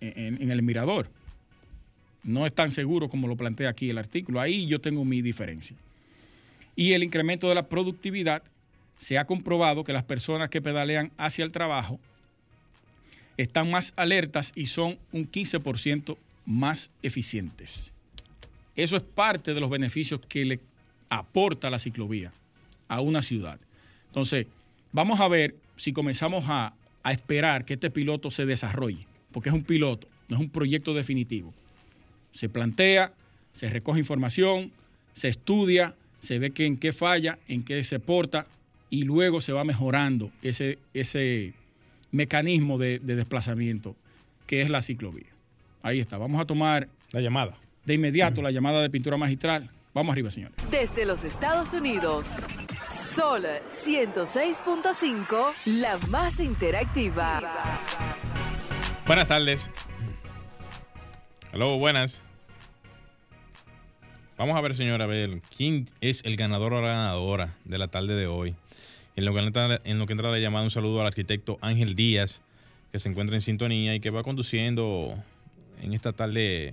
en 0.00 0.50
el 0.50 0.62
mirador. 0.62 1.08
No 2.24 2.46
es 2.46 2.54
tan 2.54 2.70
seguro 2.70 3.08
como 3.08 3.26
lo 3.26 3.36
plantea 3.36 3.70
aquí 3.70 3.90
el 3.90 3.98
artículo. 3.98 4.40
Ahí 4.40 4.66
yo 4.66 4.80
tengo 4.80 5.04
mi 5.04 5.22
diferencia. 5.22 5.76
Y 6.76 6.92
el 6.92 7.02
incremento 7.02 7.48
de 7.48 7.54
la 7.54 7.68
productividad 7.68 8.42
se 8.98 9.18
ha 9.18 9.26
comprobado 9.26 9.84
que 9.84 9.92
las 9.92 10.04
personas 10.04 10.48
que 10.48 10.62
pedalean 10.62 11.10
hacia 11.16 11.44
el 11.44 11.52
trabajo 11.52 11.98
están 13.36 13.70
más 13.70 13.92
alertas 13.96 14.52
y 14.54 14.66
son 14.66 14.98
un 15.10 15.30
15% 15.30 16.16
más 16.46 16.90
eficientes. 17.02 17.92
Eso 18.76 18.96
es 18.96 19.02
parte 19.02 19.54
de 19.54 19.60
los 19.60 19.70
beneficios 19.70 20.20
que 20.28 20.44
le 20.44 20.60
aporta 21.08 21.68
la 21.68 21.78
ciclovía 21.78 22.32
a 22.88 23.00
una 23.00 23.22
ciudad. 23.22 23.58
Entonces, 24.06 24.46
vamos 24.92 25.20
a 25.20 25.28
ver 25.28 25.56
si 25.76 25.92
comenzamos 25.92 26.44
a, 26.48 26.74
a 27.02 27.12
esperar 27.12 27.64
que 27.64 27.74
este 27.74 27.90
piloto 27.90 28.30
se 28.30 28.46
desarrolle, 28.46 29.06
porque 29.32 29.48
es 29.48 29.54
un 29.54 29.64
piloto, 29.64 30.06
no 30.28 30.36
es 30.36 30.40
un 30.40 30.50
proyecto 30.50 30.94
definitivo. 30.94 31.52
Se 32.32 32.48
plantea, 32.48 33.12
se 33.52 33.68
recoge 33.68 34.00
información, 34.00 34.72
se 35.12 35.28
estudia, 35.28 35.94
se 36.20 36.38
ve 36.38 36.50
que 36.50 36.66
en 36.66 36.76
qué 36.76 36.92
falla, 36.92 37.38
en 37.48 37.62
qué 37.64 37.82
se 37.84 38.00
porta, 38.00 38.46
y 38.90 39.04
luego 39.04 39.40
se 39.40 39.52
va 39.52 39.64
mejorando 39.64 40.30
ese, 40.42 40.78
ese 40.92 41.54
mecanismo 42.10 42.78
de, 42.78 42.98
desplazamiento 42.98 43.96
que 44.46 44.62
es 44.62 44.70
la 44.70 44.82
ciclovía. 44.82 45.30
Ahí 45.82 45.98
está, 46.00 46.18
vamos 46.18 46.40
a 46.40 46.44
tomar... 46.44 46.88
La 47.12 47.20
llamada. 47.20 47.56
De 47.84 47.94
inmediato 47.94 48.40
la 48.40 48.50
llamada 48.50 48.80
de 48.80 48.88
pintura 48.88 49.16
magistral. 49.16 49.68
Vamos 49.94 50.12
arriba, 50.12 50.30
señores. 50.30 50.56
Desde 50.70 51.04
los 51.04 51.24
Estados 51.24 51.74
Unidos, 51.74 52.26
Sol 52.88 53.44
106.5, 53.84 55.52
la 55.66 55.98
más 56.08 56.40
interactiva. 56.40 57.42
Buenas 59.06 59.28
tardes. 59.28 59.70
Hola, 61.54 61.66
buenas. 61.66 62.22
Vamos 64.38 64.56
a 64.56 64.60
ver, 64.62 64.74
señora, 64.74 65.04
a 65.04 65.06
ver 65.06 65.42
quién 65.54 65.86
es 66.00 66.24
el 66.24 66.36
ganador 66.36 66.72
o 66.72 66.80
la 66.80 66.88
ganadora 66.88 67.54
de 67.66 67.76
la 67.76 67.88
tarde 67.88 68.14
de 68.14 68.26
hoy. 68.26 68.54
En 69.16 69.26
lo, 69.26 69.34
que 69.34 69.40
entra, 69.40 69.78
en 69.84 69.98
lo 69.98 70.06
que 70.06 70.14
entra 70.14 70.30
la 70.30 70.38
llamada, 70.38 70.64
un 70.64 70.70
saludo 70.70 71.02
al 71.02 71.08
arquitecto 71.08 71.58
Ángel 71.60 71.94
Díaz, 71.94 72.40
que 72.90 72.98
se 72.98 73.10
encuentra 73.10 73.36
en 73.36 73.42
sintonía 73.42 73.94
y 73.94 74.00
que 74.00 74.08
va 74.08 74.22
conduciendo 74.22 75.14
en 75.82 75.92
esta 75.92 76.14
tarde 76.14 76.72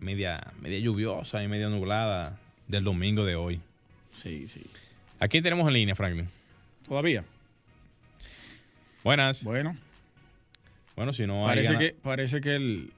media, 0.00 0.52
media 0.60 0.80
lluviosa 0.80 1.44
y 1.44 1.46
media 1.46 1.68
nublada 1.68 2.40
del 2.66 2.82
domingo 2.82 3.24
de 3.24 3.36
hoy. 3.36 3.60
Sí, 4.20 4.48
sí. 4.48 4.62
¿A 5.20 5.28
quién 5.28 5.44
tenemos 5.44 5.68
en 5.68 5.74
línea, 5.74 5.94
Franklin? 5.94 6.28
Todavía. 6.88 7.22
Buenas. 9.04 9.44
Bueno. 9.44 9.76
Bueno, 10.96 11.12
si 11.12 11.24
no 11.24 11.44
parece 11.46 11.78
que 11.78 11.94
Parece 12.02 12.40
que 12.40 12.90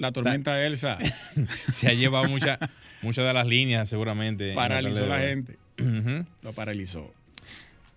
la 0.00 0.12
tormenta 0.12 0.64
Elsa 0.64 0.98
se 1.70 1.88
ha 1.88 1.92
llevado 1.92 2.28
muchas 2.28 2.58
muchas 3.02 3.26
de 3.26 3.32
las 3.32 3.46
líneas, 3.46 3.88
seguramente. 3.88 4.52
Paralizó 4.54 5.06
la, 5.06 5.18
la 5.18 5.18
gente. 5.20 5.58
Lo 6.42 6.52
paralizó. 6.52 7.12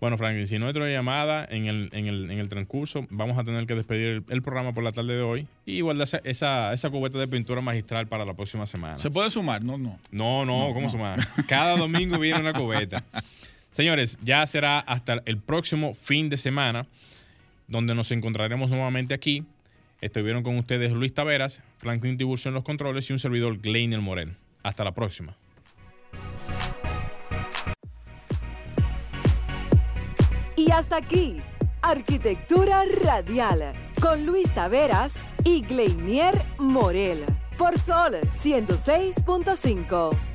Bueno, 0.00 0.18
Franklin, 0.18 0.46
si 0.46 0.58
no 0.58 0.66
hay 0.66 0.70
otra 0.70 0.86
llamada 0.90 1.46
en 1.48 1.64
el, 1.64 1.88
en, 1.92 2.08
el, 2.08 2.30
en 2.30 2.38
el 2.38 2.48
transcurso, 2.50 3.06
vamos 3.08 3.38
a 3.38 3.44
tener 3.44 3.66
que 3.66 3.74
despedir 3.74 4.22
el, 4.28 4.42
programa 4.42 4.74
por 4.74 4.84
la 4.84 4.92
tarde 4.92 5.16
de 5.16 5.22
hoy 5.22 5.46
y 5.64 5.80
guardar 5.80 6.06
esa, 6.24 6.74
esa, 6.74 6.90
cubeta 6.90 7.18
de 7.18 7.26
pintura 7.26 7.62
magistral 7.62 8.06
para 8.06 8.26
la 8.26 8.34
próxima 8.34 8.66
semana. 8.66 8.98
¿Se 8.98 9.10
puede 9.10 9.30
sumar? 9.30 9.64
No, 9.64 9.78
no. 9.78 9.98
No, 10.10 10.44
no, 10.44 10.74
¿cómo 10.74 10.90
sumar? 10.90 11.26
Cada 11.48 11.78
domingo 11.78 12.18
viene 12.18 12.40
una 12.40 12.52
cubeta. 12.52 13.02
Señores, 13.70 14.18
ya 14.22 14.46
será 14.46 14.80
hasta 14.80 15.22
el 15.24 15.38
próximo 15.38 15.94
fin 15.94 16.28
de 16.28 16.36
semana 16.36 16.86
donde 17.66 17.94
nos 17.94 18.10
encontraremos 18.10 18.70
nuevamente 18.70 19.14
aquí. 19.14 19.44
Estuvieron 20.04 20.42
con 20.42 20.58
ustedes 20.58 20.92
Luis 20.92 21.14
Taveras, 21.14 21.62
Franklin 21.78 22.18
Tiburcio 22.18 22.50
en 22.50 22.54
los 22.54 22.62
controles 22.62 23.08
y 23.08 23.14
un 23.14 23.18
servidor 23.18 23.56
Gleiner 23.56 24.02
Morel. 24.02 24.36
Hasta 24.62 24.84
la 24.84 24.92
próxima. 24.92 25.34
Y 30.56 30.70
hasta 30.70 30.96
aquí, 30.96 31.40
Arquitectura 31.80 32.84
Radial, 33.02 33.72
con 33.98 34.26
Luis 34.26 34.52
Taveras 34.52 35.26
y 35.42 35.62
Gleinier 35.62 36.34
Morel, 36.58 37.24
por 37.56 37.78
Sol 37.78 38.16
106.5. 38.28 40.33